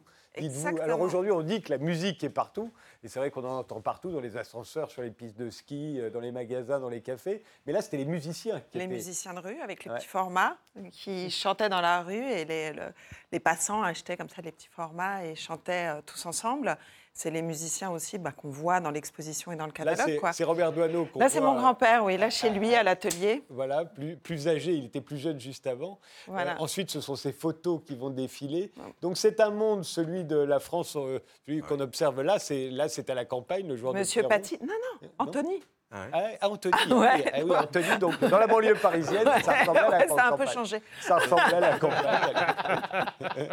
Alors 0.81 0.99
aujourd'hui, 1.01 1.29
on 1.29 1.43
dit 1.43 1.61
que 1.61 1.69
la 1.69 1.77
musique 1.77 2.23
est 2.23 2.29
partout, 2.29 2.71
et 3.03 3.07
c'est 3.07 3.19
vrai 3.19 3.29
qu'on 3.29 3.43
en 3.45 3.59
entend 3.59 3.81
partout, 3.81 4.09
dans 4.09 4.19
les 4.19 4.35
ascenseurs, 4.35 4.89
sur 4.89 5.03
les 5.03 5.11
pistes 5.11 5.37
de 5.37 5.51
ski, 5.51 5.99
euh, 5.99 6.09
dans 6.09 6.19
les 6.21 6.31
magasins, 6.31 6.79
dans 6.79 6.89
les 6.89 7.01
cafés. 7.01 7.43
Mais 7.67 7.73
là, 7.73 7.83
c'était 7.83 7.97
les 7.97 8.05
musiciens 8.05 8.59
qui 8.71 8.79
Les 8.79 8.85
étaient... 8.85 8.93
musiciens 8.95 9.35
de 9.35 9.39
rue 9.41 9.59
avec 9.61 9.83
les 9.85 9.91
Ouais. 9.91 9.97
petits 9.97 10.07
formats 10.07 10.57
qui 10.91 11.29
chantaient 11.29 11.69
dans 11.69 11.81
la 11.81 12.01
rue 12.01 12.15
et 12.15 12.45
les, 12.45 12.73
le- 12.73 12.93
les 13.31 13.39
passants 13.39 13.83
achetaient 13.83 14.17
comme 14.17 14.29
ça 14.29 14.41
les 14.41 14.51
petits 14.51 14.69
formats 14.71 15.23
et 15.23 15.35
chantaient 15.35 15.89
euh, 15.95 16.01
tous 16.03 16.25
ensemble. 16.25 16.79
C'est 17.15 17.29
les 17.29 17.43
musiciens 17.43 17.91
aussi 17.91 18.17
bah, 18.17 18.31
qu'on 18.31 18.49
voit 18.49 18.79
dans 18.79 18.89
l'exposition 18.89 19.51
et 19.51 19.55
dans 19.55 19.65
le 19.67 19.71
Là, 19.71 19.73
catalogue. 19.91 20.05
c'est 20.05 20.17
quoi. 20.17 20.33
c'est 20.33 20.43
Robert 20.43 20.71
Doisneau 20.73 21.05
qu'on 21.05 21.19
Là, 21.19 21.29
c'est 21.29 21.41
mon 21.41 21.53
euh, 21.55 21.59
grand-père, 21.59 22.03
oui, 22.03 22.17
là 22.17 22.31
chez 22.31 22.49
lui 22.49 22.73
à 22.73 22.81
l'atelier. 22.81 23.43
Voilà, 23.49 23.85
plus, 23.85 24.17
plus 24.17 24.47
âgé, 24.47 24.73
il 24.73 24.85
était 24.85 24.99
plus 25.01 25.17
jeune 25.17 25.39
juste 25.39 25.67
avant. 25.67 25.99
Voilà. 26.27 26.53
Euh, 26.53 26.59
ensuite, 26.59 26.89
ce 26.89 27.01
sont 27.01 27.15
ces 27.15 27.31
photos 27.31 27.81
qui 27.85 27.95
vont 27.95 28.09
défiler. 28.09 28.71
Donc, 29.01 29.17
c'est 29.17 29.39
un 29.39 29.51
monde, 29.51 29.83
celui 29.83 30.23
de 30.23 30.37
la 30.37 30.59
France, 30.59 30.95
euh, 30.95 31.19
celui 31.45 31.61
qu'on 31.61 31.79
observe 31.79 32.21
là. 32.21 32.39
C'est 32.39 32.71
là, 32.71 32.89
c'est 32.89 33.07
à 33.11 33.13
la 33.13 33.25
campagne, 33.25 33.67
le 33.67 33.75
joueur 33.75 33.93
Monsieur 33.93 34.23
de. 34.23 34.27
Paty. 34.27 34.57
Non, 34.61 34.73
non, 35.03 35.09
Anthony. 35.19 35.61
Ah, 35.95 36.07
ah, 36.41 36.49
Anthony. 36.49 36.73
Ah, 36.89 36.95
ouais. 36.95 37.09
oui, 37.15 37.23
ah 37.33 37.37
oui, 37.45 37.55
Anthony, 37.55 37.97
donc 37.99 38.19
dans 38.19 38.37
la 38.39 38.47
banlieue 38.47 38.73
parisienne, 38.75 39.27
ça 39.43 39.53
ressemblait 39.59 39.79
à 39.81 39.89
la 39.89 39.97
Ouais, 39.99 40.07
ça 40.07 40.23
a 40.23 40.27
un 40.27 40.31
peu 40.31 40.37
campagne. 40.37 40.47
changé. 40.53 40.81
Ça 41.01 41.15
ressemblait 41.17 41.53
à 41.53 41.59
la 41.59 41.77
campagne. 41.77 43.49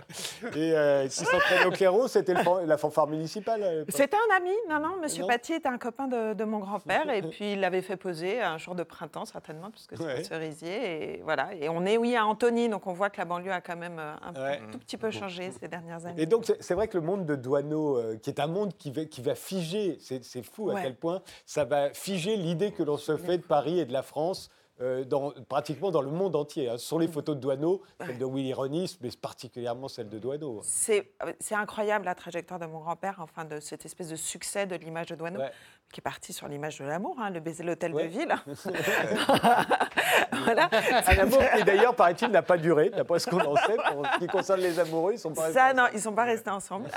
Et 0.57 0.73
euh, 0.75 1.09
s'entraînait 1.09 1.67
au 1.67 1.71
clairon, 1.71 2.09
c'était 2.09 2.35
la 2.67 2.77
fanfare 2.79 3.07
municipale. 3.09 3.61
l'époque. 3.61 3.87
C'était 3.95 4.17
un 4.17 4.37
ami, 4.37 4.53
non, 4.69 4.81
non, 4.81 4.97
Monsieur. 5.03 5.27
Paty 5.27 5.55
était 5.55 5.69
un 5.69 5.79
copain 5.79 6.07
de, 6.09 6.33
de 6.35 6.45
mon 6.45 6.59
grand-père 6.59 7.11
et 7.11 7.23
puis 7.23 7.53
il 7.53 7.61
l'avait 7.61 7.83
fait 7.83 7.97
poser 7.97 8.41
un 8.41 8.59
jour 8.59 8.75
de 8.75 8.83
printemps 8.83 9.25
certainement 9.25 9.71
puisque 9.71 9.97
c'est 9.97 10.01
Ouais. 10.05 10.21
un 10.21 10.25
cerisier 10.25 11.15
et 11.17 11.23
voilà. 11.23 11.51
Et 11.61 11.69
on 11.69 11.85
est 11.85 11.97
oui 11.99 12.17
à 12.17 12.25
Antony, 12.25 12.69
donc 12.69 12.87
on 12.87 12.93
voit 12.93 13.11
que 13.11 13.19
la 13.19 13.27
banlieue 13.27 13.53
a 13.53 13.61
quand 13.61 13.77
même 13.77 13.99
euh, 13.99 14.15
un 14.23 14.41
Ouais. 14.43 14.61
tout 14.73 14.79
petit 14.79 14.97
peu 14.97 15.11
changé 15.11 15.51
ces 15.61 15.69
dernières 15.69 16.07
années. 16.07 16.23
Et 16.23 16.27
donc, 16.27 16.45
c'est 16.59 16.75
vrai 16.75 16.89
que 16.89 16.97
le 16.97 17.05
monde 17.05 17.27
de 17.27 17.35
Douaneau, 17.37 17.99
euh, 17.99 18.17
qui 18.17 18.31
est 18.31 18.41
un 18.41 18.47
monde 18.47 18.73
qui 18.79 18.91
va, 18.91 19.05
qui 19.05 19.21
va 19.21 19.35
figer, 19.35 19.99
c'est 20.01 20.43
fou 20.43 20.71
à 20.71 20.81
quel 20.81 20.95
point 20.95 21.21
ça 21.45 21.65
va 21.65 21.91
figer 21.93 22.30
l'idée 22.37 22.73
que 22.73 22.83
l'on 22.83 22.97
se 22.97 23.17
fait 23.17 23.39
de 23.39 23.43
Paris 23.45 23.79
et 23.81 23.85
de 23.87 23.93
la 23.93 24.03
France. 24.03 24.51
euh, 24.83 25.05
dans, 25.05 25.33
pratiquement 25.47 25.91
dans 25.91 26.01
le 26.01 26.11
monde 26.11 26.35
entier. 26.35 26.71
hein. 26.71 26.79
Ce 26.79 26.87
sont 26.87 26.99
les 26.99 27.07
photos 27.07 27.37
de 27.37 27.41
Douaneau, 27.43 27.83
celles 28.01 28.17
de 28.17 28.25
Willy 28.25 28.55
Ronis, 28.55 28.97
mais 29.03 29.11
particulièrement 29.11 29.89
celles 29.89 30.09
de 30.09 30.19
Douaneau. 30.19 30.57
hein. 30.61 30.63
C'est 30.65 31.13
c'est 31.39 31.55
incroyable 31.55 32.07
la 32.07 32.15
trajectoire 32.15 32.59
de 32.59 32.65
mon 32.65 32.79
grand-père, 32.81 33.17
enfin 33.19 33.45
de 33.45 33.61
cette 33.61 33.85
espèce 33.85 34.09
de 34.09 34.17
succès 34.17 34.65
de 34.67 34.75
l'image 34.77 35.09
de 35.09 35.17
Douaneau, 35.17 35.41
Ouais. 35.41 35.53
Qui 35.93 36.01
est 36.01 36.03
parti 36.03 36.33
sur 36.33 36.47
l'image 36.49 36.79
de 36.79 36.85
l'amour, 36.85 37.17
hein, 37.21 37.31
le 37.31 37.41
baiser 37.41 37.65
l'hôtel 37.65 37.93
Ouais. 37.95 38.05
de 38.05 38.09
ville. 38.09 38.35
voilà. 40.45 40.69
Un 41.07 41.19
amour 41.19 41.43
qui 41.57 41.65
d'ailleurs, 41.65 41.95
paraît-il, 41.95 42.29
n'a 42.29 42.43
pas 42.43 42.57
duré, 42.57 42.91
d'après 42.91 43.19
ce 43.19 43.29
qu'on 43.29 43.41
en 43.41 43.57
sait. 43.57 43.77
Pour 43.93 44.07
ce 44.15 44.19
qui 44.19 44.27
concerne 44.29 44.61
les 44.61 44.79
amoureux, 44.79 45.13
ils 45.15 45.19
sont 45.19 45.33
pas 45.33 45.51
Ça, 45.53 45.73
non, 45.75 45.85
ils 45.93 46.01
sont 46.01 46.13
pas 46.13 46.25
restés 46.25 46.51
ensemble. 46.51 46.89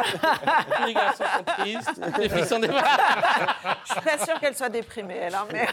Les 0.86 0.94
garçons 0.94 1.24
sont 1.38 1.44
tristes, 1.44 2.02
les 2.20 2.30
filles 2.30 2.46
sont 2.46 2.60
des... 2.60 2.68
Je 3.88 3.92
suis 3.94 4.02
pas 4.02 4.18
sûre 4.26 4.40
qu'elle 4.40 4.56
soit 4.56 4.70
déprimée, 4.70 5.18
elle. 5.24 5.36
hein, 5.36 5.46
mais... 5.52 5.68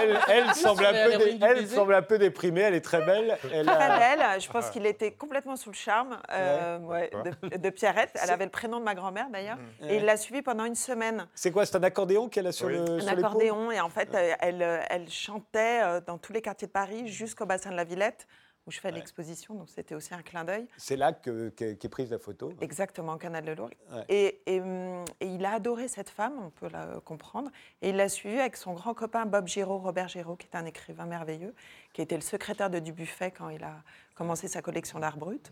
Elle, 0.00 0.18
elle 0.28 0.54
semble, 0.54 0.84
un 0.84 0.90
peu 0.92 0.94
dé- 0.96 1.08
l'héroïne 1.08 1.38
du 1.38 1.44
elle 1.44 1.54
baiser. 1.60 1.74
semble 1.76 1.94
un 1.94 2.02
peu 2.02 2.18
déprimée, 2.18 2.60
elle 2.62 2.74
est 2.74 2.80
très 2.84 3.02
belle. 3.04 3.38
Elle 3.52 3.66
Très 3.66 3.74
a- 3.76 3.98
belle. 4.16 4.40
Je 4.40 4.48
pense 4.50 4.70
qu'il 4.70 4.84
était 4.86 5.12
complètement 5.12 5.56
sous 5.56 5.70
le 5.70 5.74
charme 5.76 6.18
euh, 6.32 6.78
ouais, 6.80 7.10
de, 7.50 7.56
de 7.56 7.70
Pierrette. 7.70 8.10
Elle 8.22 8.30
avait 8.30 8.44
le 8.44 8.50
prénom 8.50 8.78
de 8.78 8.84
ma 8.84 8.94
grand-mère 8.94 9.28
d'ailleurs. 9.30 9.58
Ouais. 9.82 9.94
Et 9.94 9.96
il 9.96 10.04
l'a 10.04 10.16
suivie 10.16 10.42
pendant 10.42 10.64
une 10.64 10.74
semaine. 10.74 11.26
C'est 11.34 11.50
quoi, 11.50 11.64
c'est 11.66 11.76
un 11.76 11.82
accordéon 11.82 12.28
qu'elle 12.28 12.46
a 12.46 12.52
sur 12.52 12.66
Oui. 12.68 12.74
le 12.74 13.02
Un 13.02 13.06
accordéon. 13.08 13.70
Et 13.70 13.80
en 13.80 13.88
fait, 13.88 14.08
elle, 14.40 14.62
elle 14.90 15.08
chantait 15.10 15.80
euh, 15.82 16.00
dans 16.06 16.18
tous 16.18 16.32
les 16.32 16.42
quartiers 16.42 16.68
de 16.68 16.72
Paris 16.72 17.08
jusqu'au 17.08 17.46
bassin 17.46 17.70
de 17.70 17.76
la 17.76 17.84
Villette 17.84 18.26
où 18.68 18.70
je 18.70 18.78
fais 18.80 18.90
l'exposition. 18.92 19.54
Donc 19.54 19.68
c'était 19.70 19.94
aussi 19.94 20.12
un 20.12 20.20
clin 20.20 20.44
d'œil. 20.44 20.66
C'est 20.76 20.96
là 20.96 21.14
que- 21.14 21.48
que- 21.48 21.72
qu'est 21.72 21.88
prise 21.88 22.10
la 22.10 22.18
photo. 22.18 22.52
Exactement, 22.60 23.14
au 23.14 23.16
canal 23.16 23.42
de 23.44 23.52
Lourdes. 23.52 23.72
Ouais. 23.90 24.04
Et, 24.10 24.42
et, 24.46 24.60
hum, 24.60 25.04
et 25.20 25.26
il 25.26 25.44
a 25.46 25.54
adoré 25.54 25.88
cette 25.88 26.10
femme, 26.10 26.34
on 26.44 26.50
peut 26.50 26.68
la 26.70 26.82
euh, 26.84 27.00
comprendre. 27.00 27.50
Et 27.80 27.88
il 27.88 27.96
l'a 27.96 28.10
suivie 28.10 28.38
avec 28.38 28.56
son 28.56 28.74
grand 28.74 28.92
copain 28.92 29.24
Bob 29.24 29.48
Giraud, 29.48 29.78
Robert 29.78 30.08
Giraud, 30.08 30.36
qui 30.36 30.46
est 30.52 30.56
un 30.56 30.66
écrivain 30.66 31.06
merveilleux, 31.06 31.54
qui 31.94 32.02
était 32.02 32.14
le 32.16 32.20
secrétaire 32.20 32.68
de 32.68 32.78
Dubuffet 32.78 33.30
quand 33.30 33.48
il 33.48 33.64
a 33.64 33.76
commencé 34.14 34.46
sa 34.48 34.60
collection 34.60 34.98
d'art 34.98 35.16
brut. 35.16 35.50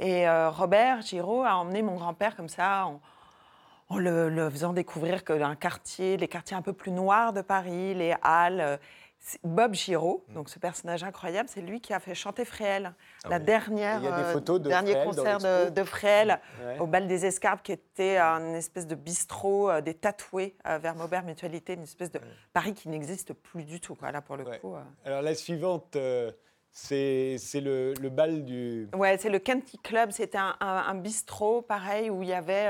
Et 0.00 0.26
euh, 0.26 0.48
Robert 0.50 1.02
Giraud 1.02 1.42
a 1.44 1.56
emmené 1.56 1.82
mon 1.82 1.96
grand-père 1.96 2.36
comme 2.36 2.48
ça, 2.48 2.86
en, 2.86 3.00
en 3.90 3.98
le, 3.98 4.30
le 4.30 4.48
faisant 4.48 4.72
découvrir 4.72 5.24
que 5.24 5.32
un 5.34 5.56
quartier, 5.56 6.16
les 6.16 6.28
quartiers 6.28 6.56
un 6.56 6.62
peu 6.62 6.72
plus 6.72 6.90
noirs 6.92 7.34
de 7.34 7.42
Paris, 7.42 7.94
les 7.94 8.14
halles. 8.22 8.78
Bob 9.42 9.74
Giraud, 9.74 10.24
donc 10.28 10.48
ce 10.48 10.58
personnage 10.58 11.02
incroyable, 11.02 11.48
c'est 11.52 11.60
lui 11.60 11.80
qui 11.80 11.92
a 11.92 11.98
fait 12.00 12.14
chanter 12.14 12.44
Fréhel, 12.44 12.94
la 13.28 13.38
oui. 13.38 13.44
dernière, 13.44 13.96
Et 13.96 14.02
il 14.02 14.04
y 14.04 14.08
a 14.08 14.16
des 14.16 14.22
euh, 14.22 14.32
photos 14.32 14.60
de 14.60 14.68
dernier 14.68 14.92
Fréhel 14.92 15.06
concert 15.08 15.38
de, 15.38 15.70
de 15.70 15.84
Fréhel 15.84 16.40
Ouais. 16.64 16.78
au 16.78 16.86
bal 16.86 17.08
des 17.08 17.26
Escarpes, 17.26 17.62
qui 17.62 17.72
était 17.72 18.18
un 18.18 18.54
espèce 18.54 18.86
de 18.86 18.94
bistrot 18.94 19.68
euh, 19.70 19.80
des 19.80 19.94
tatoués 19.94 20.56
euh, 20.66 20.78
vers 20.78 20.94
Maubert 20.94 21.24
Mutualité, 21.24 21.74
une 21.74 21.82
espèce 21.82 22.12
de 22.12 22.20
Paris 22.52 22.72
qui 22.74 22.88
n'existe 22.88 23.32
plus 23.32 23.64
du 23.64 23.80
tout, 23.80 23.94
quoi, 23.96 24.12
là 24.12 24.20
pour 24.22 24.36
le 24.36 24.44
Ouais. 24.44 24.58
coup. 24.60 24.74
euh. 24.76 24.82
Alors 25.04 25.22
la 25.22 25.34
suivante, 25.34 25.96
c'est 26.70 27.36
c'est 27.38 27.60
le, 27.60 27.94
le 28.00 28.08
bal 28.10 28.44
du. 28.44 28.88
Ouais, 28.94 29.16
c'est 29.18 29.30
le 29.30 29.38
Kenty 29.38 29.78
Club, 29.78 30.10
c'était 30.12 30.38
un, 30.38 30.54
un- 30.60 30.84
un 30.88 30.94
bistrot 30.94 31.62
pareil 31.62 32.10
où 32.10 32.22
il 32.22 32.28
y 32.28 32.32
avait 32.34 32.68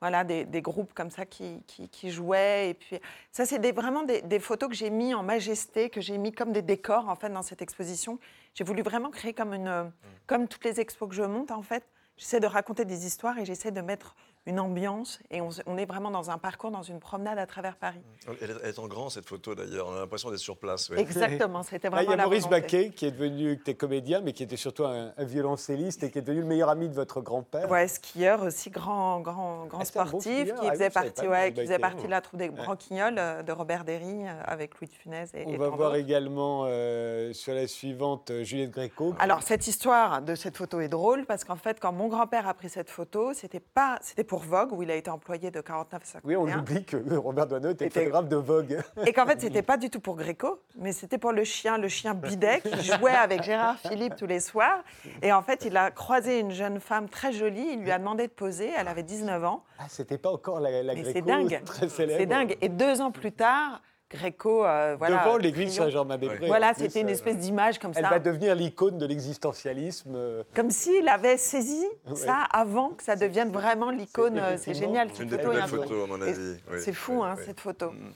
voilà, 0.00 0.24
des, 0.24 0.44
des 0.44 0.60
groupes 0.62 0.92
comme 0.94 1.10
ça 1.10 1.24
qui, 1.26 1.62
qui- 1.66 1.88
qui 1.88 2.10
jouaient. 2.10 2.70
Et 2.70 2.74
puis, 2.74 2.98
ça, 3.32 3.46
c'est 3.46 3.58
des- 3.58 3.72
vraiment 3.72 4.02
des, 4.02 4.22
des 4.22 4.38
photos 4.40 4.68
que 4.68 4.74
j'ai 4.74 4.90
mis 4.90 5.14
en 5.14 5.22
majesté, 5.22 5.88
que 5.90 6.00
j'ai 6.00 6.18
mis 6.18 6.32
comme 6.32 6.52
des 6.52 6.62
décors 6.62 7.08
en 7.08 7.16
fait 7.16 7.30
dans 7.30 7.42
cette 7.42 7.62
exposition. 7.62 8.18
J'ai 8.54 8.64
voulu 8.64 8.82
vraiment 8.82 9.10
créer 9.10 9.32
comme 9.34 9.54
une, 9.54 9.68
euh, 9.68 9.84
comme 10.26 10.48
toutes 10.48 10.64
les 10.64 10.80
expos 10.80 11.08
que 11.08 11.14
je 11.14 11.22
monte 11.22 11.50
en 11.50 11.62
fait. 11.62 11.84
J'essaie 12.16 12.40
de 12.40 12.46
raconter 12.46 12.84
des 12.84 13.06
histoires 13.06 13.38
et 13.38 13.44
j'essaie 13.44 13.70
de 13.72 13.80
mettre 13.80 14.14
une 14.46 14.60
ambiance. 14.60 15.18
Et 15.30 15.40
on, 15.40 15.76
est 15.76 15.86
vraiment 15.86 16.10
dans 16.10 16.30
un 16.30 16.38
parcours, 16.38 16.70
dans 16.70 16.82
une 16.82 17.00
promenade 17.00 17.38
à 17.38 17.46
travers 17.46 17.76
Paris. 17.76 18.00
Elle 18.40 18.50
est, 18.62 18.78
en 18.78 18.86
grand 18.86 19.10
cette 19.10 19.26
photo 19.26 19.54
d'ailleurs, 19.54 19.88
on 19.88 19.96
a 19.96 20.00
l'impression 20.00 20.30
d'être 20.30 20.38
sur 20.38 20.56
place. 20.56 20.88
ouais. 20.90 21.00
Exactement, 21.00 21.62
c'était 21.62 21.90
Là, 21.90 22.02
il 22.02 22.06
vraiment 22.06 22.10
y 22.10 22.14
a 22.14 22.16
la 22.16 22.24
Maurice 22.24 22.44
volonté. 22.44 22.60
Baquet 22.62 22.90
qui 22.90 23.06
est 23.06 23.10
devenu, 23.10 23.60
qui 23.62 23.70
est 23.70 23.74
comédien, 23.74 24.20
mais 24.20 24.32
qui 24.32 24.42
était 24.42 24.56
surtout 24.56 24.84
un, 24.84 25.12
un 25.16 25.24
violoncelliste 25.24 26.02
et 26.04 26.10
qui 26.10 26.18
est 26.18 26.22
devenu 26.22 26.40
le 26.40 26.46
meilleur 26.46 26.68
ami 26.68 26.88
de 26.88 26.94
votre 26.94 27.20
grand-père. 27.20 27.70
Ouais, 27.70 27.88
skieur 27.88 28.42
aussi, 28.42 28.70
grand, 28.70 29.20
grand, 29.20 29.66
grand 29.66 29.80
Ah, 29.80 29.84
sportif, 29.84 30.44
qui 30.46 30.52
Ah 30.52 30.60
oui, 30.62 30.68
faisait 30.70 30.90
partie, 30.90 31.26
ouais, 31.26 31.52
qui 31.52 31.60
faisait 31.62 31.78
Baquet. 31.78 31.94
partie 31.94 32.06
de 32.06 32.10
la 32.10 32.20
troupe 32.20 32.38
des 32.38 32.50
Branquignoles 32.50 33.18
euh, 33.18 33.42
de 33.42 33.52
Robert 33.52 33.84
Derry 33.84 34.26
euh, 34.26 34.32
avec 34.44 34.78
Louis 34.80 34.88
de 34.88 34.94
Funès 34.94 35.30
et, 35.34 35.44
On 35.46 35.52
et 35.52 35.56
va 35.56 35.68
voir 35.70 35.94
également 35.96 36.64
euh, 36.66 37.32
sur 37.32 37.54
la 37.54 37.66
suivante 37.66 38.30
Juliette 38.42 38.70
Gréco. 38.70 39.14
Alors 39.18 39.42
cette 39.42 39.66
histoire 39.66 40.22
de 40.22 40.34
cette 40.34 40.56
photo 40.56 40.80
est 40.80 40.88
drôle 40.88 41.26
parce 41.26 41.44
qu'en 41.44 41.56
fait, 41.56 41.80
quand 41.80 41.92
mon 41.92 42.08
grand-père 42.08 42.46
a 42.46 42.54
pris 42.54 42.68
cette 42.68 42.90
photo, 42.90 43.32
c'était 43.34 43.60
pas, 43.60 43.98
c'était 44.02 44.24
pour 44.24 44.35
Vogue 44.44 44.72
où 44.72 44.82
il 44.82 44.90
a 44.90 44.94
été 44.94 45.10
employé 45.10 45.50
de 45.50 45.60
49 45.60 46.02
à 46.02 46.04
51. 46.04 46.20
Oui, 46.24 46.36
on 46.36 46.58
oublie 46.58 46.84
que 46.84 46.96
Robert 47.16 47.46
Doisneau 47.46 47.70
était 47.70 47.86
Était- 47.86 48.00
photographe 48.00 48.28
de 48.28 48.36
Vogue. 48.36 48.78
Et 49.06 49.12
qu'en 49.12 49.26
fait, 49.26 49.40
c'était 49.40 49.62
pas 49.62 49.76
du 49.76 49.90
tout 49.90 50.00
pour 50.00 50.16
Gréco, 50.16 50.60
mais 50.78 50.92
c'était 50.92 51.18
pour 51.18 51.32
le 51.32 51.44
chien, 51.44 51.78
le 51.78 51.88
chien 51.88 52.14
Bidet, 52.14 52.60
qui 52.60 52.82
jouait 52.82 53.14
avec 53.14 53.42
Gérard 53.42 53.78
Philippe 53.78 54.16
tous 54.16 54.26
les 54.26 54.40
soirs. 54.40 54.82
Et 55.22 55.32
en 55.32 55.42
fait, 55.42 55.64
il 55.64 55.76
a 55.76 55.90
croisé 55.90 56.40
une 56.40 56.50
jeune 56.52 56.80
femme 56.80 57.08
très 57.08 57.32
jolie, 57.32 57.68
il 57.72 57.80
lui 57.82 57.90
a 57.90 57.98
demandé 57.98 58.26
de 58.26 58.32
poser, 58.32 58.70
elle 58.76 58.88
avait 58.88 59.02
19 59.02 59.44
ans. 59.44 59.64
Ah, 59.78 59.84
c'était 59.88 60.18
pas 60.18 60.30
encore 60.30 60.60
la, 60.60 60.82
la 60.82 60.94
Gréco 60.94 61.10
c'est 61.12 61.22
dingue. 61.22 61.60
C'est 61.88 62.26
dingue. 62.26 62.56
Et 62.60 62.68
deux 62.68 63.00
ans 63.00 63.10
plus 63.10 63.32
tard, 63.32 63.80
Gréco, 64.08 64.64
euh, 64.64 64.94
voilà. 64.96 65.24
Devant 65.24 65.36
l'église. 65.36 65.74
Saint-Germain-des-Prés. 65.74 66.46
Voilà, 66.46 66.74
c'était 66.74 67.00
une 67.00 67.08
euh, 67.08 67.12
espèce 67.12 67.38
d'image 67.38 67.78
comme 67.80 67.92
Elle 67.96 68.04
ça. 68.04 68.10
va 68.10 68.18
devenir 68.20 68.54
l'icône 68.54 68.98
de 68.98 69.06
l'existentialisme. 69.06 70.12
euh, 70.14 70.42
Comme 70.54 70.70
s'il 70.70 71.08
avait 71.08 71.36
saisi 71.36 71.84
Ouais. 72.06 72.14
ça 72.14 72.42
avant 72.52 72.90
que 72.90 73.02
ça 73.02 73.16
devienne 73.16 73.50
vraiment 73.50 73.90
l'icône. 73.90 74.36
C'est 74.36 74.42
euh, 74.42 74.56
C'est 74.58 74.74
génial. 74.74 75.08
C'est 75.12 75.24
une 75.24 75.28
des 75.28 75.38
photo 75.38 75.50
plus 75.50 75.60
belles 75.60 75.68
photos 75.68 76.04
à 76.04 76.06
mon 76.06 76.20
avis. 76.22 76.56
oui, 76.70 76.78
C'est 76.80 76.92
fou, 76.92 77.20
oui, 77.20 77.26
hein, 77.28 77.34
oui. 77.36 77.44
cette 77.46 77.60
photo. 77.60 77.90
Mm. 77.90 78.12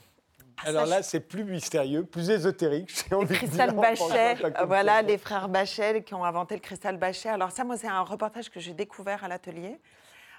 Ah, 0.63 0.69
Alors 0.69 0.87
ça, 0.87 0.95
là, 0.97 1.03
c'est 1.03 1.19
plus 1.19 1.43
mystérieux, 1.43 2.03
plus 2.05 2.29
ésotérique. 2.29 2.89
j'ai 3.09 3.15
envie 3.15 3.27
de 3.27 3.33
Cristal 3.33 3.75
Bachet, 3.75 4.35
voilà, 4.67 5.01
les 5.01 5.17
frères 5.17 5.49
Bachet 5.49 6.03
qui 6.03 6.13
ont 6.13 6.23
inventé 6.23 6.55
le 6.55 6.61
cristal 6.61 6.97
Bachet. 6.97 7.29
Alors 7.29 7.51
ça, 7.51 7.63
moi, 7.65 7.75
c'est 7.77 7.87
un 7.87 8.01
reportage 8.01 8.49
que 8.49 8.59
j'ai 8.61 8.73
découvert 8.73 9.23
à 9.23 9.27
l'atelier. 9.27 9.77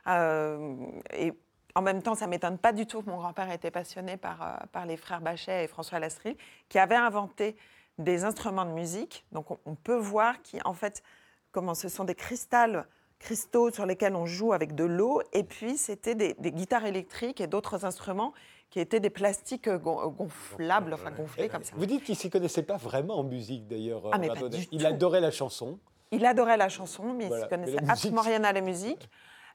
Euh, 0.07 0.77
et 1.13 1.33
en 1.75 1.83
même 1.83 2.03
temps, 2.03 2.15
ça 2.15 2.27
m'étonne 2.27 2.59
pas 2.59 2.73
du 2.73 2.87
tout 2.87 3.03
que 3.03 3.09
mon 3.11 3.17
grand-père 3.17 3.51
était 3.51 3.71
passionné 3.71 4.17
par, 4.17 4.43
euh, 4.43 4.67
par 4.73 4.87
les 4.87 4.97
frères 4.97 5.21
Bachet 5.21 5.65
et 5.65 5.67
François 5.69 5.99
Lastril, 5.99 6.37
qui 6.69 6.79
avaient 6.79 6.97
inventé 6.97 7.57
des 7.99 8.25
instruments 8.25 8.65
de 8.65 8.71
musique. 8.73 9.25
Donc 9.33 9.51
on, 9.51 9.59
on 9.67 9.75
peut 9.75 9.97
voir 9.97 10.43
qui, 10.43 10.59
en 10.65 10.75
fait, 10.75 11.03
comment 11.51 11.75
ce 11.75 11.89
sont 11.89 12.05
des 12.05 12.15
cristals 12.15 12.87
cristaux 13.19 13.71
sur 13.71 13.87
lesquels 13.87 14.17
on 14.17 14.27
joue 14.27 14.53
avec 14.53 14.75
de 14.75 14.85
l'eau, 14.85 15.23
et 15.33 15.45
puis 15.45 15.77
c'était 15.79 16.17
des, 16.17 16.35
des 16.35 16.51
guitares 16.51 16.85
électriques 16.87 17.41
et 17.41 17.47
d'autres 17.47 17.85
instruments 17.85 18.33
qui 18.69 18.81
étaient 18.81 18.99
des 19.01 19.11
plastiques 19.11 19.69
euh, 19.69 19.79
gon- 19.79 20.09
gonflables, 20.09 20.93
enfin 20.95 21.11
gonflés 21.13 21.49
comme 21.49 21.63
ça. 21.63 21.73
Vous 21.77 21.87
dites 21.87 22.03
qu'il 22.03 22.15
ne 22.15 22.19
s'y 22.19 22.31
connaissait 22.31 22.65
pas 22.65 22.79
vraiment 22.79 23.19
en 23.19 23.23
musique, 23.23 23.69
d'ailleurs. 23.69 24.03
Ah, 24.13 24.19
Il 24.21 24.79
tout. 24.81 24.87
adorait 24.87 25.21
la 25.21 25.31
chanson. 25.31 25.79
Il 26.11 26.27
adorait 26.27 26.57
la 26.57 26.69
chanson, 26.69 27.15
mais 27.15 27.29
Voilà. 27.29 27.43
il 27.43 27.45
ne 27.45 27.49
connaissait 27.67 27.91
absolument 27.91 28.23
rien 28.23 28.43
à 28.45 28.53
la 28.53 28.61
musique. 28.61 29.09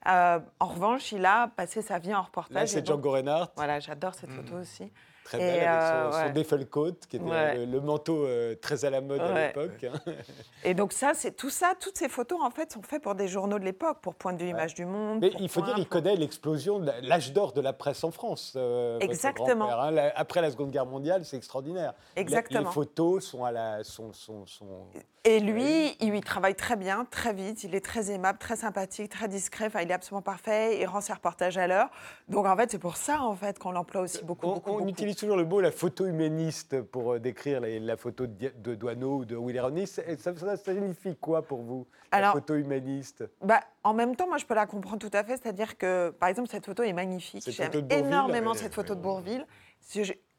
Euh, 0.08 0.40
en 0.60 0.68
revanche, 0.68 1.12
il 1.12 1.26
a 1.26 1.48
passé 1.48 1.82
sa 1.82 2.00
vie 2.00 2.14
en 2.14 2.22
reportage. 2.22 2.56
Là, 2.56 2.68
c'est 2.68 2.86
Django 2.86 3.12
Reinhardt, 3.12 3.52
Voilà, 3.56 3.80
j'adore 3.80 4.14
cette 4.14 4.32
photo 4.32 4.56
aussi. 4.56 4.92
Très 5.28 5.42
Et, 5.42 5.66
avec 5.66 5.68
euh, 5.68 6.12
son, 6.12 6.18
son 6.18 6.24
ouais. 6.26 6.32
Deffelcoat, 6.32 6.92
qui 7.10 7.18
était 7.18 7.26
Ouais. 7.26 7.58
le, 7.58 7.66
le 7.66 7.82
manteau 7.82 8.26
euh, 8.26 8.56
très 8.56 8.86
à 8.86 8.90
la 8.90 9.02
mode 9.02 9.20
à 9.22 9.48
l'époque. 9.48 9.84
hein. 9.84 10.00
Et 10.63 10.74
donc 10.74 10.94
ça, 10.94 11.12
c'est 11.13 11.36
tout 11.36 11.50
ça, 11.50 11.74
toutes 11.80 11.98
ces 11.98 12.08
photos 12.10 12.40
en 12.42 12.50
fait 12.50 12.72
sont 12.72 12.82
faites 12.82 13.04
pour 13.04 13.16
des 13.16 13.28
journaux 13.28 13.60
de 13.60 13.66
l'époque, 13.66 13.98
pour 14.02 14.16
Point 14.16 14.34
de 14.34 14.44
vue 14.44 14.50
Image 14.50 14.74
du 14.74 14.86
Monde. 14.86 15.20
Mais 15.22 15.32
il 15.40 15.50
faut 15.50 15.60
Point, 15.60 15.70
dire, 15.70 15.78
il 15.80 15.86
pour- 15.86 15.90
connaît 16.02 16.16
l'explosion, 16.16 16.80
l'âge 17.02 17.34
d'or 17.34 17.52
de 17.54 17.62
la 17.62 17.74
presse 17.74 18.04
en 18.04 18.12
France. 18.12 18.54
euh, 18.56 19.00
Exactement. 19.00 19.70
hein. 19.72 19.92
La- 19.92 20.13
Après 20.18 20.42
la 20.42 20.50
Seconde 20.50 20.72
Guerre 20.72 20.86
mondiale, 20.86 21.26
c'est 21.26 21.38
extraordinaire. 21.38 21.94
La- 22.16 22.22
Exactement. 22.22 22.62
Les 22.62 22.74
photos 22.74 23.26
sont 23.26 23.44
à 23.44 23.52
la, 23.52 23.84
sont, 23.84 24.13
sont, 24.13 24.46
sont- 24.46 24.86
Et 25.26 25.40
lui, 25.42 25.96
il 26.00 26.22
travaille 26.22 26.56
très 26.56 26.76
bien, 26.78 27.06
très 27.12 27.34
vite. 27.34 27.63
Il 27.66 27.76
est 27.76 27.84
très 27.86 28.12
aimable, 28.12 28.40
très 28.40 28.56
sympathique, 28.56 29.12
très 29.12 29.28
discret. 29.28 29.66
Enfin, 29.68 29.82
il 29.82 29.92
est 29.92 29.94
absolument 29.94 30.22
parfait. 30.22 30.80
Il 30.80 30.86
rend 30.86 31.02
ses 31.02 31.13
reportages 31.13 31.58
à 31.58 31.68
l'heure. 31.68 31.90
Donc 32.30 32.46
en 32.46 32.56
fait, 32.56 32.72
c'est 32.72 32.80
pour 32.80 32.96
ça 32.98 33.22
en 33.22 33.36
fait 33.36 33.60
qu'on 33.60 33.72
l'emploie 33.72 34.02
aussi 34.02 34.24
beaucoup. 34.24 34.48
On, 34.48 34.54
beaucoup, 34.54 34.70
on 34.72 34.74
beaucoup. 34.78 34.90
utilise 34.90 35.17
toujours 35.18 35.38
le 35.38 35.46
mot 35.46 35.60
la 35.62 35.72
photo 35.72 36.06
humaniste 36.06 36.82
pour 36.82 37.14
euh, 37.14 37.20
décrire 37.20 37.60
la 37.62 37.98
photo 37.98 38.28
de, 38.28 38.52
de 38.58 38.76
Douaneau 38.76 39.18
ou 39.18 39.26
de 39.26 39.36
Willy 39.36 39.60
Ronis. 39.60 39.88
Ça, 39.88 40.02
ça- 40.18 40.36
ça 40.36 40.58
signifie 40.58 41.16
quoi 41.16 41.42
pour 41.42 41.62
vous, 41.62 41.86
la 42.12 42.18
Alors- 42.20 42.34
photo 42.34 42.56
humaniste? 42.56 43.24
Bah, 43.42 43.60
en 43.84 43.94
même 43.94 44.16
temps, 44.16 44.28
moi, 44.28 44.38
je 44.38 44.46
peux 44.46 44.54
la 44.56 44.66
comprendre 44.66 45.00
tout 45.00 45.16
à 45.16 45.24
fait. 45.24 45.38
C'est-à-dire 45.42 45.78
que, 45.78 46.12
par 46.12 46.30
exemple, 46.30 46.50
cette 46.50 46.66
photo 46.66 46.84
est 46.84 46.94
magnifique. 46.94 47.44
J'aime 47.50 47.72
énormément 47.90 48.54
cette 48.54 48.74
photo 48.74 48.96
de. 48.96 49.02
Bourville. 49.02 49.46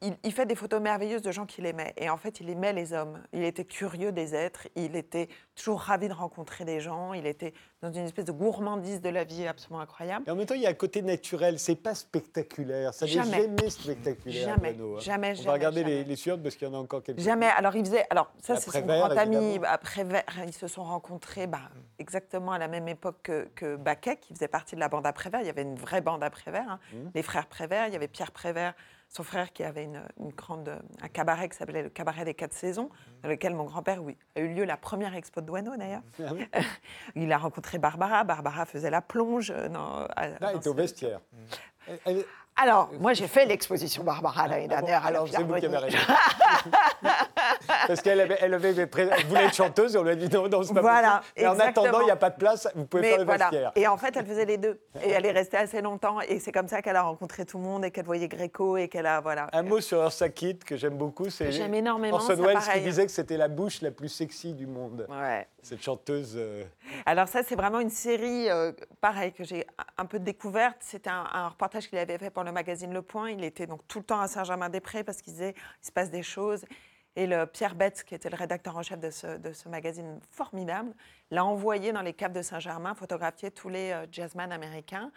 Il, 0.01 0.15
il 0.23 0.31
fait 0.31 0.45
des 0.45 0.55
photos 0.55 0.79
merveilleuses 0.79 1.21
de 1.23 1.31
gens 1.31 1.45
qu'il 1.45 1.65
aimait. 1.65 1.93
Et 1.97 2.09
en 2.09 2.15
fait, 2.15 2.39
il 2.39 2.49
aimait 2.49 2.71
les 2.71 2.93
hommes. 2.93 3.21
Il 3.33 3.43
était 3.43 3.65
curieux 3.65 4.13
des 4.13 4.33
êtres. 4.33 4.67
Il 4.75 4.95
était 4.95 5.27
toujours 5.55 5.81
ravi 5.81 6.07
de 6.07 6.13
rencontrer 6.13 6.63
des 6.63 6.79
gens. 6.79 7.13
Il 7.13 7.25
était 7.25 7.53
dans 7.81 7.91
une 7.91 8.05
espèce 8.05 8.23
de 8.23 8.31
gourmandise 8.31 9.01
de 9.01 9.09
la 9.09 9.25
vie 9.25 9.45
absolument 9.45 9.81
incroyable. 9.81 10.23
Et 10.27 10.31
en 10.31 10.35
même 10.35 10.45
temps, 10.45 10.55
il 10.55 10.61
y 10.61 10.67
a 10.67 10.69
un 10.69 10.73
côté 10.73 11.01
naturel, 11.01 11.59
c'est 11.59 11.75
pas 11.75 11.95
spectaculaire. 11.95 12.93
Ça 12.93 13.05
n'est 13.05 13.11
Jamais. 13.11 13.49
spectaculaire. 13.69 14.55
Jamais, 14.55 14.69
hein. 14.79 14.99
jamais, 14.99 15.31
On 15.31 15.33
jamais, 15.35 15.45
va 15.47 15.51
regarder 15.53 15.81
jamais. 15.81 15.95
les, 15.95 16.03
les 16.05 16.15
suivantes 16.15 16.43
parce 16.43 16.55
qu'il 16.55 16.67
y 16.67 16.71
en 16.71 16.75
a 16.75 16.77
encore 16.77 17.03
quelques 17.03 17.19
Jamais. 17.19 17.47
Alors, 17.47 17.75
il 17.75 17.83
faisait. 17.85 18.05
Alors, 18.09 18.31
ça, 18.41 18.55
c'est 18.55 18.71
son 18.71 18.81
grand 18.85 19.09
ami. 19.17 19.59
Après, 19.65 20.05
ils 20.47 20.53
se 20.53 20.67
sont 20.67 20.83
rencontrés 20.83 21.47
bah, 21.47 21.71
exactement 21.97 22.53
à 22.53 22.57
la 22.57 22.69
même 22.69 22.87
époque 22.87 23.17
que, 23.23 23.49
que 23.55 23.75
Baquet, 23.75 24.15
qui 24.17 24.33
faisait 24.33 24.47
partie 24.47 24.75
de 24.75 24.79
la 24.79 24.87
bande 24.87 25.05
à 25.07 25.11
Prévert. 25.11 25.41
Il 25.41 25.47
y 25.47 25.49
avait 25.49 25.63
une 25.63 25.75
vraie 25.75 26.01
bande 26.01 26.23
à 26.23 26.29
Prévert. 26.29 26.69
hein. 26.69 26.79
Mmh. 26.93 26.97
Les 27.15 27.23
frères 27.23 27.47
Prévert. 27.47 27.87
Il 27.87 27.93
y 27.93 27.97
avait 27.97 28.07
Pierre 28.07 28.31
Prévert, 28.31 28.73
son 29.09 29.23
frère, 29.23 29.51
qui 29.51 29.63
avait 29.63 29.83
une, 29.85 30.01
une 30.19 30.29
grande, 30.29 30.79
un 31.01 31.07
cabaret 31.07 31.49
qui 31.49 31.57
s'appelait 31.57 31.81
le 31.81 31.89
Cabaret 31.89 32.25
des 32.25 32.35
Quatre 32.35 32.53
Saisons, 32.53 32.89
dans 33.23 33.29
lequel 33.29 33.55
mon 33.55 33.63
grand-père, 33.63 34.03
oui, 34.03 34.15
a 34.35 34.39
eu 34.41 34.53
lieu 34.53 34.65
la 34.65 34.77
première 34.77 35.15
expo 35.15 35.41
de 35.41 35.47
Douaneau, 35.47 35.75
d'ailleurs. 35.77 36.01
Ah 36.19 36.29
oui. 36.31 36.47
il 37.15 37.31
a 37.33 37.37
rencontré 37.39 37.79
Barbara. 37.79 38.23
Barbara 38.23 38.65
faisait 38.65 38.91
la 38.91 39.01
plonge. 39.01 39.51
euh, 39.51 39.67
dans- 39.67 40.05
à- 40.15 40.27
Là, 40.27 40.37
dans 40.39 40.49
elle 40.49 40.55
est 40.57 40.67
au 40.67 40.73
vestiaire. 40.75 41.19
Elle- 41.87 41.99
elle- 42.05 42.25
Alors, 42.55 42.91
moi, 42.99 43.13
j'ai 43.13 43.27
fait 43.27 43.45
l'exposition 43.45 44.03
Barbara 44.03 44.47
l'année 44.47 44.67
dernière 44.67 45.03
à 45.03 45.07
alors, 45.07 45.25
la 45.25 45.31
c'est 45.31 45.43
vous 45.43 45.53
Parce 47.87 48.01
qu'elle 48.01 48.19
avait, 48.21 48.37
elle 48.41 48.53
avait 48.53 48.69
elle 48.75 49.25
voulait 49.27 49.45
être 49.45 49.53
chanteuse 49.55 49.95
et 49.95 49.97
on 49.97 50.03
lui 50.03 50.11
a 50.11 50.15
dit 50.15 50.29
non, 50.29 50.47
non, 50.47 50.63
c'est 50.63 50.73
pas 50.73 50.81
Voilà, 50.81 51.17
possible. 51.19 51.33
Mais 51.37 51.47
en 51.47 51.59
attendant, 51.59 52.01
il 52.01 52.05
n'y 52.05 52.11
a 52.11 52.15
pas 52.15 52.29
de 52.29 52.37
place, 52.37 52.67
vous 52.75 52.85
pouvez 52.85 53.01
Mais 53.01 53.09
faire 53.09 53.17
le 53.19 53.25
voilà. 53.25 53.49
vestiaire. 53.49 53.71
Et 53.75 53.87
en 53.87 53.97
fait, 53.97 54.15
elle 54.15 54.25
faisait 54.25 54.45
les 54.45 54.57
deux. 54.57 54.79
Et 55.03 55.09
elle 55.09 55.25
est 55.25 55.31
restée 55.31 55.57
assez 55.57 55.81
longtemps. 55.81 56.19
Et 56.21 56.39
c'est 56.39 56.51
comme 56.51 56.67
ça 56.67 56.81
qu'elle 56.81 56.95
a 56.95 57.01
rencontré 57.03 57.45
tout 57.45 57.57
le 57.57 57.63
monde 57.63 57.85
et 57.85 57.91
qu'elle 57.91 58.05
voyait 58.05 58.27
Gréco 58.27 58.77
et 58.77 58.87
qu'elle 58.87 59.05
a. 59.05 59.19
Voilà. 59.21 59.47
Un 59.53 59.63
mot 59.63 59.81
sur 59.81 60.01
Ursa 60.01 60.29
Kitt 60.29 60.63
que 60.63 60.77
j'aime 60.77 60.97
beaucoup, 60.97 61.29
c'est 61.29 61.51
J'aime 61.51 61.73
énormément, 61.73 62.15
Orson 62.17 62.35
Welles 62.35 62.57
qui 62.73 62.81
disait 62.81 63.05
que 63.05 63.11
c'était 63.11 63.37
la 63.37 63.47
bouche 63.47 63.81
la 63.81 63.91
plus 63.91 64.09
sexy 64.09 64.53
du 64.53 64.67
monde. 64.67 65.05
Ouais. 65.09 65.47
Cette 65.61 65.81
chanteuse. 65.83 66.35
euh, 66.37 66.63
Alors 67.05 67.27
ça, 67.27 67.41
c'est 67.43 67.55
vraiment 67.55 67.79
une 67.79 67.89
série, 67.89 68.49
euh, 68.49 68.71
pareil, 69.01 69.33
que 69.33 69.43
j'ai 69.43 69.65
un 69.97 70.05
peu 70.05 70.19
découverte. 70.19 70.77
C'était 70.79 71.09
un, 71.09 71.25
un 71.33 71.49
reportage 71.49 71.89
qu'il 71.89 71.97
avait 71.97 72.17
fait 72.17 72.29
pour 72.29 72.43
le 72.43 72.51
magazine 72.51 72.93
Le 72.93 73.01
Point. 73.01 73.31
Il 73.31 73.43
était 73.43 73.67
donc 73.67 73.81
tout 73.87 73.99
le 73.99 74.05
temps 74.05 74.21
à 74.21 74.27
Saint-Germain-des-Prés 74.27 75.03
parce 75.03 75.21
qu'il 75.21 75.33
disait 75.33 75.53
il 75.83 75.85
se 75.87 75.91
passe 75.91 76.09
des 76.11 76.23
choses. 76.23 76.63
Et 77.15 77.27
le 77.27 77.45
Pierre 77.45 77.75
Betts, 77.75 78.03
qui 78.03 78.15
était 78.15 78.29
le 78.29 78.37
rédacteur 78.37 78.77
en 78.77 78.83
chef 78.83 78.99
de 78.99 79.09
ce, 79.09 79.37
de 79.37 79.51
ce 79.51 79.67
magazine 79.67 80.19
formidable, 80.31 80.93
l'a 81.31 81.43
envoyé 81.43 81.91
dans 81.91 82.01
les 82.01 82.13
caves 82.13 82.33
de 82.33 82.41
Saint-Germain 82.41 82.93
photographier 82.93 83.51
tous 83.51 83.69
les 83.69 83.91
euh, 83.91 84.05
jazzmen 84.11 84.51
américains. 84.51 85.11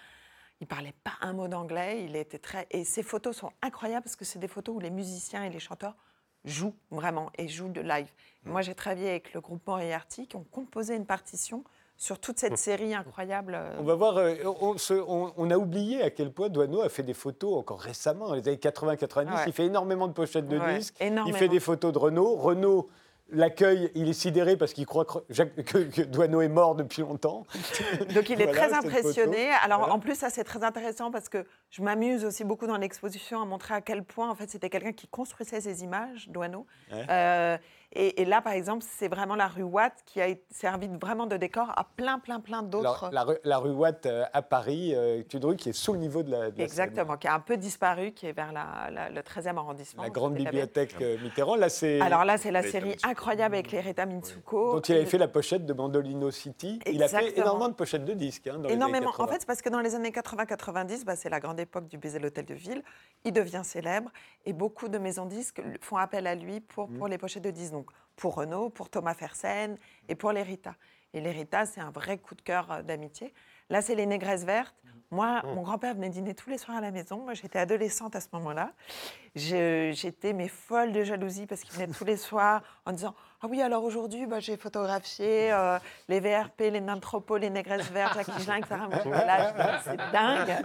Il 0.60 0.66
parlait 0.66 0.94
pas 1.04 1.14
un 1.20 1.32
mot 1.32 1.48
d'anglais. 1.48 2.04
Il 2.04 2.16
était 2.16 2.38
très 2.38 2.66
et 2.70 2.84
ces 2.84 3.02
photos 3.02 3.36
sont 3.36 3.52
incroyables 3.62 4.04
parce 4.04 4.16
que 4.16 4.24
c'est 4.24 4.38
des 4.38 4.48
photos 4.48 4.76
où 4.76 4.80
les 4.80 4.90
musiciens 4.90 5.44
et 5.44 5.50
les 5.50 5.58
chanteurs 5.58 5.96
jouent 6.44 6.76
vraiment 6.90 7.30
et 7.36 7.48
jouent 7.48 7.68
de 7.68 7.80
live. 7.80 8.10
Moi, 8.44 8.62
j'ai 8.62 8.74
travaillé 8.74 9.10
avec 9.10 9.32
le 9.32 9.40
groupe 9.40 9.66
Moriarty 9.66 10.26
qui 10.26 10.36
ont 10.36 10.44
composé 10.44 10.96
une 10.96 11.06
partition 11.06 11.64
sur 11.96 12.18
toute 12.18 12.38
cette 12.38 12.58
série 12.58 12.94
incroyable. 12.94 13.54
euh, 13.54 13.76
On 13.78 13.84
va 13.84 13.94
voir, 13.94 14.16
euh, 14.16 14.34
on, 14.60 14.76
se- 14.76 14.94
on- 14.94 15.32
on 15.36 15.50
a 15.50 15.56
oublié 15.56 16.02
à 16.02 16.10
quel 16.10 16.32
point 16.32 16.48
Doineau 16.48 16.80
a 16.82 16.88
fait 16.88 17.02
des 17.04 17.14
photos 17.14 17.56
encore 17.58 17.80
récemment, 17.80 18.28
dans 18.28 18.34
les 18.34 18.46
années 18.48 18.56
80-90. 18.58 19.26
Ouais. 19.34 19.42
Il 19.46 19.52
fait 19.52 19.66
énormément 19.66 20.08
de 20.08 20.12
pochettes 20.12 20.48
de 20.48 20.58
Ouais, 20.58 20.78
disques. 20.78 20.96
Il 21.00 21.34
fait 21.34 21.48
des 21.48 21.60
photos 21.60 21.92
de 21.92 21.98
Renault. 21.98 22.34
Renault 22.36 22.88
l'accueille, 23.34 23.90
il 23.94 24.08
est 24.10 24.12
sidéré 24.12 24.56
parce 24.58 24.74
qu'il 24.74 24.84
croit 24.84 25.06
que, 25.06 25.18
Jacques- 25.30 25.54
que, 25.64 25.78
que 25.78 26.02
Doineau 26.02 26.42
est 26.42 26.48
mort 26.50 26.74
depuis 26.74 27.00
longtemps. 27.02 27.46
Donc 28.14 28.28
il 28.28 28.40
est 28.42 28.44
Voilà, 28.46 28.52
très 28.68 28.72
impressionné. 28.74 29.48
Alors 29.64 29.78
Voilà. 29.78 29.94
en 29.94 29.98
plus 30.00 30.16
ça 30.16 30.28
c'est 30.28 30.44
très 30.44 30.62
intéressant 30.62 31.10
parce 31.10 31.28
que 31.30 31.46
je 31.70 31.82
m'amuse 31.82 32.24
aussi 32.26 32.44
beaucoup 32.44 32.66
dans 32.66 32.76
l'exposition 32.76 33.40
à 33.40 33.46
montrer 33.46 33.72
à 33.74 33.80
quel 33.80 34.02
point 34.04 34.28
en 34.28 34.34
fait 34.34 34.50
c'était 34.50 34.68
quelqu'un 34.68 34.92
qui 34.92 35.06
construisait 35.08 35.62
ces 35.62 35.82
images, 35.82 36.28
Douaneau. 36.28 36.66
Ouais. 36.92 37.06
Euh, 37.08 37.56
et, 37.92 38.22
et 38.22 38.24
là 38.24 38.40
par 38.40 38.52
exemple 38.54 38.84
c'est 38.88 39.08
vraiment 39.08 39.34
la 39.36 39.46
rue 39.48 39.62
Watt 39.62 39.92
qui 40.06 40.20
a 40.20 40.28
servi 40.50 40.88
vraiment 41.00 41.26
de 41.26 41.36
décor 41.36 41.70
à 41.76 41.84
plein 41.96 42.18
plein 42.18 42.40
plein 42.40 42.62
d'autres. 42.62 43.10
La, 43.12 43.24
rue, 43.24 43.36
la 43.44 43.58
rue 43.58 43.72
Watt 43.72 44.06
euh, 44.06 44.24
à 44.32 44.42
Paris, 44.42 44.94
euh, 44.94 45.18
est 45.18 45.34
une 45.34 45.44
rue 45.44 45.56
qui 45.56 45.68
est 45.70 45.72
sous 45.72 45.92
le 45.92 45.98
niveau 45.98 46.22
de 46.22 46.30
la, 46.30 46.38
de 46.38 46.44
la 46.44 46.50
Seine. 46.52 46.60
Exactement, 46.64 47.16
qui 47.16 47.28
a 47.28 47.34
un 47.34 47.40
peu 47.40 47.56
disparu, 47.56 48.12
qui 48.12 48.26
est 48.26 48.32
vers 48.32 48.52
la- 48.52 48.90
la- 48.90 49.10
le 49.10 49.20
13e 49.22 49.56
arrondissement. 49.56 50.02
La 50.02 50.10
grande 50.10 50.34
bibliothèque 50.34 50.94
euh, 51.00 51.16
Mitterrand. 51.22 51.56
Là, 51.56 51.68
c'est 51.68 52.00
Alors 52.00 52.24
là, 52.24 52.38
c'est 52.38 52.50
la 52.50 52.62
série 52.62 52.90
Mitsuko. 52.90 53.08
incroyable 53.10 53.54
avec 53.54 53.70
les 53.72 53.80
Rita 53.80 54.06
Mitsuko. 54.06 54.74
dont 54.74 54.80
il 54.80 54.94
avait 54.94 55.06
fait 55.06 55.18
la 55.18 55.28
pochette 55.28 55.66
de 55.66 55.72
Mandolino 55.72 56.30
City. 56.30 56.78
Il 56.86 57.02
a 57.02 57.08
fait 57.08 57.38
énormément 57.38 57.68
de 57.68 57.74
pochettes 57.74 58.04
de 58.04 58.12
disques. 58.12 58.46
hein, 58.46 58.54
dans 58.54 58.60
les 58.60 58.66
années 58.66 58.74
Énormément. 58.74 59.08
En 59.08 59.12
80. 59.12 59.32
fait, 59.32 59.40
c'est 59.40 59.46
parce 59.46 59.62
que 59.62 59.68
dans 59.68 59.80
les 59.80 59.94
années 59.94 60.10
80-90, 60.10 61.04
bah, 61.04 61.16
c'est 61.16 61.30
la 61.30 61.40
grande 61.40 61.58
époque 61.60 61.88
du 61.88 61.98
baiser 61.98 62.18
l'hôtel 62.18 62.44
de 62.44 62.54
ville. 62.54 62.82
Il 63.24 63.32
devient 63.32 63.62
célèbre 63.64 64.10
et 64.44 64.52
beaucoup 64.52 64.88
de 64.88 64.98
maisons 64.98 65.26
disques 65.26 65.62
font 65.80 65.96
appel 65.96 66.26
à 66.26 66.34
lui 66.34 66.60
pour, 66.60 66.88
Mm. 66.90 66.98
pour 66.98 67.08
les 67.08 67.18
pochettes 67.18 67.44
de 67.44 67.50
disques. 67.50 67.72
Pour 68.16 68.34
Renault, 68.36 68.70
pour 68.70 68.88
Thomas 68.90 69.14
Fersen 69.14 69.76
et 70.08 70.14
pour 70.14 70.32
les 70.32 70.42
Rita. 70.42 70.74
Et 71.14 71.20
les 71.20 71.30
Rita, 71.30 71.66
c'est 71.66 71.80
un 71.80 71.90
vrai 71.90 72.18
coup 72.18 72.34
de 72.34 72.42
cœur 72.42 72.70
euh, 72.70 72.82
d'amitié. 72.82 73.34
Là, 73.70 73.82
c'est 73.82 73.94
les 73.94 74.06
négresses 74.06 74.44
vertes. 74.44 74.74
Moi, 75.10 75.42
Mm. 75.42 75.54
mon 75.54 75.62
grand-père 75.62 75.94
venait 75.94 76.08
dîner 76.08 76.34
tous 76.34 76.48
les 76.48 76.56
soirs 76.56 76.78
à 76.78 76.80
la 76.80 76.90
maison. 76.90 77.18
Moi, 77.18 77.34
j'étais 77.34 77.58
adolescente 77.58 78.16
à 78.16 78.20
ce 78.20 78.28
moment-là. 78.32 78.72
J'étais 79.34 80.32
mais 80.32 80.48
folle 80.48 80.92
de 80.92 81.04
jalousie 81.04 81.46
parce 81.46 81.62
qu'il 81.62 81.72
venait 81.74 81.92
tous 81.92 82.04
les 82.04 82.16
soirs 82.16 82.62
en 82.86 82.92
disant 82.92 83.14
Ah 83.42 83.46
oui, 83.48 83.60
alors 83.62 83.82
aujourd'hui, 83.84 84.26
bah, 84.26 84.40
j'ai 84.40 84.56
photographié 84.56 85.52
euh, 85.52 85.78
les 86.08 86.20
VRP, 86.20 86.60
les 86.70 86.80
Nantropo, 86.80 87.36
les 87.38 87.50
négresses 87.50 87.90
vertes, 87.90 88.14
Jacques 88.14 88.28
Higelin, 88.38 88.56
etc. 88.58 88.80
C'est 89.84 89.96
dingue. 90.12 90.56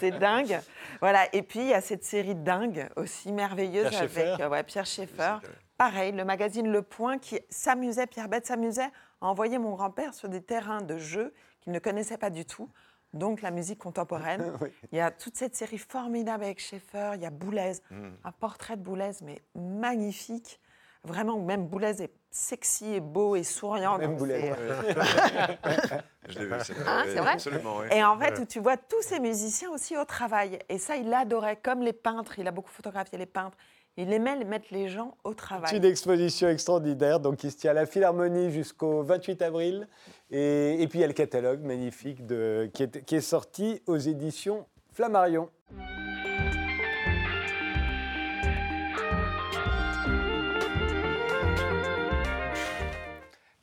C'est 0.00 0.18
dingue. 0.18 0.60
Voilà. 1.00 1.26
Et 1.34 1.42
puis, 1.42 1.60
il 1.60 1.66
y 1.68 1.74
a 1.74 1.80
cette 1.80 2.04
série 2.04 2.34
dingue 2.34 2.88
aussi 2.96 3.32
merveilleuse 3.32 3.88
Pierre 3.88 4.00
avec 4.02 4.12
Schaeffer. 4.14 4.42
euh, 4.42 4.48
ouais, 4.48 4.62
Pierre 4.64 4.86
Schaeffer. 4.86 5.36
Pareil, 5.82 6.12
le 6.12 6.24
magazine 6.24 6.70
Le 6.70 6.80
Point 6.82 7.18
qui 7.18 7.40
s'amusait, 7.50 8.06
Pierre 8.06 8.28
Bette 8.28 8.46
s'amusait 8.46 8.88
à 9.20 9.26
envoyer 9.26 9.58
mon 9.58 9.74
grand-père 9.74 10.14
sur 10.14 10.28
des 10.28 10.40
terrains 10.40 10.80
de 10.80 10.96
jeu 10.96 11.34
qu'il 11.60 11.72
ne 11.72 11.80
connaissait 11.80 12.18
pas 12.18 12.30
du 12.30 12.44
tout. 12.44 12.70
Donc 13.14 13.42
la 13.42 13.50
musique 13.50 13.80
contemporaine. 13.80 14.52
Oui. 14.60 14.68
Il 14.92 14.98
y 14.98 15.00
a 15.00 15.10
toute 15.10 15.36
cette 15.36 15.56
série 15.56 15.78
formidable 15.78 16.44
avec 16.44 16.60
Schaeffer. 16.60 17.14
Il 17.16 17.22
y 17.22 17.26
a 17.26 17.30
Boulez, 17.30 17.72
un 17.90 18.30
portrait 18.30 18.76
de 18.76 18.82
Boulez, 18.82 19.10
mais 19.24 19.42
magnifique. 19.56 20.60
Vraiment, 21.02 21.36
même 21.40 21.66
Boulez 21.66 22.00
est 22.00 22.12
sexy 22.30 22.94
et 22.94 23.00
beau 23.00 23.34
et 23.34 23.42
souriant. 23.42 23.98
Même 23.98 24.14
Boulez. 24.14 24.52
c'est- 24.86 24.94
Je 26.28 26.38
l'ai 26.38 26.44
vu, 26.46 26.52
c'est 26.62 26.74
Ah, 26.86 27.02
c'est 27.06 27.16
vrai 27.18 27.32
Absolument, 27.32 27.78
oui. 27.78 27.86
Et 27.90 28.04
en 28.04 28.16
fait, 28.16 28.38
où 28.38 28.44
tu 28.44 28.60
vois 28.60 28.76
tous 28.76 29.02
ces 29.02 29.18
musiciens 29.18 29.70
aussi 29.72 29.96
au 29.96 30.04
travail. 30.04 30.60
Et 30.68 30.78
ça, 30.78 30.94
il 30.94 31.12
adorait, 31.12 31.56
comme 31.56 31.82
les 31.82 31.92
peintres. 31.92 32.38
Il 32.38 32.46
a 32.46 32.52
beaucoup 32.52 32.70
photographié 32.70 33.18
les 33.18 33.26
peintres. 33.26 33.56
Il 33.98 34.10
aimait 34.12 34.42
mettre 34.44 34.66
les 34.70 34.88
gens 34.88 35.16
au 35.22 35.30
C'est 35.30 35.36
travail. 35.36 35.76
une 35.76 35.84
exposition 35.84 36.48
extraordinaire 36.48 37.20
donc, 37.20 37.36
qui 37.36 37.50
se 37.50 37.58
tient 37.58 37.72
à 37.72 37.74
la 37.74 37.86
Philharmonie 37.86 38.50
jusqu'au 38.50 39.02
28 39.02 39.42
avril. 39.42 39.86
Et, 40.30 40.86
puis 40.88 41.00
il 41.00 41.02
y 41.02 41.04
a 41.04 41.08
le 41.08 41.12
catalogue 41.12 41.60
magnifique 41.60 42.20
qui 42.72 43.14
est 43.14 43.20
sorti 43.20 43.82
aux 43.86 43.98
éditions 43.98 44.64
Flammarion. 44.92 45.50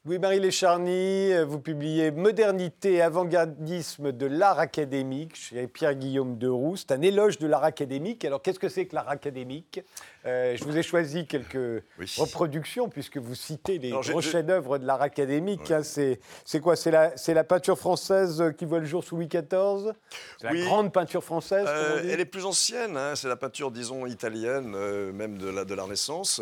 Louis-Marie 0.09 0.39
Lécharny, 0.39 1.31
euh, 1.33 1.45
vous 1.45 1.59
publiez 1.59 2.09
Modernité 2.09 2.93
et 2.93 3.01
avant-gardisme 3.03 4.11
de 4.11 4.25
l'art 4.25 4.57
académique 4.57 5.35
chez 5.35 5.67
Pierre-Guillaume 5.67 6.35
Deroux. 6.39 6.77
C'est 6.77 6.91
un 6.91 7.01
éloge 7.03 7.37
de 7.37 7.45
l'art 7.45 7.63
académique. 7.63 8.25
Alors, 8.25 8.41
qu'est-ce 8.41 8.57
que 8.57 8.69
c'est 8.69 8.87
que 8.87 8.95
l'art 8.95 9.09
académique? 9.09 9.81
Euh, 10.25 10.55
Je 10.57 10.63
vous 10.63 10.75
ai 10.75 10.81
choisi 10.81 11.27
quelques 11.27 11.83
Oui. 11.99 12.11
reproductions, 12.17 12.89
puisque 12.89 13.17
vous 13.17 13.35
citez 13.35 13.77
les 13.77 13.89
Alors, 13.89 14.01
gros 14.01 14.19
chefs-d'œuvre 14.19 14.79
de 14.79 14.87
l'art 14.87 15.03
académique. 15.03 15.69
hein. 15.69 15.83
C'est 15.83 16.59
quoi? 16.59 16.75
C'est 16.75 16.89
la, 16.89 17.43
peinture 17.43 17.77
française 17.77 18.43
qui 18.57 18.65
voit 18.65 18.79
le 18.79 18.85
jour 18.85 19.03
sous 19.03 19.15
Louis 19.15 19.27
XIV 19.27 19.93
C'est 20.39 20.47
la 20.47 20.53
Oui. 20.53 20.63
grande 20.65 20.91
peinture 20.91 21.23
française 21.23 21.67
Euh, 21.69 22.01
elle 22.09 22.19
est 22.19 22.25
plus 22.25 22.45
ancienne, 22.45 22.97
hein, 22.97 23.13
c'est 23.15 23.27
la 23.27 23.35
peinture, 23.35 23.69
disons, 23.69 24.07
italienne, 24.07 24.73
euh, 24.75 25.13
même 25.13 25.37
de 25.37 25.49
la, 25.49 25.65
de 25.65 25.73
la 25.75 25.83
Renaissance, 25.83 26.41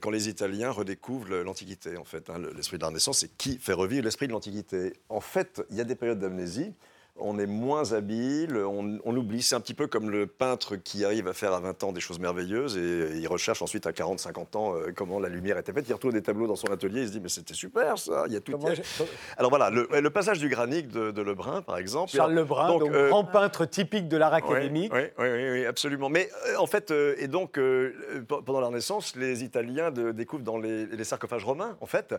quand 0.00 0.10
les 0.10 0.28
Italiens 0.28 0.70
redécouvrent 0.70 1.36
l'Antiquité, 1.42 1.96
en 1.96 2.04
fait. 2.04 2.28
hein. 2.30 2.38
Le- 2.38 2.52
L'esprit 2.52 2.76
de 2.78 2.82
la 2.82 2.88
Renaissance, 2.88 3.18
c'est 3.18 3.36
qui 3.36 3.58
fait 3.58 3.72
revivre 3.72 4.04
l'esprit 4.04 4.26
de 4.26 4.32
l'Antiquité. 4.32 4.94
En 5.08 5.20
fait, 5.20 5.62
il 5.70 5.76
y 5.76 5.80
a 5.80 5.84
des 5.84 5.94
périodes 5.96 6.18
d'amnésie. 6.20 6.72
On 7.18 7.38
est 7.38 7.46
moins 7.46 7.92
habile, 7.92 8.56
on, 8.58 8.98
on 9.04 9.16
oublie. 9.16 9.42
C'est 9.42 9.54
un 9.54 9.60
petit 9.60 9.72
peu 9.74 9.86
comme 9.86 10.10
le 10.10 10.26
peintre 10.26 10.76
qui 10.76 11.04
arrive 11.04 11.28
à 11.28 11.32
faire 11.32 11.52
à 11.54 11.60
20 11.60 11.82
ans 11.84 11.92
des 11.92 12.00
choses 12.00 12.18
merveilleuses 12.18 12.76
et 12.76 13.16
il 13.16 13.26
recherche 13.26 13.62
ensuite 13.62 13.86
à 13.86 13.92
40, 13.92 14.20
50 14.20 14.56
ans 14.56 14.74
euh, 14.76 14.92
comment 14.94 15.18
la 15.18 15.28
lumière 15.28 15.56
était 15.56 15.72
faite. 15.72 15.86
Il 15.88 15.92
retrouve 15.94 16.12
des 16.12 16.22
tableaux 16.22 16.46
dans 16.46 16.56
son 16.56 16.68
atelier, 16.70 17.00
il 17.02 17.06
se 17.08 17.12
dit 17.12 17.20
mais 17.20 17.28
c'était 17.30 17.54
super 17.54 17.98
ça, 17.98 18.24
il 18.26 18.34
y 18.34 18.36
a 18.36 18.40
tout. 18.40 18.52
Y 18.52 18.54
a- 18.54 18.58
Alors 19.38 19.50
voilà, 19.50 19.70
le, 19.70 19.88
le 19.98 20.10
passage 20.10 20.38
du 20.38 20.48
granique 20.48 20.88
de, 20.88 21.10
de 21.10 21.22
Lebrun, 21.22 21.62
par 21.62 21.78
exemple. 21.78 22.10
Charles 22.12 22.34
Lebrun, 22.34 22.68
donc, 22.68 22.80
Donc, 22.80 22.92
euh, 22.94 23.08
grand 23.08 23.24
peintre 23.24 23.64
typique 23.64 24.08
de 24.08 24.16
l'art 24.16 24.34
académique. 24.34 24.92
Oui, 24.94 25.00
oui, 25.18 25.26
oui, 25.28 25.50
oui, 25.52 25.64
absolument. 25.66 26.08
Mais 26.10 26.28
euh, 26.48 26.56
en 26.58 26.66
fait, 26.66 26.90
euh, 26.90 27.14
et 27.18 27.28
donc, 27.28 27.58
euh, 27.58 27.94
euh, 28.14 28.20
pe- 28.20 28.42
pendant 28.44 28.60
la 28.60 28.66
Renaissance, 28.66 29.16
les 29.16 29.42
Italiens 29.42 29.90
de- 29.90 30.12
découvrent 30.12 30.44
dans 30.44 30.58
les, 30.58 30.86
les 30.86 31.04
sarcophages 31.04 31.44
romains, 31.44 31.76
en 31.80 31.86
fait, 31.86 32.14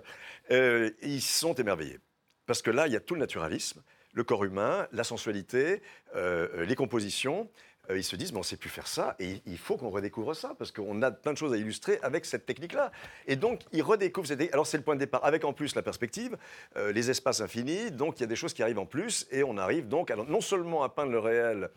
euh, 0.51 0.89
ils 1.03 1.21
sont 1.21 1.53
émerveillés. 1.53 1.99
Parce 2.47 2.61
que 2.61 2.71
là, 2.71 2.87
il 2.87 2.93
y 2.93 2.95
a 2.95 2.99
tout 2.99 3.13
le 3.13 3.19
naturalisme, 3.19 3.81
le 4.17 4.23
corps 4.23 4.43
humain, 4.43 4.87
la 4.91 5.03
sensualité, 5.03 5.81
euh, 6.15 6.65
les 6.65 6.75
compositions. 6.75 7.47
Euh, 7.89 7.97
ils 7.97 8.03
se 8.03 8.15
disent, 8.15 8.31
mais 8.31 8.37
on 8.37 8.41
ne 8.41 8.45
sait 8.45 8.57
plus 8.57 8.69
faire 8.69 8.87
ça, 8.87 9.15
et 9.19 9.41
il 9.45 9.57
faut 9.57 9.77
qu'on 9.77 9.89
redécouvre 9.89 10.35
ça, 10.35 10.55
parce 10.57 10.71
qu'on 10.71 11.01
a 11.03 11.11
plein 11.11 11.33
de 11.33 11.37
choses 11.37 11.53
à 11.53 11.57
illustrer 11.57 11.99
avec 12.01 12.25
cette 12.25 12.45
technique-là. 12.45 12.91
Et 13.27 13.35
donc, 13.35 13.61
ils 13.71 13.83
redécouvrent. 13.83 14.27
Alors, 14.51 14.67
c'est 14.67 14.77
le 14.77 14.83
point 14.83 14.95
de 14.95 14.99
départ, 14.99 15.23
avec 15.23 15.45
en 15.45 15.53
plus 15.53 15.75
la 15.75 15.83
perspective, 15.83 16.35
euh, 16.75 16.91
les 16.91 17.09
espaces 17.09 17.41
infinis, 17.41 17.91
donc 17.91 18.17
il 18.17 18.21
y 18.21 18.23
a 18.23 18.27
des 18.27 18.35
choses 18.35 18.53
qui 18.53 18.63
arrivent 18.63 18.79
en 18.79 18.85
plus, 18.85 19.27
et 19.31 19.43
on 19.43 19.57
arrive 19.57 19.87
donc, 19.87 20.11
alors, 20.11 20.27
non 20.27 20.41
seulement 20.41 20.83
à 20.83 20.89
peindre 20.89 21.11
le 21.11 21.19
réel 21.19 21.69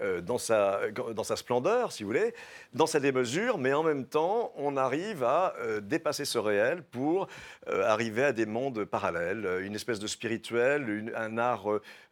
euh, 0.00 0.20
dans, 0.20 0.38
sa, 0.38 0.80
dans 0.90 1.22
sa 1.24 1.36
splendeur, 1.36 1.92
si 1.92 2.02
vous 2.02 2.08
voulez, 2.08 2.34
dans 2.72 2.86
sa 2.86 2.98
démesure, 3.00 3.58
mais 3.58 3.72
en 3.72 3.82
même 3.82 4.06
temps, 4.06 4.52
on 4.56 4.76
arrive 4.76 5.22
à 5.22 5.54
euh, 5.60 5.80
dépasser 5.80 6.24
ce 6.24 6.36
réel 6.38 6.82
pour 6.82 7.28
euh, 7.68 7.84
arriver 7.84 8.24
à 8.24 8.32
des 8.32 8.46
mondes 8.46 8.84
parallèles, 8.84 9.60
une 9.62 9.74
espèce 9.74 10.00
de 10.00 10.06
spirituel, 10.06 10.88
une- 10.88 11.12
un 11.14 11.38
art 11.38 11.66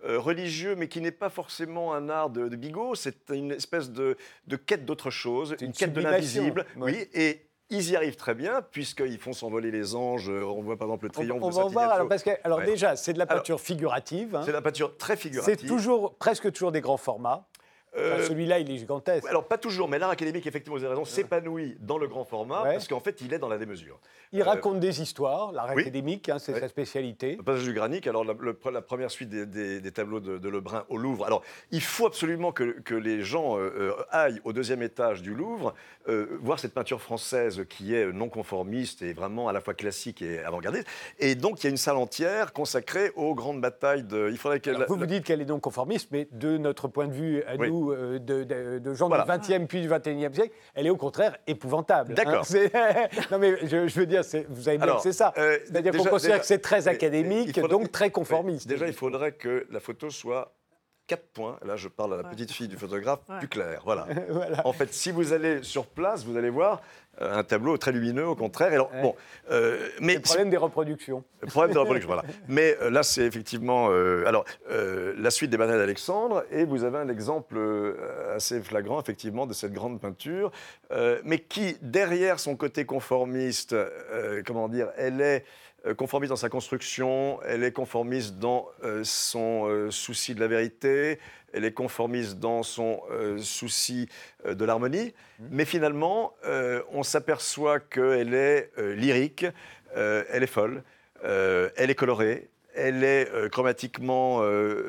religieux, 0.05 0.75
mais 0.77 0.89
qui 0.89 1.01
n'est 1.01 1.11
pas 1.11 1.29
forcément 1.31 1.95
un 1.95 2.09
art 2.09 2.31
de, 2.31 2.49
de 2.49 2.57
bigot, 2.57 2.95
c'est 2.95 3.31
une 3.31 3.53
espèce 3.53 3.91
de, 3.91 4.17
de 4.47 4.57
quête 4.57 4.85
d'autre 4.85 5.11
chose, 5.11 5.51
C'est 5.59 5.65
une 5.65 5.69
une 5.69 5.73
quête 5.75 5.93
de 5.93 6.01
l'invisible. 6.01 6.67
ouais. 6.77 6.93
Oui, 6.93 7.09
et 7.15 7.47
ils 7.71 7.91
y 7.91 7.97
arrivent 7.97 8.17
très 8.17 8.35
bien, 8.35 8.61
puisqu'ils 8.71 9.19
font 9.19 9.33
s'envoler 9.33 9.71
les 9.71 9.95
anges. 9.95 10.29
On 10.29 10.61
voit 10.61 10.77
par 10.77 10.89
exemple 10.89 11.07
le 11.07 11.11
On, 11.11 11.13
triomphe 11.13 11.43
on 11.43 11.49
de 11.49 11.55
va 11.55 11.61
en 11.65 11.69
voir. 11.69 11.85
Sant'Ignazio. 11.89 11.95
Alors, 11.95 12.09
parce 12.09 12.23
que, 12.23 12.31
alors 12.45 12.59
Ouais. 12.59 12.67
déjà, 12.67 12.97
c'est 12.97 13.15
de 13.15 13.19
la 13.19 13.25
Alors, 13.25 13.37
peinture 13.39 13.61
figurative. 13.61 14.37
hein. 14.37 14.43
C'est 14.45 14.53
la 14.53 14.61
peinture 14.61 14.97
très 14.99 15.15
C'est 15.17 15.23
figurative. 15.23 15.69
toujours, 15.69 16.15
presque 16.17 16.53
toujours 16.53 16.71
des 16.73 16.83
grands 16.83 16.99
formats. 16.99 17.47
Euh, 17.97 18.15
Enfin, 18.17 18.25
Celui-là, 18.27 18.59
il 18.59 18.71
est 18.71 18.77
gigantesque. 18.79 19.27
Alors, 19.29 19.45
pas 19.47 19.59
toujours, 19.59 19.87
mais 19.89 19.99
l'art 19.99 20.11
académique, 20.11 20.47
effectivement, 20.47 20.77
vous 20.79 20.85
avez 20.85 20.95
raison, 20.95 21.05
s'épanouit 21.05 21.77
dans 21.81 21.99
le 21.99 22.09
grand 22.09 22.25
format 22.25 22.63
Ouais. 22.63 22.73
parce 22.73 22.89
qu'en 22.89 23.01
fait, 23.01 23.21
il 23.21 23.33
est 23.35 23.39
dans 23.39 23.49
la 23.49 23.59
démesure. 23.59 23.99
Il 24.33 24.43
raconte 24.43 24.81
des 24.81 25.03
histoires, 25.03 25.53
l'art 25.53 25.71
oui. 25.75 25.83
académique, 25.83 26.29
hein, 26.31 26.39
c'est 26.39 26.55
Ouais. 26.55 26.61
sa 26.61 26.69
spécialité. 26.69 27.37
Le 27.37 27.43
passage 27.43 27.65
du 27.65 27.75
Granic, 27.75 28.07
alors 28.07 28.25
la, 28.25 28.33
le- 28.39 28.57
la 28.73 28.81
première 28.81 29.11
suite 29.11 29.29
des, 29.29 29.45
des- 29.45 29.81
des 29.81 29.93
tableaux 29.93 30.21
de, 30.21 30.39
de 30.39 30.49
Lebrun 30.49 30.85
au 30.89 30.97
Louvre. 30.97 31.27
Alors, 31.27 31.43
il 31.71 31.83
faut 31.83 32.07
absolument 32.07 32.51
que, 32.51 32.81
que 32.81 32.95
les 32.95 33.23
gens 33.23 33.59
euh, 33.59 33.71
euh, 33.79 33.93
aillent 34.11 34.41
au 34.45 34.55
deuxième 34.55 34.83
étage 34.83 35.21
du 35.21 35.35
Louvre, 35.35 35.75
euh, 36.09 36.39
voir 36.41 36.59
cette 36.59 36.73
peinture 36.73 37.03
française 37.03 37.65
qui 37.69 37.95
est 37.95 38.11
non 38.11 38.31
conformiste 38.31 39.03
et 39.03 39.13
vraiment 39.13 39.49
à 39.49 39.53
la 39.53 39.61
fois 39.61 39.75
classique 39.75 40.23
et 40.23 40.43
avant-gardiste. 40.43 40.87
Et 41.19 41.35
donc, 41.35 41.61
il 41.63 41.65
y 41.65 41.67
a 41.67 41.71
une 41.71 41.77
salle 41.77 41.97
entière 41.97 42.55
consacrée 42.55 43.13
aux 43.17 43.35
grandes 43.35 43.61
batailles 43.61 44.03
de. 44.05 44.29
Il 44.31 44.39
faudrait 44.39 44.61
vous 44.89 44.97
vous 44.97 45.07
dites 45.07 45.25
qu'elle 45.25 45.43
est 45.43 45.47
non 45.47 45.61
conformiste, 45.61 46.09
mais 46.11 46.27
de 46.33 46.57
notre 46.57 46.89
point 46.89 47.07
de 47.07 47.13
vue, 47.13 47.43
à 47.45 47.57
Oui. 47.57 47.69
nous, 47.69 47.82
euh, 47.91 48.19
de, 48.19 48.45
de- 48.45 48.79
de 48.79 48.95
gens 48.95 49.09
Voilà. 49.09 49.25
du 49.39 49.49
20e 49.53 49.67
puis 49.67 49.81
du 49.81 49.89
21e 49.89 50.33
siècle, 50.35 50.55
elle 50.75 50.87
est 50.87 50.91
au 50.91 50.97
contraire 50.97 51.37
épouvantable. 51.47 52.13
hein. 52.13 52.15
D'accord. 52.15 52.45
C'est- 52.47 52.73
non, 53.33 53.39
mais 53.39 53.57
je, 53.67 53.89
je 53.89 53.99
veux 54.01 54.07
dire, 54.07 54.25
c'est- 54.25 54.47
vous 54.49 54.69
avez 54.69 54.79
bien 54.79 54.95
que 54.97 55.03
c'est 55.03 55.13
ça. 55.13 55.33
euh, 55.39 55.59
C'est-à-dire 55.65 55.93
qu'on 55.93 56.05
considère 56.05 56.37
déjà- 56.37 56.39
que 56.41 56.47
c'est 56.47 56.59
très 56.61 56.87
académique, 56.89 57.55
faudrait- 57.55 57.69
donc 57.71 57.91
très 57.91 58.11
conformiste. 58.11 58.69
Déjà, 58.69 58.87
il 58.87 58.93
faudrait 58.95 59.33
que 59.33 59.67
la 59.71 59.81
photo 59.81 60.11
soit 60.11 60.53
4 61.09 61.27
points. 61.33 61.59
Là, 61.65 61.77
je 61.77 61.89
parle 61.89 62.15
à 62.15 62.17
la 62.19 62.23
Ouais. 62.23 62.31
petite 62.31 62.53
fille 62.53 62.69
du 62.69 62.77
photographe, 62.77 63.21
Ouais. 63.29 63.39
plus 63.41 63.49
clair. 63.49 63.83
Voilà. 63.85 64.07
Voilà. 64.29 64.67
En 64.67 64.73
fait, 64.73 64.93
si 64.95 65.11
vous 65.11 65.33
allez 65.33 65.63
sur 65.63 65.87
place, 65.87 66.25
vous 66.25 66.37
allez 66.37 66.49
voir 66.49 66.81
euh, 66.81 66.81
un 67.21 67.45
tableau 67.45 67.77
très 67.77 67.93
lumineux, 67.93 68.27
au 68.27 68.35
contraire. 68.35 68.73
Et 68.73 68.75
alors, 68.75 68.91
Ouais. 68.93 69.03
bon, 69.03 69.15
euh, 69.51 69.89
mais 70.01 70.15
Le 70.15 70.21
problème 70.21 70.51
des 70.51 70.57
reproductions. 70.57 71.23
le 71.41 71.47
problème 71.49 71.73
de 71.75 71.79
la 71.79 71.85
production, 71.85 72.09
voilà. 72.09 72.23
Mais 72.49 72.77
euh, 72.81 72.91
là, 72.91 73.03
c'est 73.03 73.23
effectivement 73.25 73.89
euh, 73.91 74.25
alors 74.27 74.45
euh, 74.71 75.15
la 75.19 75.31
suite 75.31 75.51
des 75.51 75.57
batailles 75.57 75.79
d'Alexandre, 75.79 76.45
et 76.51 76.65
vous 76.65 76.85
avez 76.85 76.99
un 76.99 77.09
exemple 77.09 77.57
euh, 77.59 78.35
assez 78.35 78.61
flagrant, 78.63 79.01
effectivement, 79.01 79.47
de 79.47 79.53
cette 79.53 79.73
grande 79.73 80.01
peinture, 80.01 80.51
euh, 80.91 81.21
mais 81.25 81.39
qui, 81.39 81.77
derrière 81.83 82.41
son 82.41 82.57
côté 82.57 82.85
conformiste, 82.87 83.73
euh, 83.75 84.43
comment 84.47 84.69
dire, 84.69 84.89
elle 84.97 85.21
est 85.21 85.45
euh, 85.87 85.95
conformiste 85.95 86.31
dans 86.31 86.37
sa 86.37 86.49
construction, 86.49 87.41
elle 87.45 87.65
est 87.65 87.73
conformiste 87.73 88.39
dans 88.39 88.69
euh, 88.85 89.03
son 89.05 89.67
euh, 89.69 89.91
souci 89.91 90.35
de 90.35 90.41
la 90.41 90.47
vérité, 90.47 91.19
elle 91.53 91.65
est 91.65 91.73
conformiste 91.73 92.39
dans 92.39 92.63
son 92.63 93.01
euh, 93.11 93.39
souci 93.39 94.09
euh, 94.47 94.55
de 94.55 94.65
l'harmonie, 94.65 95.15
mais 95.51 95.65
finalement, 95.65 96.35
euh, 96.45 96.83
on 96.91 97.03
s'aperçoit 97.03 97.81
qu'elle 97.81 98.35
est 98.35 98.71
lyrique, 98.79 99.47
elle 99.95 100.43
est 100.43 100.47
folle, 100.47 100.83
elle 101.23 101.91
est 101.91 101.95
colorée, 101.95 102.49
elle 102.75 103.05
est 103.05 103.29
euh, 103.33 103.49
chromatiquement 103.49 104.41
euh, 104.43 104.45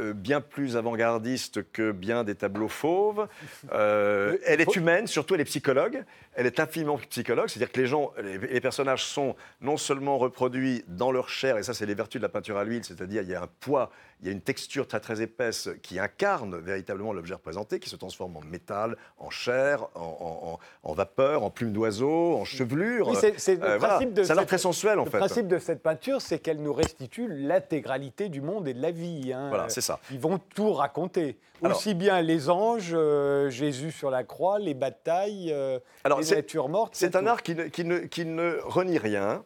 euh, 0.09 0.13
bien 0.13 0.41
plus 0.41 0.77
avant-gardiste 0.77 1.69
que 1.71 1.91
bien 1.91 2.23
des 2.23 2.36
tableaux 2.36 2.67
fauves. 2.69 3.27
Euh, 3.73 4.38
elle 4.45 4.61
est 4.61 4.75
humaine, 4.75 5.07
surtout 5.07 5.36
elle 5.36 5.41
est 5.41 5.45
psychologue. 5.45 6.03
Elle 6.36 6.47
est 6.47 6.59
infiniment 6.59 6.97
psychologue, 7.11 7.47
c'est-à-dire 7.47 7.71
que 7.71 7.79
les 7.79 7.86
gens, 7.86 8.11
les, 8.19 8.39
les 8.39 8.59
personnages 8.61 9.03
sont 9.05 9.36
non 9.61 9.77
seulement 9.77 10.17
reproduits 10.17 10.84
dans 10.88 11.11
leur 11.11 11.29
chair, 11.29 11.57
et 11.59 11.63
ça 11.63 11.75
c'est 11.75 11.86
les 11.86 11.93
vertus 11.93 12.19
de 12.19 12.25
la 12.25 12.29
peinture 12.29 12.57
à 12.57 12.63
l'huile, 12.63 12.84
c'est-à-dire 12.84 13.21
il 13.21 13.29
y 13.29 13.36
a 13.36 13.43
un 13.43 13.49
poids, 13.59 13.91
il 14.19 14.25
y 14.25 14.29
a 14.29 14.31
une 14.31 14.41
texture 14.41 14.88
très 14.88 14.99
très 14.99 15.21
épaisse 15.21 15.69
qui 15.84 15.99
incarne 15.99 16.57
véritablement 16.57 17.13
l'objet 17.13 17.36
représenté, 17.36 17.79
qui 17.79 17.88
se 17.88 17.95
transforme 17.97 18.36
en 18.38 18.41
métal, 18.41 18.97
en 19.19 19.29
chair, 19.29 19.86
en, 19.93 20.57
en- 20.84 20.89
en 20.89 20.93
vapeur, 20.95 21.43
en 21.43 21.51
plume 21.51 21.71
d'oiseau, 21.71 22.34
en 22.38 22.45
chevelure. 22.45 23.09
Oui, 23.09 23.17
c'est- 23.38 23.61
le 23.61 23.77
voilà. 23.77 23.99
de 24.03 24.23
Ça 24.23 24.34
a 24.34 24.36
l'air 24.36 24.47
très 24.47 24.57
sensuel 24.57 24.97
en 24.97 25.05
Le 25.05 25.11
fait. 25.11 25.19
principe 25.19 25.47
de 25.47 25.59
cette 25.59 25.84
peinture, 25.84 26.19
c'est 26.19 26.39
qu'elle 26.39 26.63
nous 26.63 26.73
restitue 26.73 27.27
l'intégralité 27.74 28.30
du 28.30 28.41
monde 28.41 28.67
et 28.67 28.74
de 28.74 28.82
la 28.82 28.91
vie. 28.91 29.34
hein. 29.34 29.49
Voilà, 29.49 29.69
c'est 29.69 29.82
ça. 29.82 29.99
Ils 30.11 30.19
vont 30.19 30.39
tout 30.55 30.74
raconter. 30.74 31.38
Alors- 31.63 31.78
Aussi 31.78 31.93
bien 31.93 32.21
les 32.21 32.49
anges, 32.49 32.91
euh, 32.93 33.49
Jésus 33.49 33.91
sur 33.91 34.09
la 34.11 34.24
croix, 34.24 34.59
les 34.59 34.74
batailles, 34.74 35.51
euh, 35.51 35.80
Alors, 36.03 36.19
les 36.19 36.30
natures 36.30 36.69
mortes. 36.69 36.93
C'est 36.95 37.11
tout. 37.11 37.17
un 37.17 37.26
art 37.28 37.41
qui 37.41 37.55
ne, 37.55 37.63
qui 37.65 37.86
ne- 37.86 37.99
qui 37.99 38.26
ne 38.26 38.57
renie 38.63 38.97
rien. 38.97 39.43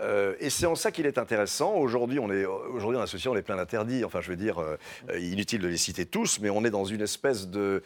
Euh, 0.00 0.34
et 0.40 0.50
c'est 0.50 0.66
en 0.66 0.74
ça 0.74 0.90
qu'il 0.90 1.06
est 1.06 1.18
intéressant. 1.18 1.74
Aujourd'hui, 1.74 2.18
on 2.18 2.30
est 2.30 2.44
aujourd'hui 2.44 2.98
en 2.98 3.02
association, 3.02 3.32
on 3.32 3.36
est 3.36 3.42
plein 3.42 3.56
d'interdits. 3.56 4.04
Enfin, 4.04 4.20
je 4.20 4.30
veux 4.30 4.36
dire, 4.36 4.58
euh, 4.58 4.76
euh, 5.10 5.18
inutile 5.18 5.60
de 5.60 5.68
les 5.68 5.76
citer 5.76 6.06
tous, 6.06 6.40
mais 6.40 6.50
on 6.50 6.64
est 6.64 6.70
dans 6.70 6.84
une 6.84 7.00
espèce 7.02 7.48
de, 7.48 7.82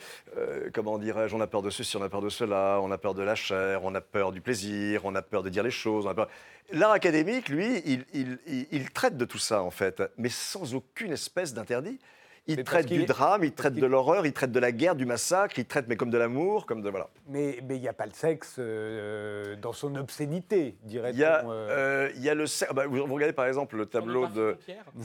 comment 0.73 0.99
dirais-je, 0.99 1.35
on 1.35 1.41
a 1.41 1.47
peur 1.47 1.63
de 1.63 1.71
ceci, 1.71 1.97
on 1.97 2.03
a 2.03 2.09
peur 2.09 2.23
de 2.23 2.29
cela, 2.29 2.79
on 2.83 2.91
a 2.91 2.99
peur 2.99 3.15
de 3.15 3.23
la 3.23 3.35
chair, 3.35 3.81
on 3.85 3.95
a 3.95 4.01
peur 4.01 4.33
du 4.33 4.41
plaisir, 4.41 5.03
on 5.05 5.15
a 5.15 5.23
peur 5.23 5.43
de 5.43 5.49
dire 5.51 5.63
les 5.63 5.71
choses. 5.71 6.07
on 6.07 6.11
a 6.11 6.15
peur- 6.15 6.29
L'art 6.73 6.93
académique, 6.93 7.49
lui, 7.51 7.83
il- 8.15 8.39
il 8.73 8.91
traite 8.91 9.17
de 9.19 9.25
tout 9.27 9.39
ça 9.39 9.63
en 9.63 9.71
fait, 9.71 10.03
mais 10.17 10.31
sans 10.31 10.75
aucune 10.75 11.13
espèce 11.13 11.53
d'interdit. 11.53 11.99
Il 12.47 12.57
Mais 12.57 12.63
traite 12.65 12.87
du 12.87 13.03
est- 13.03 13.07
drame, 13.07 13.43
il 13.43 13.53
traite 13.53 13.73
de 13.75 13.87
l'horreur, 13.87 14.27
il 14.27 14.33
traite 14.35 14.53
de 14.53 14.61
la 14.61 14.71
guerre, 14.71 14.95
du 14.95 15.07
massacre, 15.07 15.59
il 15.59 15.65
traite 15.65 15.87
mais 15.89 15.97
comme 15.97 16.11
de 16.11 16.19
l'amour, 16.19 16.67
comme 16.67 16.83
de 16.83 16.91
voilà. 16.91 17.09
Mais 17.27 17.59
mais 17.67 17.77
il 17.77 17.81
n'y 17.81 17.89
a 17.89 17.95
pas 17.95 18.05
le 18.05 18.13
sexe 18.13 18.57
euh, 18.59 19.57
dans 19.57 19.73
son 19.73 19.95
obscénité, 19.97 20.77
dirait-on. 20.83 21.15
Il 21.15 21.21
y, 21.21 21.25
a, 21.25 21.43
euh. 21.43 21.51
euh, 21.71 22.11
il 22.17 22.23
y 22.23 22.29
a 22.29 22.35
le 22.35 22.45
cer- 22.45 22.73
bah, 22.75 22.87
vous, 22.87 23.07
vous 23.07 23.15
regardez 23.15 23.33
par 23.33 23.47
exemple 23.47 23.77
le 23.77 23.87
tableau 23.87 24.27
On 24.27 24.29
de. 24.31 24.57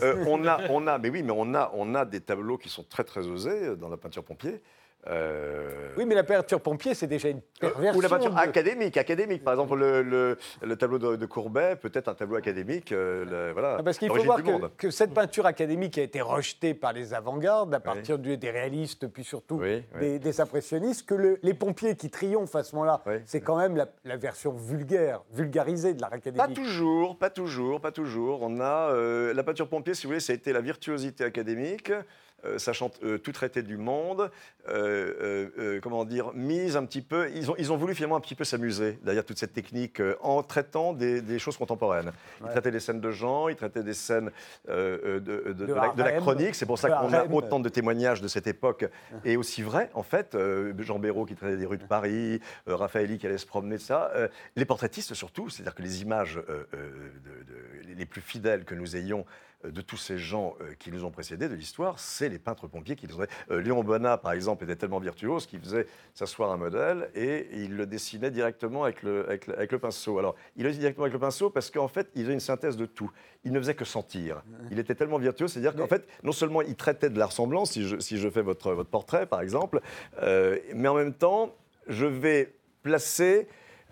Euh, 0.01 0.25
on 0.27 0.45
a, 0.45 0.69
on 0.69 0.85
a, 0.87 0.97
mais 0.97 1.09
oui, 1.09 1.23
mais 1.23 1.31
on 1.33 1.53
a, 1.53 1.71
on 1.75 1.95
a 1.95 2.03
des 2.03 2.19
tableaux 2.19 2.57
qui 2.57 2.67
sont 2.67 2.83
très 2.83 3.05
très 3.05 3.25
osés 3.27 3.75
dans 3.77 3.87
la 3.87 3.95
peinture 3.97 4.23
pompier. 4.25 4.61
Euh, 5.07 5.89
Oui, 5.97 6.05
mais 6.05 6.13
la 6.15 6.23
peinture 6.23 6.61
pompier, 6.61 6.93
c'est 6.93 7.07
déjà 7.07 7.29
une 7.29 7.41
perversion. 7.59 7.97
ou 7.97 8.01
la 8.01 8.09
peinture 8.09 8.31
de- 8.33 8.37
académique, 8.37 8.97
académique. 8.97 9.43
Par 9.43 9.53
exemple, 9.53 9.75
le, 9.77 10.01
le- 10.01 10.37
le 10.61 10.75
tableau 10.75 10.99
de, 10.99 11.15
de 11.15 11.25
Courbet, 11.25 11.75
peut-être 11.77 12.09
un 12.09 12.13
tableau 12.13 12.35
académique. 12.35 12.91
euh, 12.91 13.25
le- 13.25 13.53
voilà. 13.53 13.77
Ah, 13.79 13.83
Parce 13.83 13.97
qu'il 13.97 14.09
faut 14.09 14.23
voir 14.23 14.39
que, 14.77 14.91
cette 14.91 15.13
peinture 15.13 15.45
académique 15.45 15.97
a 15.97 16.01
été 16.03 16.21
rejetée 16.21 16.73
par 16.73 16.93
les 16.93 17.13
avant-gardes, 17.13 17.73
à 17.73 17.79
partir 17.79 18.19
du- 18.19 18.37
des 18.37 18.51
réalistes, 18.51 19.07
puis 19.07 19.23
surtout 19.23 19.55
Oui, 19.55 19.83
oui. 19.95 19.99
Des, 19.99 20.19
des 20.19 20.41
impressionnistes, 20.41 21.07
que 21.07 21.15
le- 21.15 21.39
les 21.43 21.53
pompiers 21.53 21.95
qui 21.95 22.09
triomphent 22.09 22.55
à 22.55 22.63
ce 22.63 22.75
moment-là, 22.75 23.01
c'est 23.25 23.41
quand 23.41 23.57
même 23.57 23.75
la, 23.77 23.87
la 24.03 24.17
version 24.17 24.51
vulgaire, 24.51 25.21
vulgarisée 25.33 25.93
de 25.93 26.01
l'art 26.01 26.09
Pas 26.11 26.17
académique. 26.17 26.55
toujours, 26.55 27.17
pas 27.17 27.29
toujours, 27.29 27.79
pas 27.81 27.91
toujours. 27.91 28.41
On 28.41 28.59
a 28.59 28.91
euh, 28.91 29.33
la 29.33 29.43
peinture 29.43 29.67
pompier, 29.69 29.93
si 29.93 30.03
vous 30.03 30.09
voulez, 30.09 30.19
ça 30.19 30.33
a 30.33 30.35
été 30.35 30.51
la 30.53 30.61
virtuosité 30.61 31.23
académique, 31.23 31.91
sachant 32.57 32.91
euh, 33.03 33.17
tout 33.17 33.31
traiter 33.31 33.61
du 33.63 33.77
monde, 33.77 34.29
euh, 34.67 35.13
euh, 35.21 35.49
euh, 35.57 35.79
comment 35.81 36.05
dire, 36.05 36.31
mise 36.33 36.75
un 36.77 36.85
petit 36.85 37.01
peu. 37.01 37.29
Ils 37.35 37.49
ont, 37.51 37.55
ils 37.57 37.71
ont 37.71 37.77
voulu 37.77 37.95
finalement 37.95 38.15
un 38.17 38.19
petit 38.21 38.35
peu 38.35 38.43
s'amuser 38.43 38.99
derrière 39.03 39.25
toute 39.25 39.37
cette 39.39 39.53
technique 39.53 39.99
euh, 39.99 40.15
en 40.21 40.43
traitant 40.43 40.93
des, 40.93 41.21
des 41.21 41.39
choses 41.39 41.57
contemporaines. 41.57 42.11
Ils 42.39 42.45
Ouais. 42.45 42.51
traitaient 42.51 42.71
des 42.71 42.79
scènes 42.79 43.01
de 43.01 43.11
gens, 43.11 43.47
ils 43.49 43.55
traitaient 43.55 43.83
des 43.83 43.93
scènes 43.93 44.31
euh, 44.69 44.97
euh, 45.05 45.19
de, 45.19 45.43
de- 45.47 45.53
de 45.53 45.65
De 45.65 45.73
la, 45.73 46.11
de 46.13 46.19
chronique. 46.19 46.55
C'est 46.55 46.65
pour 46.65 46.77
ça 46.79 46.89
De 46.89 46.93
qu'on 46.95 47.13
a 47.13 47.25
autant 47.25 47.59
de 47.59 47.69
témoignages 47.69 48.21
de 48.21 48.27
cette 48.27 48.47
époque. 48.47 48.85
Et 49.25 49.37
aussi 49.37 49.61
vrai, 49.61 49.89
en 49.93 50.03
fait, 50.03 50.35
euh, 50.35 50.73
Jean 50.79 50.99
Béraud 50.99 51.25
qui 51.25 51.35
traitait 51.35 51.57
des 51.57 51.65
rues 51.65 51.77
de 51.77 51.83
Paris, 51.85 52.39
euh, 52.67 52.75
Raffaelli 52.75 53.17
qui 53.17 53.27
allait 53.27 53.37
se 53.37 53.45
promener, 53.45 53.77
ça. 53.77 54.11
euh, 54.15 54.27
les 54.55 54.65
portraitistes 54.65 55.13
surtout, 55.13 55.49
c'est-à-dire 55.49 55.75
que 55.75 55.81
les 55.81 56.01
images 56.01 56.37
euh, 56.37 56.63
euh, 56.73 56.89
de- 57.23 57.43
de- 57.93 57.95
les 57.97 58.05
plus 58.05 58.21
fidèles 58.21 58.63
que 58.65 58.75
nous 58.75 58.95
ayons 58.95 59.21
euh, 59.21 59.23
de 59.63 59.81
tous 59.81 59.97
ces 59.97 60.17
gens 60.17 60.55
euh, 60.61 60.73
qui 60.79 60.91
nous 60.91 61.03
ont 61.03 61.11
précédés 61.11 61.49
de 61.49 61.55
l'histoire, 61.55 61.99
c'est 61.99 62.29
les 62.29 62.39
peintres 62.39 62.67
pompiers 62.67 62.95
qui 62.95 63.07
les 63.07 63.13
ont. 63.13 63.25
Euh, 63.51 63.61
Léon 63.61 63.83
Bonnat, 63.83 64.17
par 64.17 64.31
exemple, 64.31 64.63
était 64.63 64.75
tellement 64.75 64.99
virtuose 64.99 65.45
qu'il 65.45 65.59
faisait 65.59 65.85
s'asseoir 66.13 66.51
un 66.51 66.57
modèle 66.57 67.09
et 67.13 67.47
il 67.51 67.75
le 67.75 67.85
dessinait 67.85 68.31
directement 68.31 68.85
avec 68.85 69.03
le, 69.03 69.27
avec 69.27 69.47
le, 69.47 69.57
avec 69.57 69.71
le 69.71 69.79
pinceau. 69.79 70.17
Alors, 70.17 70.35
il 70.55 70.63
le 70.63 70.69
dessinait 70.69 70.83
directement 70.83 71.03
avec 71.05 71.13
le 71.13 71.19
pinceau 71.19 71.49
parce 71.49 71.69
qu'en 71.69 71.89
fait, 71.89 72.09
il 72.15 72.23
faisait 72.23 72.33
une 72.33 72.39
synthèse 72.39 72.77
de 72.77 72.85
tout. 72.85 73.11
Il 73.43 73.51
ne 73.51 73.59
faisait 73.59 73.75
que 73.75 73.85
sentir. 73.85 74.43
Il 74.71 74.79
était 74.79 74.95
tellement 74.95 75.17
virtuose, 75.17 75.51
c'est-à-dire 75.51 75.75
qu'en 75.75 75.87
fait, 75.87 76.07
non 76.23 76.31
seulement 76.31 76.61
il 76.61 76.75
traitait 76.75 77.09
de 77.09 77.19
la 77.19 77.25
ressemblance, 77.25 77.71
si 77.71 77.87
je, 77.87 77.99
si 77.99 78.17
je 78.17 78.29
fais 78.29 78.41
votre, 78.41 78.71
votre 78.71 78.89
portrait, 78.89 79.25
par 79.25 79.41
exemple, 79.41 79.81
euh, 80.21 80.57
mais 80.73 80.87
en 80.87 80.95
même 80.95 81.13
temps, 81.13 81.55
je 81.87 82.05
vais 82.05 82.53
placer, 82.81 83.47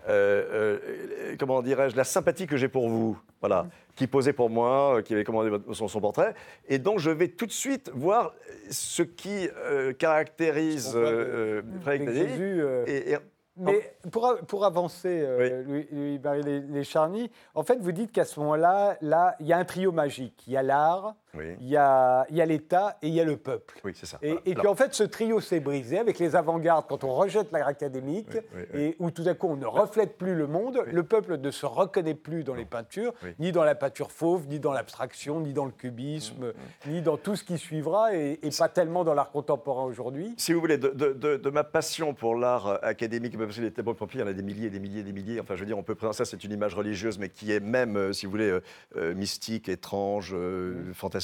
euh, 0.08 0.78
euh, 0.82 1.36
comment 1.38 1.62
dirais-je, 1.62 1.96
la 1.96 2.04
sympathie 2.04 2.46
que 2.46 2.56
j'ai 2.56 2.68
pour 2.68 2.88
vous, 2.88 3.18
voilà, 3.40 3.66
qui 3.94 4.06
posait 4.06 4.32
pour 4.32 4.50
moi, 4.50 4.96
euh, 4.98 5.02
qui 5.02 5.14
avait 5.14 5.24
commandé 5.24 5.50
votre- 5.50 5.72
son, 5.74 5.88
son 5.88 6.00
portrait, 6.00 6.34
et 6.68 6.78
donc 6.78 6.98
je 6.98 7.10
vais 7.10 7.28
tout 7.28 7.46
de 7.46 7.52
suite 7.52 7.90
voir 7.94 8.32
ce 8.70 9.02
qui 9.02 9.48
euh, 9.64 9.92
caractérise 9.92 10.92
euh, 10.96 11.62
euh, 11.62 11.62
Frédéric. 11.82 12.28
Jésus, 12.28 12.60
euh, 12.62 12.84
Et, 12.86 13.12
et- 13.12 13.18
Mais 13.60 13.92
pour, 14.12 14.24
a- 14.24 14.36
pour 14.36 14.64
avancer, 14.64 15.20
euh, 15.20 15.64
Louis- 15.64 15.88
Louis-Marie 15.90 16.42
Les- 16.44 16.60
Lescharny, 16.60 17.28
en 17.56 17.64
fait, 17.64 17.76
vous 17.80 17.90
dites 17.90 18.12
qu'à 18.12 18.24
ce 18.24 18.38
moment-là, 18.38 18.96
là, 19.00 19.34
il 19.40 19.46
y 19.46 19.52
a 19.52 19.58
un 19.58 19.64
trio 19.64 19.90
magique. 19.90 20.44
Il 20.46 20.52
y 20.52 20.56
a 20.56 20.62
l'art, 20.62 21.16
oui, 21.34 21.56
il 21.60 21.68
y 21.68 21.76
a 21.76 22.26
l'État 22.30 22.96
et 23.02 23.08
il 23.08 23.14
y 23.14 23.20
a 23.20 23.24
le 23.24 23.36
peuple. 23.36 23.74
oui, 23.84 23.92
c'est 23.94 24.06
ça. 24.06 24.18
Et, 24.22 24.28
Voilà. 24.28 24.42
et 24.46 24.50
Alors, 24.52 24.62
puis 24.62 24.68
en 24.70 24.74
fait, 24.74 24.94
ce 24.94 25.04
trio 25.04 25.40
s'est 25.40 25.60
brisé 25.60 25.98
avec 25.98 26.18
les 26.18 26.36
avant-gardes 26.36 26.86
quand 26.88 27.04
on 27.04 27.14
rejette 27.14 27.52
l'art 27.52 27.68
académique 27.68 28.28
Oui, 28.32 28.40
oui, 28.54 28.62
oui. 28.74 28.80
et 28.82 28.96
où 28.98 29.10
tout 29.10 29.24
à 29.26 29.34
coup 29.34 29.48
on 29.48 29.56
ne 29.56 29.66
reflète 29.66 30.16
plus 30.16 30.34
le 30.34 30.46
monde. 30.46 30.82
Le 30.90 31.02
peuple 31.02 31.36
ne 31.38 31.50
se 31.50 31.66
reconnaît 31.66 32.14
plus 32.14 32.44
dans 32.44 32.54
les 32.54 32.64
peintures, 32.64 33.12
ni 33.38 33.52
dans 33.52 33.64
la 33.64 33.74
peinture 33.74 34.10
fauve, 34.12 34.46
ni 34.48 34.58
dans 34.60 34.72
l'abstraction, 34.72 35.40
ni 35.40 35.52
dans 35.52 35.64
le 35.66 35.72
cubisme, 35.72 36.52
Mm, 36.86 36.90
ni 36.90 37.02
dans 37.02 37.16
tout 37.16 37.36
ce 37.36 37.44
qui 37.44 37.58
suivra 37.58 38.14
et, 38.14 38.38
et 38.42 38.50
pas 38.58 38.68
tellement 38.68 39.04
dans 39.04 39.14
l'art 39.14 39.30
contemporain 39.30 39.84
aujourd'hui. 39.84 40.34
Si 40.38 40.52
vous 40.52 40.60
voulez, 40.60 40.78
de, 40.78 40.88
de- 40.88 41.12
de- 41.12 41.36
de 41.36 41.50
ma 41.50 41.64
passion 41.64 42.14
pour 42.14 42.34
l'art 42.36 42.66
euh, 42.66 42.76
académique, 42.82 43.36
parce 43.38 43.56
que 43.56 43.60
les 43.62 43.70
tableaux 43.70 43.94
pompiers, 43.94 44.20
il 44.20 44.24
y 44.24 44.26
en 44.26 44.30
a 44.30 44.32
des 44.32 44.42
milliers, 44.42 44.70
des 44.70 44.78
milliers, 44.80 45.02
des 45.02 45.12
milliers. 45.12 45.40
Enfin, 45.40 45.54
je 45.54 45.60
veux 45.60 45.66
dire, 45.66 45.78
on 45.78 45.82
peut 45.82 45.94
présenter 45.94 46.18
ça, 46.18 46.24
c'est 46.24 46.42
une 46.44 46.52
image 46.52 46.74
religieuse, 46.74 47.18
mais 47.18 47.28
qui 47.28 47.52
est 47.52 47.60
même, 47.60 47.96
euh, 47.96 48.12
si 48.12 48.26
vous 48.26 48.32
voulez, 48.32 48.50
euh, 48.50 48.60
euh, 48.96 49.14
mystique, 49.14 49.68
étrange, 49.68 50.32
euh, 50.34 50.92
fantastique. 50.94 51.17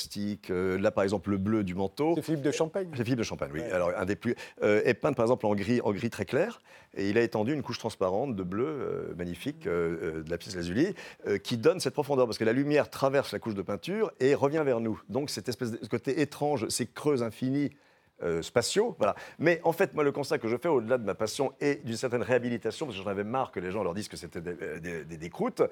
Euh, 0.50 0.78
là, 0.78 0.90
par 0.90 1.04
exemple, 1.04 1.30
le 1.30 1.38
bleu 1.38 1.64
du 1.64 1.74
manteau. 1.74 2.12
C'est 2.16 2.22
Philippe 2.22 2.42
de 2.42 2.50
Champagne. 2.50 2.88
C'est 2.96 3.04
Philippe 3.04 3.18
de 3.18 3.24
Champagne, 3.24 3.50
oui. 3.52 3.60
Ouais. 3.60 3.72
Alors, 3.72 3.90
un 3.96 4.04
des 4.04 4.16
plus. 4.16 4.34
euh, 4.62 4.82
est 4.84 4.94
peint, 4.94 5.12
par 5.12 5.24
exemple, 5.24 5.46
en 5.46 5.54
gris, 5.54 5.80
en 5.82 5.92
gris 5.92 6.10
très 6.10 6.24
clair. 6.24 6.60
Et 6.96 7.10
il 7.10 7.18
a 7.18 7.22
étendu 7.22 7.52
une 7.52 7.62
couche 7.62 7.78
transparente 7.78 8.36
de 8.36 8.42
bleu 8.42 8.66
euh, 8.66 9.14
magnifique 9.16 9.66
euh, 9.66 9.96
euh, 10.18 10.22
de 10.22 10.30
la 10.30 10.38
pièce 10.38 10.54
lazuli 10.54 10.94
euh, 11.26 11.38
qui 11.38 11.56
donne 11.56 11.80
cette 11.80 11.94
profondeur. 11.94 12.26
Parce 12.26 12.38
que 12.38 12.44
la 12.44 12.52
lumière 12.52 12.90
traverse 12.90 13.32
la 13.32 13.38
couche 13.38 13.54
de 13.54 13.62
peinture 13.62 14.12
et 14.20 14.34
revient 14.34 14.62
vers 14.64 14.80
nous. 14.80 15.00
Donc, 15.08 15.30
cette 15.30 15.48
espèce 15.48 15.72
de 15.72 15.78
ce 15.82 15.88
côté 15.88 16.20
étrange, 16.20 16.68
ces 16.68 16.86
creux 16.86 17.22
infinis. 17.22 17.70
Euh, 18.22 18.42
spatiaux, 18.42 18.94
voilà. 18.98 19.14
Mais 19.38 19.60
en 19.64 19.72
fait, 19.72 19.92
moi, 19.94 20.04
le 20.04 20.12
constat 20.12 20.38
que 20.38 20.46
je 20.48 20.56
fais 20.56 20.68
au-delà 20.68 20.98
de 20.98 21.04
ma 21.04 21.14
passion 21.14 21.52
et 21.60 21.76
d'une 21.84 21.96
certaine 21.96 22.22
réhabilitation, 22.22 22.86
parce 22.86 22.96
que 22.96 23.04
j'en 23.04 23.10
avais 23.10 23.24
marre 23.24 23.50
que 23.50 23.58
les 23.60 23.70
gens 23.70 23.82
leur 23.82 23.92
disent 23.94 24.08
que 24.08 24.16
c'était 24.16 24.40
des, 24.40 24.54
des, 24.80 25.04
des- 25.04 25.16
des 25.16 25.30
croûtes. 25.30 25.62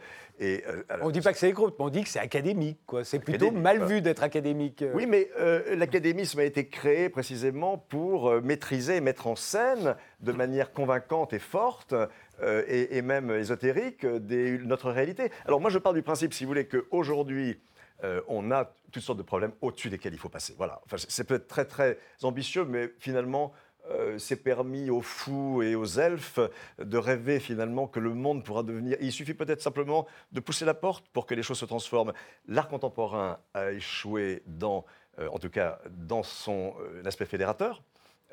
Et 0.40 0.64
euh, 0.66 0.82
alors, 0.88 1.04
On 1.06 1.08
ne 1.08 1.12
dit 1.12 1.20
pas 1.20 1.32
que 1.32 1.38
c'est 1.38 1.46
des 1.46 1.52
groupes, 1.52 1.76
mais 1.78 1.84
on 1.84 1.88
dit 1.88 2.02
que 2.02 2.08
c'est 2.08 2.18
académique. 2.18 2.80
quoi. 2.86 3.04
C'est 3.04 3.20
plutôt 3.20 3.50
mal 3.52 3.78
voilà. 3.78 3.94
vu 3.94 4.02
d'être 4.02 4.22
académique. 4.22 4.82
euh. 4.82 4.92
Oui, 4.94 5.06
mais 5.06 5.30
euh, 5.38 5.76
l'académisme 5.76 6.40
a 6.40 6.44
été 6.44 6.66
créé 6.66 7.08
précisément 7.08 7.78
pour 7.78 8.28
euh, 8.28 8.40
maîtriser 8.40 8.96
et 8.96 9.00
mettre 9.00 9.26
en 9.28 9.36
scène 9.36 9.94
de 10.20 10.32
manière 10.32 10.72
convaincante 10.72 11.32
et 11.32 11.38
forte 11.38 11.94
euh, 12.42 12.62
et, 12.66 12.96
et 12.98 13.02
même 13.02 13.30
ésotérique 13.30 14.04
euh, 14.04 14.58
notre 14.64 14.90
réalité. 14.90 15.30
Alors 15.46 15.60
moi, 15.60 15.70
je 15.70 15.78
pars 15.78 15.92
du 15.94 16.02
principe, 16.02 16.34
si 16.34 16.44
vous 16.44 16.48
voulez, 16.48 16.66
qu'aujourd'hui, 16.66 17.60
euh, 18.04 18.20
on 18.28 18.50
a 18.50 18.72
toutes 18.92 19.02
sortes 19.02 19.18
de 19.18 19.22
problèmes 19.22 19.52
au-dessus 19.60 19.90
desquels 19.90 20.12
il 20.14 20.18
faut 20.18 20.28
passer. 20.28 20.54
Voilà. 20.58 20.80
C'est- 21.08 21.24
peut-être 21.24 21.46
très 21.48 21.64
très 21.64 21.98
ambitieux, 22.22 22.64
mais 22.64 22.92
finalement. 22.98 23.52
euh, 23.90 24.16
c'est 24.16 24.36
permis 24.36 24.90
aux 24.90 25.00
fous 25.02 25.60
et 25.60 25.74
aux 25.74 25.84
elfes 25.98 26.38
de 26.78 26.96
rêver 26.98 27.40
finalement 27.40 27.88
que 27.88 27.98
le 27.98 28.14
monde 28.14 28.44
pourra 28.44 28.62
devenir. 28.62 28.96
Il 29.00 29.10
suffit 29.10 29.34
peut-être 29.34 29.60
simplement 29.60 30.06
de 30.30 30.38
pousser 30.38 30.64
la 30.64 30.72
porte 30.74 31.08
pour 31.08 31.26
que 31.26 31.34
les 31.34 31.42
choses 31.42 31.58
se 31.58 31.64
transforment. 31.64 32.12
L'art 32.46 32.68
contemporain 32.68 33.40
a 33.54 33.72
échoué 33.72 34.44
dans, 34.46 34.84
euh, 35.18 35.26
en 35.32 35.38
tout 35.40 35.50
cas, 35.50 35.80
dans 35.90 36.22
son 36.22 36.74
aspect 37.04 37.26
fédérateur. 37.26 37.82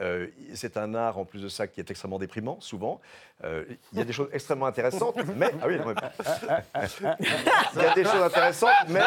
Euh, 0.01 0.27
c'est 0.53 0.77
un 0.77 0.93
art, 0.95 1.17
en 1.17 1.25
plus 1.25 1.41
de 1.41 1.49
ça, 1.49 1.67
qui 1.67 1.79
est 1.79 1.89
extrêmement 1.91 2.19
déprimant, 2.19 2.59
souvent. 2.61 3.01
Euh, 3.43 3.65
Il 3.93 3.99
y 3.99 4.01
a 4.01 4.05
des 4.05 4.13
choses 4.13 4.29
extrêmement 4.31 4.65
intéressantes, 4.65 5.15
mais... 5.35 5.51
Ah 5.61 5.65
oui, 5.67 5.77
non, 5.77 5.87
mais- 5.87 6.83
Il 7.75 7.81
y 7.81 7.85
a 7.85 7.93
des 7.93 8.03
choses 8.03 8.21
intéressantes, 8.21 8.69
mais 8.89 9.01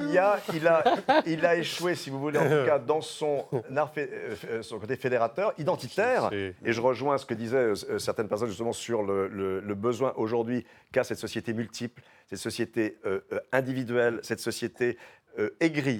il, 0.00 0.10
y 0.12 0.18
a, 0.18 0.38
il, 0.54 0.66
a, 0.66 0.84
il 1.26 1.44
a 1.46 1.56
échoué, 1.56 1.94
si 1.94 2.10
vous 2.10 2.18
voulez, 2.20 2.38
en 2.38 2.44
tout 2.48 2.66
cas, 2.66 2.78
dans 2.78 3.00
son, 3.00 3.44
art 3.76 3.92
fé- 3.92 4.08
euh, 4.50 4.62
son 4.62 4.78
côté 4.78 4.96
fédérateur, 4.96 5.52
identitaire. 5.58 6.30
Et 6.64 6.72
je 6.72 6.80
rejoins 6.80 7.18
ce 7.18 7.26
que 7.26 7.34
disaient 7.34 7.72
certaines 7.98 8.28
personnes, 8.28 8.48
justement, 8.48 8.72
sur 8.72 9.02
le, 9.02 9.28
le- 9.28 9.60
le 9.60 9.74
besoin 9.74 10.12
aujourd'hui 10.16 10.64
qu'a 10.92 11.04
cette 11.04 11.18
société 11.18 11.52
multiple, 11.52 12.02
cette 12.28 12.38
société 12.38 12.98
euh, 13.06 13.20
individuelle, 13.52 14.20
cette 14.22 14.40
société 14.40 14.98
euh, 15.38 15.50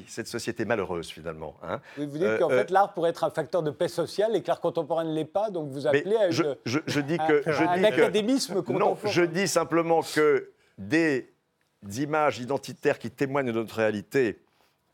cette 0.09 0.27
société 0.27 0.65
malheureuse, 0.65 1.09
finalement. 1.11 1.57
hein. 1.63 1.81
Oui, 1.97 2.07
vous 2.07 2.19
dites 2.19 2.23
Euh, 2.27 2.39
qu'en 2.39 2.51
euh, 2.51 2.59
fait, 2.59 2.71
l'art 2.71 2.93
pourrait 2.95 3.11
être 3.11 3.25
un 3.25 3.31
facteur 3.31 3.63
de 3.63 3.71
paix 3.71 3.89
sociale 3.89 4.35
et 4.37 4.43
que 4.43 4.49
l'art 4.49 4.61
contemporain 4.61 5.05
ne 5.05 5.15
l'est 5.15 5.25
pas, 5.25 5.51
donc 5.51 5.71
vous 5.71 5.87
appelez 5.87 6.17
à, 6.17 6.27
une- 6.27 6.33
je, 6.33 6.43
je- 6.65 6.79
je 6.87 7.01
dis 7.01 7.17
à- 7.19 7.27
que... 7.27 7.43
Je 7.47 7.63
à 7.65 7.71
un 7.73 7.77
dis 7.77 7.83
que 7.83 7.87
académisme 7.87 8.63
non, 8.71 8.97
je 9.05 9.23
dis 9.23 9.47
simplement 9.49 10.03
que 10.03 10.51
des 10.79 11.31
images 11.99 12.39
identitaires 12.41 12.99
qui 12.99 13.11
témoignent 13.11 13.47
de 13.53 13.53
notre 13.53 13.77
réalité 13.77 14.41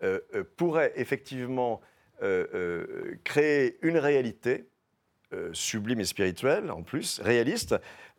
euh, 0.03 0.21
euh, 0.35 0.45
pourraient 0.57 0.93
effectivement 0.97 1.81
euh, 2.23 2.47
euh, 2.55 3.17
créer 3.25 3.79
une 3.83 3.97
réalité 3.99 4.67
euh, 5.33 5.51
sublime 5.53 6.01
et 6.01 6.05
spirituelle, 6.05 6.71
en 6.71 6.83
plus, 6.83 7.21
réaliste, 7.21 7.75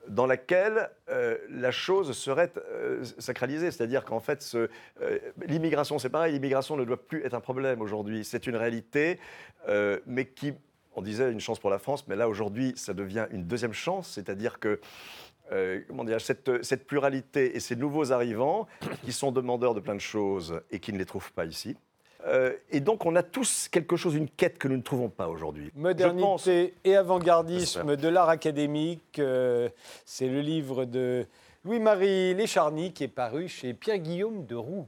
dans 0.07 0.25
laquelle 0.25 0.89
euh, 1.09 1.37
la 1.49 1.71
chose 1.71 2.11
serait 2.11 2.51
euh, 2.57 3.03
sacralisée. 3.17 3.71
C'est-à-dire 3.71 4.05
qu'en 4.05 4.19
fait, 4.19 4.49
euh, 4.55 5.19
l'immigration, 5.45 5.99
c'est 5.99 6.09
pareil, 6.09 6.33
l'immigration 6.33 6.77
ne 6.77 6.83
doit 6.83 7.01
plus 7.01 7.23
être 7.23 7.33
un 7.33 7.39
problème 7.41 7.81
aujourd'hui. 7.81 8.23
C'est 8.23 8.47
une 8.47 8.55
réalité, 8.55 9.19
mais 10.05 10.25
qui, 10.25 10.53
on 10.95 11.01
disait 11.01 11.31
une 11.31 11.39
chance 11.39 11.59
pour 11.59 11.69
la 11.69 11.79
France, 11.79 12.07
mais 12.07 12.15
là, 12.15 12.29
aujourd'hui, 12.29 12.73
ça 12.75 12.93
devient 12.93 13.27
une 13.31 13.45
deuxième 13.45 13.73
chance, 13.73 14.09
c'est-à-dire 14.09 14.59
que 14.59 14.79
comment 15.87 16.03
dire, 16.03 16.19
cette 16.19 16.87
pluralité 16.87 17.55
et 17.55 17.59
ces 17.59 17.75
nouveaux 17.75 18.11
arrivants 18.11 18.67
qui 19.03 19.11
sont 19.11 19.31
demandeurs 19.31 19.73
de 19.73 19.79
plein 19.79 19.95
de 19.95 19.99
choses 19.99 20.61
et 20.71 20.79
qui 20.79 20.91
ne 20.93 20.97
les 20.97 21.05
trouvent 21.05 21.31
pas 21.33 21.45
ici. 21.45 21.77
Euh, 22.27 22.53
et 22.71 22.79
donc, 22.79 23.05
on 23.05 23.15
a 23.15 23.21
tous 23.23 23.67
quelque 23.69 23.95
chose, 23.95 24.15
une 24.15 24.27
quête 24.29 24.57
que 24.57 24.67
nous 24.67 24.77
ne 24.77 24.81
trouvons 24.81 25.09
pas 25.09 25.27
aujourd'hui. 25.27 25.71
Pense- 25.75 25.81
Modernité 25.81 26.73
et 26.83 26.95
avant-gardisme 26.95 27.95
de 27.95 28.07
l'art 28.07 28.29
académique, 28.29 29.19
euh, 29.19 29.69
c'est 30.05 30.27
le 30.27 30.41
livre 30.41 30.85
de 30.85 31.25
Louis-Marie 31.63 32.33
Lécharny 32.33 32.93
qui 32.93 33.03
est 33.03 33.07
paru 33.07 33.47
chez 33.47 33.73
Pierre-Guillaume 33.73 34.45
de 34.45 34.55
Roux. 34.55 34.87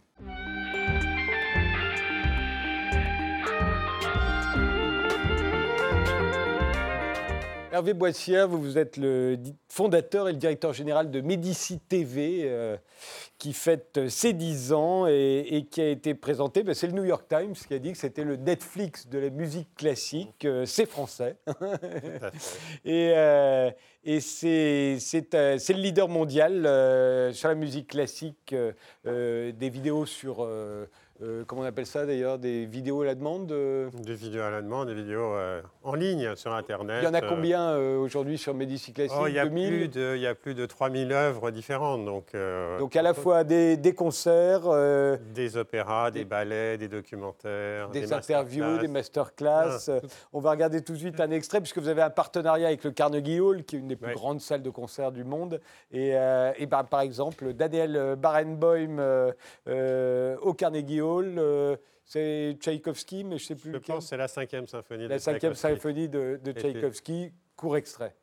Hervé 7.72 7.94
Boissière, 7.94 8.48
vous, 8.48 8.62
vous 8.62 8.78
êtes 8.78 8.96
le 8.96 9.38
fondateur 9.68 10.30
et 10.30 10.32
le 10.32 10.38
directeur 10.38 10.72
général 10.72 11.12
de 11.12 11.20
Médici 11.20 11.80
TV, 11.80 12.44
euh, 12.46 12.78
qui 13.38 13.52
fête 13.52 14.08
ses 14.08 14.32
10 14.32 14.72
ans 14.72 15.06
et, 15.08 15.46
et 15.52 15.66
qui 15.66 15.82
a 15.82 15.90
été 15.90 16.14
présenté. 16.14 16.64
ben, 16.64 16.74
c'est 16.74 16.88
le 16.88 16.94
New 16.94 17.04
York 17.04 17.26
Times 17.28 17.54
qui 17.54 17.74
a 17.74 17.80
dit 17.80 17.92
que 17.92 17.98
c'était 17.98 18.24
le 18.24 18.38
Netflix 18.38 19.08
de 19.08 19.20
la 19.20 19.30
musique 19.30 19.76
classique. 19.76 20.46
euh, 20.46 20.66
c'est 20.66 20.86
français. 20.86 21.36
Et, 22.86 23.12
euh, 23.16 23.70
et 24.06 24.22
c'est 24.22 24.98
euh, 25.34 25.58
le 25.68 25.74
leader 25.74 26.08
mondial 26.08 26.66
euh, 26.66 27.34
sur 27.34 27.50
la 27.50 27.56
musique 27.56 27.88
classique, 27.90 28.54
euh, 28.54 28.72
euh, 29.06 29.52
des 29.52 29.70
vidéos 29.70 30.06
sur, 30.06 30.48
euh, 31.24 31.44
comment 31.48 31.64
on 31.64 31.66
appelle 31.66 31.88
ça 31.88 32.06
d'ailleurs, 32.06 32.38
des 32.38 32.68
vidéos 32.68 33.02
à 33.02 33.06
la 33.06 33.16
demande. 33.16 33.52
euh. 33.52 33.90
Des 34.04 34.14
vidéos 34.14 34.44
à 34.44 34.52
la 34.52 34.62
demande, 34.62 34.88
des 34.88 34.94
vidéos 34.94 35.34
euh, 35.34 35.62
en 35.84 35.96
ligne 35.96 36.36
sur 36.36 36.54
Internet. 36.54 36.98
Il 37.02 37.06
y 37.06 37.08
en 37.08 37.14
a 37.16 37.22
combien 37.22 37.76
aujourd'hui 37.76 38.38
sur 38.38 38.54
Médici 38.54 38.94
Classique 38.94 39.18
oh, 39.20 39.26
il, 39.28 39.34
y 39.34 39.40
a 39.40 39.46
2000 39.46 39.70
plus 39.70 39.88
de, 39.88 40.16
y 40.16 40.28
a 40.28 40.36
plus 40.36 40.54
de 40.54 40.66
3000 40.68 41.12
œuvres 41.12 41.50
différentes. 41.50 42.06
Donc, 42.06 42.34
Donc 42.78 42.96
à 42.96 43.02
la 43.02 43.16
fois 43.16 43.44
des, 43.44 43.78
des 43.78 43.96
concerts, 43.96 44.70
des 45.34 45.58
opéras, 45.58 46.12
des, 46.12 46.20
des- 46.20 46.26
ballets, 46.26 46.78
des 46.78 46.88
documentaires, 46.88 47.90
des, 47.90 48.02
des 48.02 48.14
interviews, 48.14 48.78
des 48.78 48.88
masterclass. 48.88 49.90
Ah, 49.90 50.00
On 50.34 50.40
va 50.40 50.52
regarder 50.52 50.82
tout 50.82 50.94
de 50.94 51.00
suite 51.00 51.20
un 51.20 51.32
extrait, 51.32 51.62
puisque 51.62 51.80
vous 51.80 51.90
avez 51.90 52.04
un 52.04 52.12
partenariat 52.12 52.68
avec 52.68 52.84
le 52.84 52.92
Carnegie 52.92 53.40
Hall, 53.40 53.64
qui 53.64 53.76
est 53.76 53.80
une 53.80 53.88
des 53.88 53.96
plus 53.96 54.14
grandes 54.14 54.42
salles 54.42 54.62
de 54.62 54.70
concert 54.70 55.12
du 55.12 55.24
monde. 55.24 55.62
Et, 55.92 56.10
et 56.10 56.66
ben, 56.68 56.84
par 56.84 57.02
exemple, 57.02 57.54
Daniel 57.54 58.16
Barenboim 58.20 59.32
au 59.68 60.54
Carnegie 60.54 61.02
Hall, 61.02 61.07
euh, 61.38 61.76
c'est 62.06 62.58
Tchaïkovski, 62.60 63.24
mais 63.24 63.38
je 63.38 63.44
ne 63.44 63.48
sais 63.48 63.56
plus 63.56 63.72
Je 63.72 63.78
lequel. 63.78 63.96
pense 63.96 64.06
que 64.06 64.10
c'est 64.10 64.18
la 64.18 64.28
cinquième 64.28 64.68
symphonie. 64.68 65.08
La 65.08 65.16
de 65.16 65.22
cinquième 65.22 65.54
symphonie 65.56 66.10
de, 66.10 66.40
de 66.44 66.52
Tchaïkovski, 66.52 67.34
court 67.56 67.78
extrait. 67.78 68.16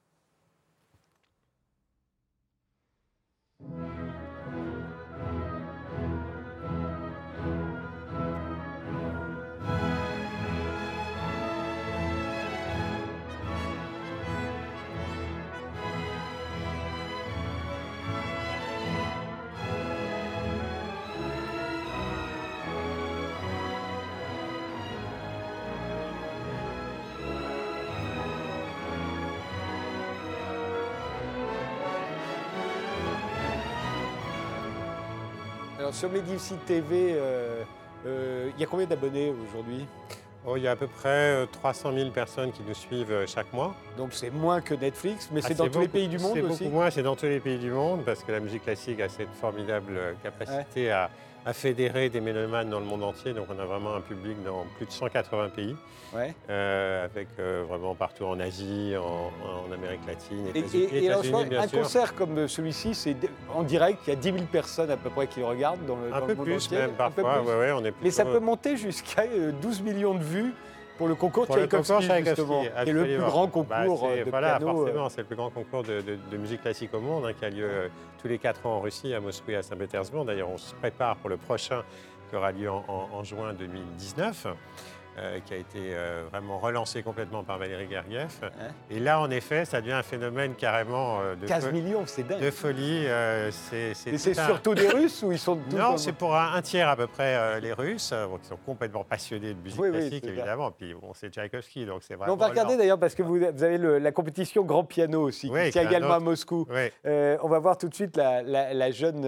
Alors 35.84 35.94
sur 35.94 36.08
Médici 36.10 36.54
TV, 36.66 37.12
euh, 37.12 37.62
euh, 38.06 38.50
il 38.56 38.58
y 38.58 38.64
a 38.64 38.66
combien 38.66 38.86
d'abonnés 38.86 39.34
aujourd'hui? 39.46 39.84
Oh, 40.46 40.56
il 40.56 40.62
y 40.62 40.66
a 40.66 40.70
à 40.70 40.76
peu 40.76 40.86
près 40.86 41.42
euh, 41.42 41.46
300 41.52 41.92
000 41.92 42.08
personnes 42.08 42.52
qui 42.52 42.62
nous 42.66 42.72
suivent 42.72 43.12
euh, 43.12 43.26
chaque 43.26 43.52
mois. 43.52 43.74
Donc 43.98 44.14
c'est 44.14 44.30
moins 44.30 44.62
que 44.62 44.72
Netflix, 44.72 45.28
mais 45.30 45.42
Ah, 45.44 45.48
c'est 45.48 45.54
dans 45.58 45.68
tous 45.68 45.80
les 45.80 45.88
pays 45.88 46.08
du 46.08 46.18
monde 46.18 46.32
C'est 46.36 46.40
aussi. 46.40 46.64
beaucoup 46.64 46.74
moins, 46.74 46.90
c'est 46.90 47.02
dans 47.02 47.16
tous 47.16 47.26
les 47.26 47.38
pays 47.38 47.58
du 47.58 47.70
monde, 47.70 48.02
parce 48.02 48.24
que 48.24 48.32
la 48.32 48.40
musique 48.40 48.62
classique 48.62 48.98
a 49.00 49.10
cette 49.10 49.28
formidable 49.38 49.92
euh, 49.94 50.12
capacité 50.22 50.90
à, 50.90 51.10
à 51.46 51.52
fédérer 51.52 52.08
des 52.08 52.20
mélomanes 52.20 52.70
dans 52.70 52.80
le 52.80 52.86
monde 52.86 53.02
entier. 53.02 53.32
Donc 53.34 53.46
on 53.54 53.58
a 53.58 53.64
vraiment 53.64 53.94
un 53.94 54.00
public 54.00 54.42
dans 54.44 54.64
plus 54.76 54.86
de 54.86 54.90
180 54.92 55.50
pays, 55.50 55.76
Ouais. 56.14 56.34
euh, 56.48 57.04
avec 57.04 57.28
euh, 57.38 57.64
vraiment 57.68 57.94
partout 57.94 58.24
en 58.24 58.38
Asie, 58.40 58.94
en, 58.96 59.32
en 59.68 59.72
Amérique 59.72 60.00
latine, 60.06 60.46
Et, 60.54 60.58
États-Unis, 60.60 60.88
et- 60.92 61.04
et 61.04 61.08
alors, 61.10 61.22
bien 61.44 61.60
un 61.60 61.68
sûr. 61.68 61.80
concert 61.82 62.14
comme 62.14 62.46
celui-ci, 62.48 62.94
c'est 62.94 63.16
en 63.52 63.62
direct, 63.62 63.98
il 64.06 64.10
y 64.10 64.12
a 64.12 64.16
10 64.16 64.32
000 64.32 64.36
personnes 64.50 64.90
à 64.90 64.96
peu 64.96 65.10
près 65.10 65.26
qui 65.26 65.40
le 65.40 65.46
regardent 65.46 65.84
dans 65.86 65.96
le, 65.96 66.12
Un 66.14 66.20
dans 66.20 66.26
peu 66.26 66.32
le 66.32 66.36
monde 66.36 66.46
plus 66.46 66.54
entier. 66.66 66.78
même 66.78 66.90
Un 66.98 67.10
peu 67.10 67.22
parfois, 67.22 67.42
plus. 67.42 67.48
ouais, 67.50 67.58
ouais, 67.58 67.72
on 67.72 67.84
est 67.84 67.92
Mais 68.02 68.10
ça 68.10 68.24
peut 68.24 68.38
monter 68.38 68.76
jusqu'à 68.76 69.22
euh, 69.22 69.52
12 69.60 69.82
millions 69.82 70.14
de 70.14 70.22
vues 70.22 70.54
pour 70.98 71.08
le 71.08 71.14
concours 71.14 71.46
Pour 71.46 71.56
Tchaïkovski, 71.56 72.02
justement, 72.24 72.62
qui 72.62 72.66
est 72.90 72.92
le 72.92 73.02
plus 73.04 73.18
grand 73.18 73.46
Bah, 73.46 73.84
concours 73.84 73.98
c'est- 74.00 74.20
euh, 74.20 74.24
de 74.24 74.30
Voilà, 74.30 74.56
piano. 74.58 74.68
euh, 74.68 74.74
forcément, 74.86 75.08
c'est 75.08 75.20
le 75.22 75.26
plus 75.26 75.36
grand 75.36 75.50
concours 75.50 75.82
de, 75.82 76.00
de- 76.00 76.18
de 76.30 76.36
musique 76.36 76.62
classique 76.62 76.94
au 76.94 77.00
monde, 77.00 77.26
hein, 77.26 77.32
qui 77.32 77.44
a 77.44 77.50
lieu 77.50 77.64
euh, 77.68 77.88
tous 78.20 78.28
les 78.28 78.38
quatre 78.38 78.64
ans 78.66 78.76
en 78.76 78.80
Russie, 78.80 79.12
à 79.14 79.20
Moscou 79.20 79.50
et 79.50 79.56
à 79.56 79.62
Saint-Pétersbourg. 79.62 80.24
D'ailleurs, 80.24 80.50
on 80.50 80.58
se 80.58 80.74
prépare 80.74 81.16
pour 81.16 81.30
le 81.30 81.36
prochain, 81.36 81.82
qui 82.30 82.36
aura 82.36 82.52
lieu 82.52 82.70
en, 82.70 82.84
en- 82.88 83.08
en 83.18 83.22
juin 83.24 83.52
2019. 83.52 84.46
Euh, 85.18 85.38
qui 85.46 85.54
a 85.54 85.56
été 85.56 85.78
euh, 85.94 86.24
vraiment 86.30 86.58
relancé 86.58 87.02
complètement 87.02 87.44
par 87.44 87.58
Valérie 87.58 87.88
Gergiev. 87.90 88.30
Et 88.90 88.98
là, 89.00 89.20
en 89.20 89.30
effet, 89.30 89.64
ça 89.64 89.80
devient 89.80 89.92
un 89.92 90.02
phénomène 90.02 90.54
carrément 90.54 91.20
euh, 91.20 91.34
de, 91.36 91.46
15 91.46 91.66
fo- 91.68 91.72
millions, 91.72 92.02
c'est 92.06 92.26
dingue. 92.26 92.40
de 92.40 92.50
folie. 92.50 93.06
c'est 93.50 93.92
Et 94.06 94.18
c'est 94.18 94.38
un- 94.38 94.46
surtout 94.46 94.74
des 94.74 94.88
Russes 94.88 95.22
ou 95.22 95.32
ils 95.32 95.38
sont 95.38 95.56
tous 95.70 95.76
non, 95.76 95.96
c'est 95.96 96.12
pour 96.12 96.34
un, 96.36 96.54
un 96.54 96.62
tiers 96.62 96.88
à 96.88 96.96
peu 96.96 97.06
près 97.06 97.60
les 97.60 97.72
Russes, 97.72 98.12
bon, 98.28 98.38
qui 98.38 98.46
sont 98.48 98.58
complètement 98.64 99.04
passionnés 99.04 99.54
de 99.54 99.60
musique 99.60 99.80
Oui, 99.80 99.90
classique, 99.90 100.24
évidemment. 100.26 100.70
Puis 100.70 100.94
bon, 100.94 101.12
c'est 101.14 101.28
Tchaïkovski, 101.32 101.86
donc 101.86 102.02
c'est 102.02 102.14
vraiment. 102.14 102.32
on 102.32 102.36
va 102.36 102.48
regarder 102.48 102.72
leur- 102.72 102.78
d'ailleurs 102.78 102.98
parce 102.98 103.14
que 103.14 103.22
vous, 103.22 103.34
vous 103.38 103.62
avez 103.62 103.78
le- 103.78 103.98
la 103.98 104.12
compétition 104.12 104.64
Grand 104.64 104.84
Piano 104.84 105.22
aussi, 105.22 105.48
Oui, 105.50 105.66
qui 105.66 105.70
tient 105.72 105.82
également 105.88 106.14
à 106.14 106.20
Moscou. 106.20 106.66
On 107.04 107.48
va 107.48 107.58
voir 107.58 107.78
tout 107.78 107.88
de 107.88 107.94
suite 107.94 108.16
la, 108.16 108.42
la- 108.42 108.74
la 108.74 108.90
jeune, 108.90 109.24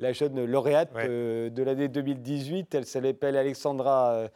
la 0.00 0.12
jeune 0.12 0.44
lauréate 0.44 0.92
de 0.94 1.62
l'année 1.62 1.88
2018. 1.88 2.74
Elle 2.74 2.86
s'appelle 2.86 3.36
Alexandra 3.36 4.28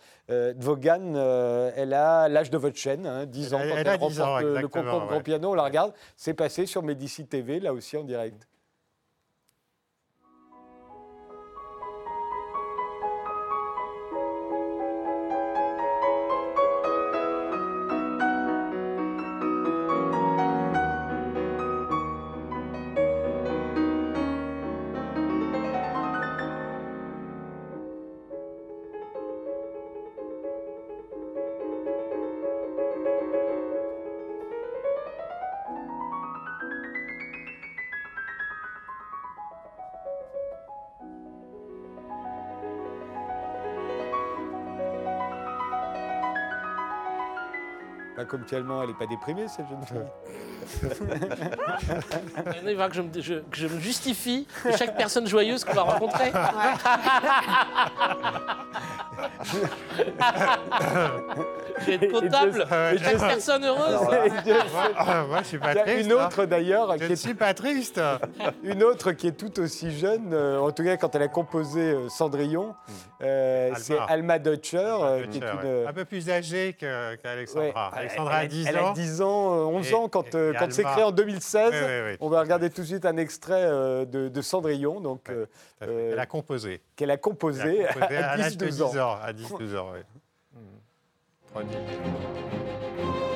euh, 0.69 0.75
Dvogan. 0.75 1.15
Euh, 1.17 1.71
elle 1.77 1.95
a 1.95 2.29
l'âge 2.29 2.51
de 2.51 2.59
votre 2.59 2.77
chaîne, 2.77 3.07
hein, 3.07 3.27
10 3.27 3.55
ans, 3.55 3.59
Elle- 3.61 3.69
quand 3.71 3.75
elle 3.77 3.81
elle, 3.87 3.89
a 3.89 3.99
10 3.99 4.21
ans, 4.21 4.25
remporte 4.25 4.43
le- 4.45 4.61
le 4.61 4.69
concours 4.69 5.01
de 5.03 5.07
Grand. 5.07 5.21
Piano. 5.23 5.51
On 5.51 5.55
la 5.55 5.65
regarde. 5.65 5.93
C'est 6.17 6.35
passé 6.35 6.67
sur 6.67 6.83
Médici 6.83 7.27
TV, 7.27 7.61
là 7.61 7.73
aussi 7.73 7.97
en 7.97 8.05
direct. 8.05 8.47
Comme 48.29 48.45
tellement, 48.45 48.83
elle 48.83 48.91
n'est 48.91 48.95
pas 48.95 49.07
déprimée, 49.07 49.49
cette 49.49 49.67
jeune 49.69 49.85
fille. 49.87 49.99
Maintenant, 52.37 52.53
il 52.71 52.77
va 52.77 52.89
que 52.89 52.95
je, 52.95 53.03
me, 53.03 53.21
je- 53.21 53.35
que 53.41 53.57
je 53.57 53.67
me 53.67 53.81
justifie 53.81 54.47
de 54.65 54.71
chaque 54.77 54.97
personne 54.97 55.27
joyeuse 55.27 55.65
qu'on 55.65 55.75
va 55.75 55.83
rencontrer. 55.83 56.31
vais 61.87 61.95
être 61.95 62.11
comptable 62.13 62.67
Euh, 62.71 62.95
je- 62.97 63.19
personne 63.19 63.65
heureuse. 63.65 63.99
Ah, 64.97 65.25
moi, 65.29 65.39
je 65.43 65.49
suis 65.49 65.59
pas 65.59 65.73
Il 65.73 65.77
y 65.77 65.79
a 65.79 65.83
triste. 65.85 66.05
une 66.07 66.13
hein. 66.13 66.27
autre 66.27 66.45
d'ailleurs, 66.45 66.93
Je 66.93 66.97
qui 66.99 67.05
ne 67.05 67.11
est 67.13 67.17
suis 67.17 67.35
pas 67.35 67.55
triste. 67.55 68.01
Une 68.63 68.83
autre 68.83 69.13
qui 69.13 69.29
est 69.29 69.33
tout 69.33 69.59
aussi 69.61 69.97
jeune, 69.97 70.33
euh, 70.33 70.59
en 70.59 70.71
tout 70.73 70.85
cas 70.85 70.97
quand 70.97 71.15
elle 71.15 71.23
a 71.23 71.29
composé 71.29 71.81
euh, 71.81 72.09
Cendrillon, 72.09 72.75
euh, 73.23 73.67
Alma. 73.69 73.79
c'est 73.79 73.99
Alma 74.09 74.39
Dutcher, 74.39 74.79
euh, 74.79 75.27
qui 75.27 75.39
est 75.39 75.43
une. 75.43 75.87
Un 75.89 75.93
peu 75.93 76.05
plus 76.05 76.29
âgée 76.31 76.75
que- 76.79 77.15
qu'Alexandra. 77.17 77.91
Ouais, 77.93 77.99
Alexandra 77.99 78.39
elle, 78.41 78.45
a 78.45 78.49
10 78.49 78.67
elle 78.69 78.79
ans. 78.79 78.91
a 78.91 78.95
10 78.95 79.23
ans, 79.23 79.55
euh, 79.55 79.65
11 79.65 79.91
Et- 79.91 79.95
ans 79.95 80.09
quand, 80.09 80.35
et- 80.35 80.37
euh, 80.37 80.53
et 80.53 80.57
quand 80.57 80.73
c'est 80.73 80.83
Alma. 80.83 80.93
créé 80.93 81.05
en 81.05 81.11
2016. 81.13 81.71
Oui, 81.73 81.79
oui, 81.81 82.11
oui. 82.13 82.17
On 82.21 82.29
va 82.29 82.41
regarder 82.41 82.71
tout 82.71 82.83
de 82.83 82.87
suite 82.87 83.07
un 83.07 83.17
extrait 83.17 83.63
euh, 83.65 84.05
de, 84.05 84.29
de 84.29 84.43
Cendrillon, 84.43 85.01
donc, 85.01 85.29
euh, 85.31 85.47
Tout 85.47 85.85
à 85.85 85.87
fait. 85.87 85.93
euh, 85.93 86.11
Elle 86.13 86.19
a 86.19 86.27
composé. 86.27 86.81
qu'elle 86.97 87.11
a 87.11 87.15
Elle 87.15 87.21
composé 87.21 87.85
a 87.85 87.93
composé 87.93 88.17
à 88.17 88.31
à 88.31 88.37
l'âge 88.37 88.57
de 88.57 88.67
10-12 88.67 88.83
ans. 88.83 88.91
10 89.33 89.53
ans. 89.53 89.59
À 89.59 89.61
10-12 89.61 89.77
ans, 89.77 89.93
oui. 89.95 90.01
Prenez. 91.53 93.28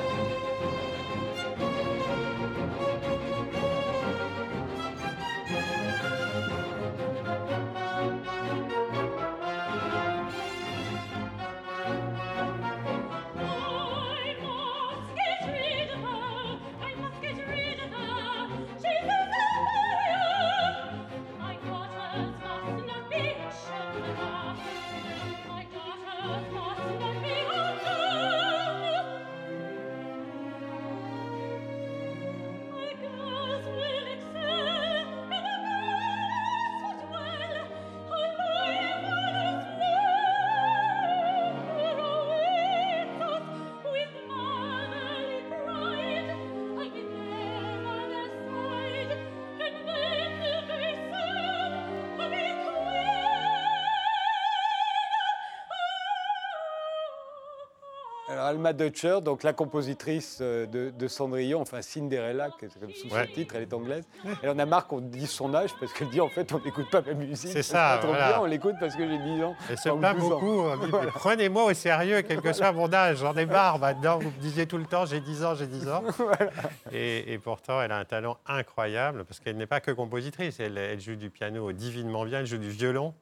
Alma 58.65 58.71
Dutcher, 58.73 59.19
donc 59.21 59.43
la 59.43 59.51
compositrice 59.51 60.37
euh, 60.41 60.65
de, 60.65 60.89
de 60.97 61.07
Cendrillon, 61.09 61.59
enfin 61.59 61.81
Cinderella, 61.81 62.49
qui 62.57 62.65
est 62.65 62.79
comme 62.79 62.91
sous 62.91 63.09
Ouais. 63.13 63.25
son 63.27 63.33
titre, 63.33 63.55
elle 63.57 63.63
est 63.63 63.73
anglaise. 63.73 64.05
Elle 64.41 64.49
en 64.51 64.57
a 64.59 64.65
marre 64.65 64.87
qu'on 64.87 65.01
dise 65.01 65.29
son 65.29 65.53
âge 65.53 65.71
parce 65.79 65.91
qu'elle 65.91 66.09
dit 66.09 66.21
en 66.21 66.29
fait 66.29 66.49
on 66.53 66.59
n'écoute 66.59 66.89
pas 66.89 67.01
ma 67.01 67.13
musique. 67.13 67.51
C'est 67.51 67.61
ça, 67.61 67.95
pas 67.95 67.97
trop 67.99 68.07
voilà. 68.07 68.27
bien, 68.29 68.39
on 68.41 68.45
l'écoute 68.45 68.75
parce 68.79 68.95
que 68.95 69.05
j'ai 69.05 69.17
10 69.17 69.43
ans. 69.43 69.55
Elle 69.69 69.77
se 69.77 69.89
plaint 69.89 70.17
12 70.17 70.23
ans. 70.31 70.39
beaucoup. 70.39 70.63
mais 71.03 71.07
Prenez-moi 71.13 71.65
au 71.65 71.73
sérieux, 71.73 72.21
quel 72.21 72.39
que 72.41 72.53
soit 72.53 72.71
mon 72.71 72.91
âge. 72.93 73.17
J'en 73.17 73.35
ai 73.35 73.45
marre 73.45 73.79
maintenant. 73.79 74.19
Vous 74.19 74.29
me 74.31 74.39
disiez 74.39 74.65
tout 74.65 74.77
le 74.77 74.85
temps, 74.85 75.05
j'ai 75.05 75.19
10 75.19 75.43
ans, 75.43 75.55
j'ai 75.55 75.67
10 75.67 75.89
ans. 75.89 76.03
et, 76.93 77.33
et 77.33 77.37
pourtant, 77.39 77.81
elle 77.81 77.91
a 77.91 77.97
un 77.97 78.05
talent 78.05 78.37
incroyable 78.47 79.25
parce 79.25 79.39
qu'elle 79.41 79.57
n'est 79.57 79.67
pas 79.67 79.81
que 79.81 79.91
compositrice. 79.91 80.59
Elle, 80.61 80.77
elle 80.77 81.01
joue 81.01 81.15
du 81.17 81.29
piano 81.29 81.69
divinement 81.73 82.23
bien, 82.23 82.39
elle 82.39 82.45
joue 82.45 82.57
du 82.57 82.69
violon. 82.69 83.13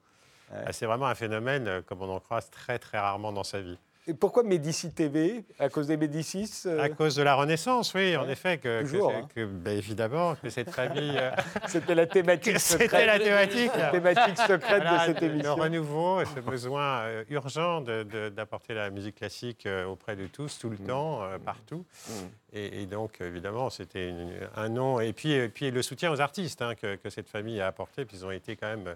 Ah, 0.53 0.71
C'est 0.73 0.85
vraiment 0.85 1.07
un 1.07 1.15
phénomène, 1.15 1.67
euh, 1.67 1.81
comme 1.81 2.01
on 2.01 2.09
en 2.09 2.19
croise 2.19 2.49
très, 2.49 2.77
très 2.77 2.99
rarement 2.99 3.31
dans 3.31 3.43
sa 3.45 3.61
vie. 3.61 3.77
Et 4.07 4.15
pourquoi 4.15 4.41
Médici 4.41 4.91
TV 4.91 5.43
À 5.59 5.69
cause 5.69 5.85
des 5.85 5.95
Médicis 5.95 6.63
euh, 6.65 6.81
À 6.81 6.89
cause 6.89 7.15
de 7.15 7.21
la 7.21 7.35
Renaissance, 7.35 7.93
oui, 7.93 8.17
en 8.17 8.27
effet. 8.27 8.57
Que, 8.57 8.81
toujours, 8.81 9.11
hein. 9.15 9.27
que, 9.35 9.45
ben, 9.45 9.77
évidemment, 9.77 10.33
que 10.41 10.49
cette 10.49 10.71
famille. 10.71 11.13
euh, 11.19 11.29
C'était 11.67 11.93
la 11.93 12.07
thématique 12.07 12.53
que 12.53 12.59
C'était 12.59 12.85
secrète, 12.85 13.05
la 13.05 13.19
thématique. 13.19 13.71
la 13.77 13.91
thématique 13.91 14.37
secrète 14.39 14.81
Voilà, 14.81 14.97
de 15.07 15.13
cette 15.13 15.21
le- 15.21 15.27
Le 15.27 15.33
émission. 15.35 15.55
renouveau, 15.55 16.25
ce 16.25 16.39
besoin 16.39 17.01
euh, 17.01 17.23
urgent 17.29 17.81
d'apporter 17.81 18.73
la 18.73 18.89
musique 18.89 19.17
classique 19.17 19.67
auprès 19.87 20.15
de 20.15 20.25
tous, 20.25 20.57
tout 20.57 20.69
le 20.71 20.77
Mm. 20.77 20.87
temps, 20.87 21.21
partout. 21.45 21.85
Et, 22.53 22.81
et 22.81 22.85
donc, 22.87 23.21
évidemment, 23.21 23.69
c'était 23.69 24.11
un 24.55 24.69
nom. 24.69 24.99
Et 24.99 25.13
puis, 25.13 25.33
et 25.33 25.47
puis 25.47 25.69
le 25.69 25.83
soutien 25.83 26.11
aux 26.11 26.19
artistes 26.21 26.63
hein, 26.63 26.73
que, 26.73 26.95
que 26.95 27.09
cette 27.11 27.29
famille 27.29 27.61
a 27.61 27.67
apporté, 27.67 28.05
puis 28.05 28.17
ils 28.17 28.25
ont 28.25 28.31
été 28.31 28.55
quand 28.55 28.67
même 28.67 28.95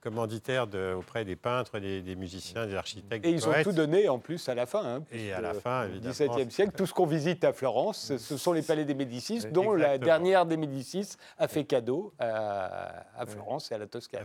commanditaires 0.00 0.66
de- 0.66 0.94
auprès 0.96 1.24
des 1.24 1.36
peintres, 1.36 1.78
des, 1.78 2.02
des 2.02 2.16
musiciens, 2.16 2.66
des 2.66 2.74
architectes. 2.74 3.24
Et 3.24 3.30
des 3.30 3.36
ils 3.36 3.48
ont 3.48 3.52
tout 3.62 3.72
donné 3.72 4.08
en 4.08 4.18
plus 4.18 4.48
à 4.48 4.54
la 4.54 4.66
fin. 4.66 4.84
hein, 4.84 5.02
Et 5.12 5.32
à 5.32 5.40
la 5.40 5.54
fin, 5.54 5.86
évidemment. 5.86 6.12
XVIIe 6.12 6.50
siècle, 6.50 6.72
tout 6.76 6.86
ce 6.86 6.94
qu'on 6.94 7.06
visite 7.06 7.44
à 7.44 7.52
Florence, 7.52 8.16
ce 8.16 8.36
sont 8.36 8.52
les 8.52 8.62
palais 8.62 8.84
des 8.84 8.94
Médicis, 8.94 9.42
dont 9.50 9.72
la 9.74 9.98
dernière 9.98 10.46
des 10.46 10.56
Médicis 10.56 11.16
a 11.38 11.48
fait 11.48 11.64
cadeau 11.64 12.12
à, 12.18 13.04
à 13.16 13.26
Florence 13.26 13.70
et 13.70 13.74
à 13.74 13.78
la 13.78 13.86
Toscane. 13.86 14.24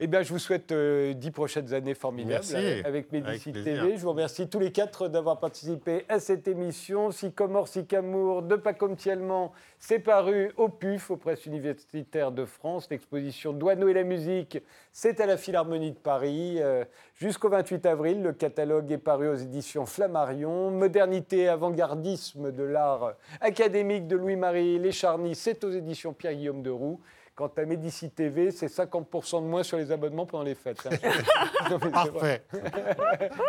Eh 0.00 0.06
bien, 0.08 0.22
je 0.22 0.32
vous 0.32 0.38
souhaite 0.38 0.72
euh, 0.72 1.12
dix 1.12 1.30
prochaines 1.30 1.72
années 1.74 1.94
formidables 1.94 2.44
Merci. 2.50 2.82
avec- 2.84 3.12
Médici 3.12 3.50
Avec. 3.50 3.64
TV. 3.64 3.96
Je 3.96 4.02
vous 4.02 4.10
remercie 4.10 4.48
tous 4.48 4.58
les 4.58 4.72
quatre 4.72 5.08
d'avoir 5.08 5.38
participé 5.38 6.04
à 6.08 6.18
cette 6.18 6.48
émission. 6.48 7.10
Sycomore, 7.12 7.68
Sycamour, 7.68 8.42
de 8.42 8.56
pas 8.56 8.72
comme 8.72 8.96
Tiellement, 8.96 9.52
c'est 9.78 9.98
paru 10.00 10.50
au 10.56 10.68
PUF, 10.68 11.10
aux 11.10 11.16
presses 11.16 11.46
universitaires 11.46 12.32
de 12.32 12.44
France. 12.44 12.88
L'exposition 12.90 13.52
Douaneau 13.52 13.88
et 13.88 13.94
la 13.94 14.02
musique, 14.02 14.58
c'est 14.92 15.20
à 15.20 15.26
la 15.26 15.36
Philharmonie 15.36 15.92
de 15.92 15.98
Paris. 15.98 16.56
Euh, 16.60 16.84
Jusqu'au 17.14 17.50
28 17.50 17.86
avril, 17.86 18.22
le 18.22 18.32
catalogue 18.32 18.90
est 18.90 18.98
paru 18.98 19.28
aux 19.28 19.36
éditions 19.36 19.86
Flammarion. 19.86 20.72
Modernité 20.72 21.42
et 21.42 21.48
avant-gardisme 21.48 22.50
de 22.50 22.64
l'art 22.64 23.12
académique 23.40 24.08
de 24.08 24.16
Louis-Marie 24.16 24.80
Lécharny, 24.80 25.36
c'est 25.36 25.62
aux 25.62 25.70
éditions 25.70 26.12
Pierre-Guillaume 26.12 26.62
de 26.62 26.70
Roux. 26.70 27.00
Quant 27.34 27.50
à 27.56 27.64
Médici 27.64 28.10
TV, 28.10 28.50
c'est 28.50 28.66
50% 28.66 29.42
de 29.42 29.46
moins 29.46 29.62
sur 29.62 29.78
les 29.78 29.90
abonnements 29.90 30.26
pendant 30.26 30.44
les 30.44 30.54
fêtes. 30.54 30.86
hein. 30.86 31.78
Parfait. 31.92 32.42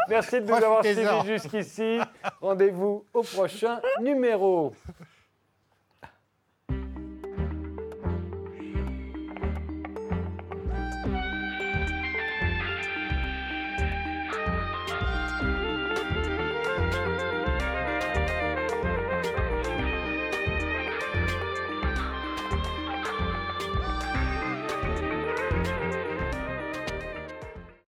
Merci 0.10 0.40
de 0.40 0.46
nous 0.48 0.54
avoir 0.54 0.84
suivis 0.86 1.26
jusqu'ici. 1.26 2.00
Rendez-vous 2.42 3.04
au 3.14 3.24
prochain 3.24 3.82
numéro. 4.02 4.74